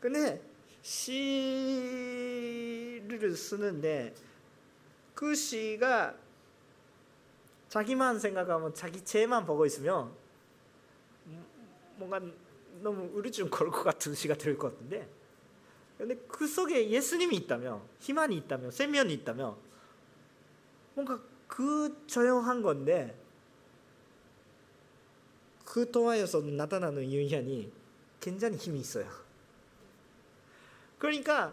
근데 0.00 0.40
시를 0.80 1.36
쓰는데 3.36 4.14
그 5.14 5.34
시가 5.34 6.14
자기만 7.68 8.18
생각하면 8.20 8.72
자기 8.72 9.04
죄만 9.04 9.44
보고 9.44 9.66
있으면 9.66 10.10
뭔가 11.96 12.22
너무 12.82 13.10
우리좀 13.12 13.50
걸을 13.50 13.70
것 13.72 13.82
같은 13.82 14.14
시가 14.14 14.34
될 14.34 14.56
것 14.56 14.72
같은데 14.72 15.08
근데 15.96 16.16
그 16.28 16.46
속에 16.46 16.90
예수님이 16.90 17.36
있다면 17.38 17.82
희망이 18.00 18.36
있다면 18.36 18.70
세면이 18.70 19.12
있다면 19.14 19.56
뭔가 20.94 21.20
그 21.48 22.04
조용한 22.06 22.62
건데 22.62 23.18
그 25.64 25.90
통화에서 25.90 26.40
나타나는 26.40 27.10
유현이 27.10 27.70
굉장히 28.20 28.56
힘이 28.56 28.80
있어요. 28.80 29.08
그러니까 30.98 31.52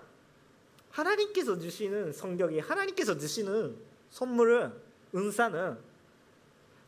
하나님께서 0.92 1.60
주시는 1.60 2.14
성격이 2.14 2.60
하나님께서 2.60 3.18
주시는 3.18 3.78
선물은 4.12 4.74
은사는 5.14 5.78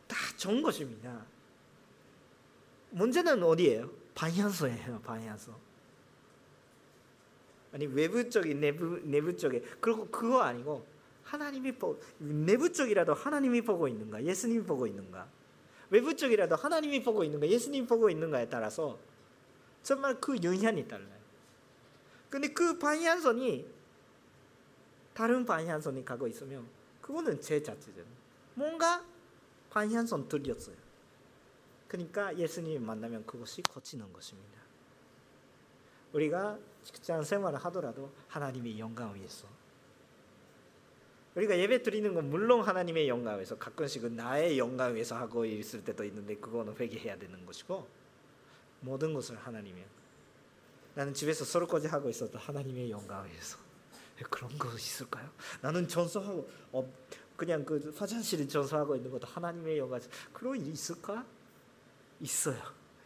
다 0.08 0.18
좋은 0.38 0.62
것입니다. 0.62 1.26
문제는 2.92 3.44
어디예요? 3.44 3.92
방향소예요. 4.18 5.00
방향소. 5.02 5.54
아니 7.72 7.86
외부적인 7.86 8.60
내부 8.60 9.00
내부적인 9.04 9.64
그리고 9.80 10.08
그거 10.08 10.42
아니고 10.42 10.86
하나님이 11.24 11.74
보 11.74 12.00
내부 12.18 12.72
쪽이라도 12.72 13.14
하나님이 13.14 13.62
보고 13.62 13.88
있는가 13.88 14.24
예수님이 14.24 14.64
보고 14.64 14.88
있는가 14.88 15.28
외부 15.92 16.16
쪽이라도 16.16 16.56
하나님이 16.56 17.04
보고 17.04 17.24
있는가 17.24 17.48
예수님이 17.48 17.86
보고 17.86 18.10
있는가에 18.10 18.50
따라서 18.50 18.98
정말 19.84 20.20
그 20.20 20.36
영향이 20.42 20.88
달라요. 20.88 21.18
근데 22.30 22.48
그 22.48 22.80
방향선이 22.80 23.68
다른 25.14 25.46
방향선이 25.46 26.04
가고 26.04 26.28
있으면 26.28 26.68
그거는 27.02 27.40
제 27.40 27.62
자체잖아요. 27.62 28.14
뭔가 28.56 29.06
방향선 29.70 30.28
들렸어요. 30.28 30.87
그러니까 31.88 32.38
예수님 32.38 32.86
만나면 32.86 33.26
그것이 33.26 33.62
고치는 33.64 34.12
것입니다. 34.12 34.62
우리가 36.14 36.58
직장 36.84 37.24
생활을 37.24 37.60
하더라도 37.60 38.12
하나님의 38.28 38.80
영광을 38.80 39.16
위해서 39.16 39.48
우리가 41.36 41.58
예배 41.60 41.84
드리는 41.84 42.14
건 42.16 42.30
물론 42.30 42.62
하나님의 42.62 43.08
영광을 43.08 43.40
위해서 43.40 43.58
가끔씩은 43.58 44.16
나의 44.16 44.58
영광을 44.58 44.96
위해서 44.96 45.16
하고 45.16 45.46
있을 45.46 45.84
때도 45.84 46.04
있는데 46.06 46.36
그거는 46.36 46.76
회개해야 46.76 47.18
되는 47.18 47.46
것이고 47.46 47.88
모든 48.82 49.14
것을 49.14 49.38
하나님의 49.38 49.86
나는 50.96 51.14
집에서 51.14 51.46
설거지 51.46 51.88
하고 51.88 52.10
있어도 52.10 52.40
하나님의 52.40 52.90
영광을 52.90 53.30
위해서 53.30 53.60
그런 54.32 54.58
거 54.58 54.74
있을까요? 54.74 55.30
나는 55.62 55.88
전소하고 55.88 56.50
어, 56.72 56.94
그냥 57.36 57.64
그 57.64 57.94
화장실을 57.96 58.48
전소하고 58.48 58.96
있는 58.96 59.12
것도 59.12 59.28
하나님의 59.28 59.78
영광 59.78 60.02
그런 60.34 60.60
일이 60.60 60.72
있을까? 60.72 61.24
있어요. 62.22 62.62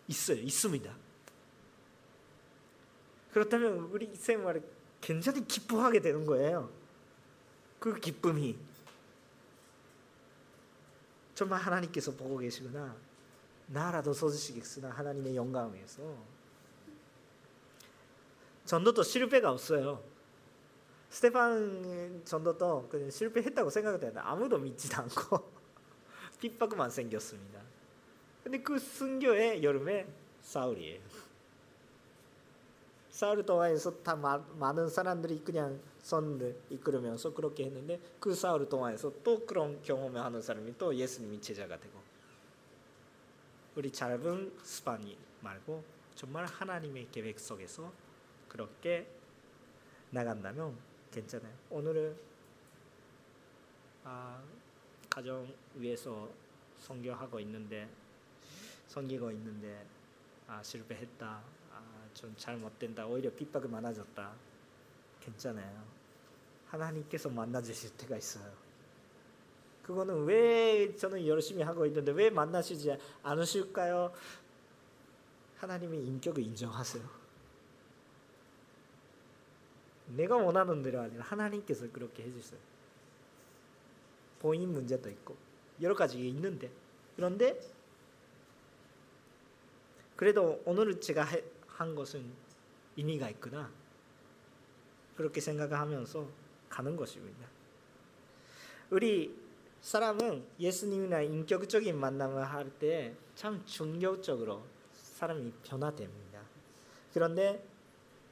있어요. 0.07 0.37
있습니다. 0.37 0.95
그렇다면 3.31 3.79
우리 3.91 4.13
생활을 4.15 4.63
굉장히 4.99 5.45
기뻐하게 5.45 5.99
되는 5.99 6.25
거예요. 6.25 6.69
그 7.79 7.99
기쁨이 7.99 8.57
정말 11.33 11.59
하나님께서 11.59 12.11
보고 12.11 12.37
계시구나. 12.37 12.95
나라도 13.67 14.13
써주시겠으나 14.13 14.89
하나님의 14.91 15.35
영광을 15.35 15.73
위해서. 15.73 16.15
전도도 18.65 19.01
실패가 19.01 19.51
없어요. 19.51 20.03
스테판 21.09 22.21
전도도 22.23 22.87
그냥 22.89 23.09
실패했다고 23.09 23.69
생각했는데 23.69 24.19
아무도 24.19 24.57
믿지 24.57 24.93
않고 24.93 25.51
핍박만 26.39 26.89
생겼습니다. 26.89 27.70
근데 28.43 28.59
그 28.59 28.79
순교의 28.79 29.63
여름에 29.63 30.07
사울이에요. 30.41 30.99
사울 33.09 33.45
동안에서 33.45 34.01
다 34.01 34.15
마, 34.15 34.37
많은 34.37 34.89
사람들이 34.89 35.41
그냥 35.43 35.79
선을 35.99 36.59
이끌으면서 36.69 37.33
그렇게 37.33 37.65
했는데 37.65 37.99
그 38.19 38.33
사울 38.33 38.67
동안에서 38.67 39.13
또 39.23 39.45
그런 39.45 39.81
경험을 39.83 40.19
하는 40.19 40.41
사람이 40.41 40.77
또 40.77 40.95
예수님이 40.95 41.39
제자가 41.39 41.79
되고 41.79 41.99
우리 43.75 43.91
짧은 43.91 44.57
스파니 44.63 45.17
말고 45.41 45.83
정말 46.15 46.45
하나님의 46.45 47.09
계획 47.11 47.39
속에서 47.39 47.91
그렇게 48.47 49.07
나간다면 50.09 50.75
괜찮아요. 51.11 51.53
오늘은 51.69 52.15
아, 54.03 54.41
가정 55.09 55.47
위해서 55.75 56.29
성교하고 56.79 57.39
있는데 57.41 57.87
섬기고 58.91 59.31
있는데 59.31 59.85
아, 60.47 60.61
실패했다. 60.61 61.41
아, 61.73 62.09
좀 62.13 62.33
잘못된다. 62.35 63.07
오히려 63.07 63.31
핍박이 63.31 63.69
많아졌다. 63.69 64.33
괜찮아요. 65.21 65.83
하나님께서 66.67 67.29
만나 67.29 67.61
주실 67.61 67.95
때가 67.95 68.17
있어요. 68.17 68.51
그거는 69.83 70.25
왜 70.25 70.93
저는 70.95 71.25
열심히 71.25 71.63
하고 71.63 71.85
있는데 71.85 72.11
왜 72.11 72.29
만나시지 72.29 72.97
않으실까요? 73.23 74.13
하나님의 75.57 76.05
인격을 76.05 76.43
인정하세요. 76.43 77.03
내가 80.17 80.35
원하는 80.35 80.83
대로 80.83 80.99
아니라 80.99 81.23
하나님께서 81.23 81.89
그렇게 81.91 82.23
해주세요. 82.23 82.59
본인 84.39 84.73
문제도 84.73 85.09
있고 85.09 85.37
여러 85.81 85.95
가지 85.95 86.27
있는데 86.27 86.69
그런데 87.15 87.59
그래도 90.21 90.61
오늘 90.65 91.01
제가 91.01 91.25
한 91.65 91.95
것은 91.95 92.23
의미가 92.95 93.27
있구나 93.31 93.71
그렇게 95.15 95.41
생각하면서 95.41 96.29
가는 96.69 96.95
것입니다. 96.95 97.47
우리 98.91 99.35
사람은 99.81 100.45
예수님이나 100.59 101.21
인격적인 101.21 101.97
만남을 101.97 102.43
할 102.43 102.69
때참 102.77 103.65
충격적으로 103.65 104.63
사람이 104.93 105.53
변화됩니다. 105.63 106.39
그런데 107.15 107.67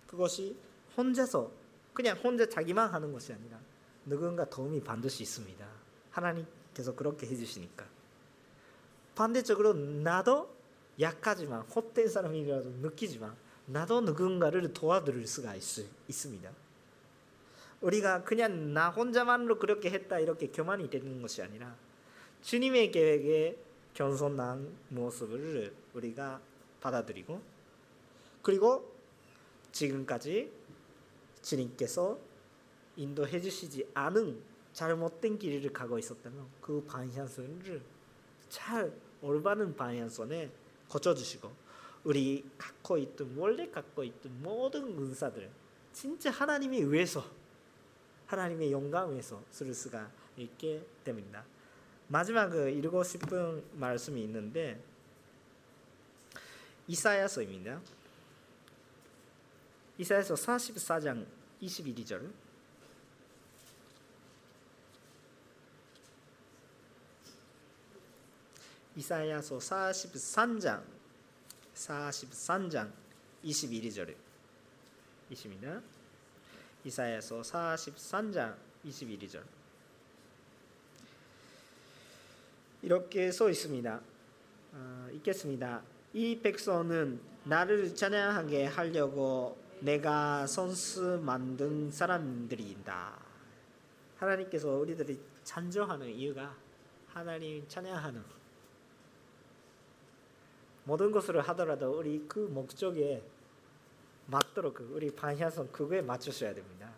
그것이 0.06 0.56
혼자서 0.96 1.52
그냥 1.96 2.20
혼자 2.20 2.48
자기만 2.48 2.94
하는 2.94 3.12
것이 3.12 3.34
아니라 3.34 3.60
누군가 4.06 4.48
도움이 4.48 4.84
반드시 4.84 5.24
있습니다. 5.24 5.68
하나님께서 6.12 6.94
그렇게 6.94 7.26
해주시니까. 7.26 7.84
반대적으로 9.16 9.74
나도 9.74 10.59
약하지만 11.00 11.62
헛된 11.62 12.08
사람이라도 12.08 12.70
느끼지만 12.82 13.36
나도 13.66 14.02
누군가를 14.02 14.74
도와드릴 14.74 15.28
수가 15.28 15.56
있, 15.56 15.64
있습니다. 16.08 16.52
우리가 17.82 18.24
그냥 18.24 18.74
나 18.74 18.90
혼자만으로 18.90 19.60
그렇게 19.60 19.90
했다 19.90 20.20
이렇게 20.20 20.48
교만이 20.48 20.90
되는 20.90 21.22
것이 21.22 21.42
아니라 21.42 21.76
주님의 22.42 22.92
계획에 22.92 23.58
겸손한 23.94 24.76
모습을 24.90 25.74
우리가 25.94 26.42
받아들이고 26.82 27.42
그리고 28.42 28.94
지금까지 29.72 30.52
주님께서 31.42 32.18
인도해 32.96 33.40
주시지 33.40 33.90
않은 33.94 34.42
잘못된 34.74 35.40
길을 35.40 35.72
가고 35.72 35.98
있었다면 35.98 36.48
그 36.62 36.84
방향성을 36.86 37.82
잘 38.50 38.94
올바른 39.22 39.76
방향성에 39.76 40.50
고쳐주시고 40.90 41.52
우리 42.04 42.50
갖고 42.58 42.98
있던 42.98 43.36
원래 43.38 43.70
갖고 43.70 44.04
있던 44.04 44.42
모든 44.42 44.84
은사들 44.98 45.50
진짜 45.94 46.32
하나님이 46.32 46.84
위해서 46.92 47.26
하나님의 48.28 48.72
영광 48.72 49.12
위해서 49.12 49.42
쓸 49.50 49.74
수가 49.74 50.10
있게 50.38 50.86
됩니다. 51.04 51.44
마지막 52.08 52.54
읽고 52.56 53.04
싶은 53.04 53.64
말씀이 53.74 54.22
있는데 54.24 54.82
이사야서입니다. 56.88 57.82
이사야서 59.98 60.34
44장 60.36 61.26
21절 61.62 62.32
이사야서 69.00 69.60
43장 69.60 70.84
43장 71.74 72.92
21절 73.46 74.14
이십니다. 75.30 75.82
이사야서 76.84 77.40
43장 77.40 78.58
21절 78.86 79.42
이렇게 82.82 83.32
써 83.32 83.50
있습니다. 83.50 84.02
어, 84.74 85.10
읽겠습니다. 85.14 85.82
이 86.14 86.38
백성은 86.42 87.22
나를 87.46 87.96
찬양하게 87.96 88.66
하려고 88.66 89.58
내가 89.80 90.46
선수 90.46 91.22
만든 91.24 91.90
사람들이다. 91.90 93.18
하나님께서 94.18 94.72
우리들이 94.72 95.22
찬조하는 95.46 96.10
이유가 96.10 96.54
하나님 97.08 97.66
찬양하는 97.70 98.39
모든 100.90 101.12
것을 101.12 101.40
하더라도 101.40 102.00
우리 102.00 102.26
그 102.28 102.40
목적에 102.40 103.22
맞도록 104.26 104.80
우리 104.92 105.12
방향성 105.12 105.68
그거에 105.72 106.02
맞추셔야 106.02 106.52
됩니다. 106.52 106.92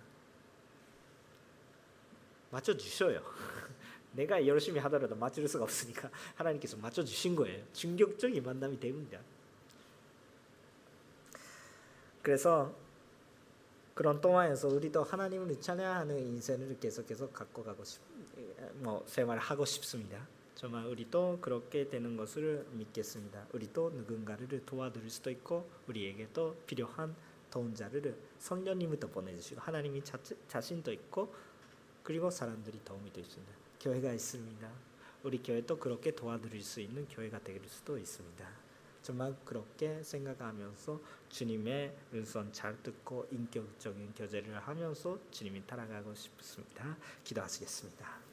맞춰 2.49 2.75
주셔요. 2.75 3.21
내가 4.13 4.47
열심히 4.47 4.79
하더라도 4.79 5.13
맞출 5.17 5.45
수가 5.45 5.65
없으니까 5.65 6.09
하나님께서 6.35 6.77
맞춰 6.77 7.03
주신 7.03 7.35
거예요. 7.35 7.61
충격적인 7.73 8.41
만남이 8.41 8.79
됩니다. 8.79 9.19
그래서 12.21 12.73
그런 13.93 14.21
동안에서 14.21 14.69
우리도 14.69 15.03
하나님을 15.03 15.59
찬양하는 15.59 16.17
인생을 16.17 16.79
계속해서 16.79 17.29
갖고 17.31 17.61
가고 17.61 17.83
싶, 17.83 17.99
뭐 18.75 19.03
생활하고 19.05 19.65
싶습니다. 19.65 20.25
정말 20.61 20.85
우리도 20.85 21.39
그렇게 21.41 21.89
되는 21.89 22.15
것을 22.15 22.67
믿겠습니다. 22.73 23.47
우리도 23.51 23.89
누군가를 23.95 24.63
도와드릴 24.63 25.09
수도 25.09 25.31
있고 25.31 25.67
우리에게도 25.87 26.55
필요한 26.67 27.15
도운 27.49 27.73
자를 27.73 28.15
성령님부터 28.37 29.07
보내주시고 29.07 29.59
하나님이 29.59 30.03
자, 30.03 30.19
자신도 30.47 30.93
있고 30.93 31.33
그리고 32.03 32.29
사람들이 32.29 32.79
도움이 32.85 33.11
될 33.11 33.25
수 33.25 33.39
있는 33.39 33.51
교회가 33.79 34.13
있습니다. 34.13 34.71
우리 35.23 35.41
교회도 35.41 35.79
그렇게 35.79 36.11
도와드릴 36.11 36.61
수 36.61 36.79
있는 36.79 37.07
교회가 37.07 37.39
될 37.39 37.59
수도 37.65 37.97
있습니다. 37.97 38.47
정말 39.01 39.35
그렇게 39.43 40.03
생각하면서 40.03 41.01
주님의 41.29 41.97
은선 42.13 42.53
잘 42.53 42.77
듣고 42.83 43.27
인격적인 43.31 44.13
교제를 44.13 44.59
하면서 44.59 45.17
주님이 45.31 45.65
따라가고 45.65 46.13
싶습니다. 46.13 46.95
기도하시겠습니다. 47.23 48.30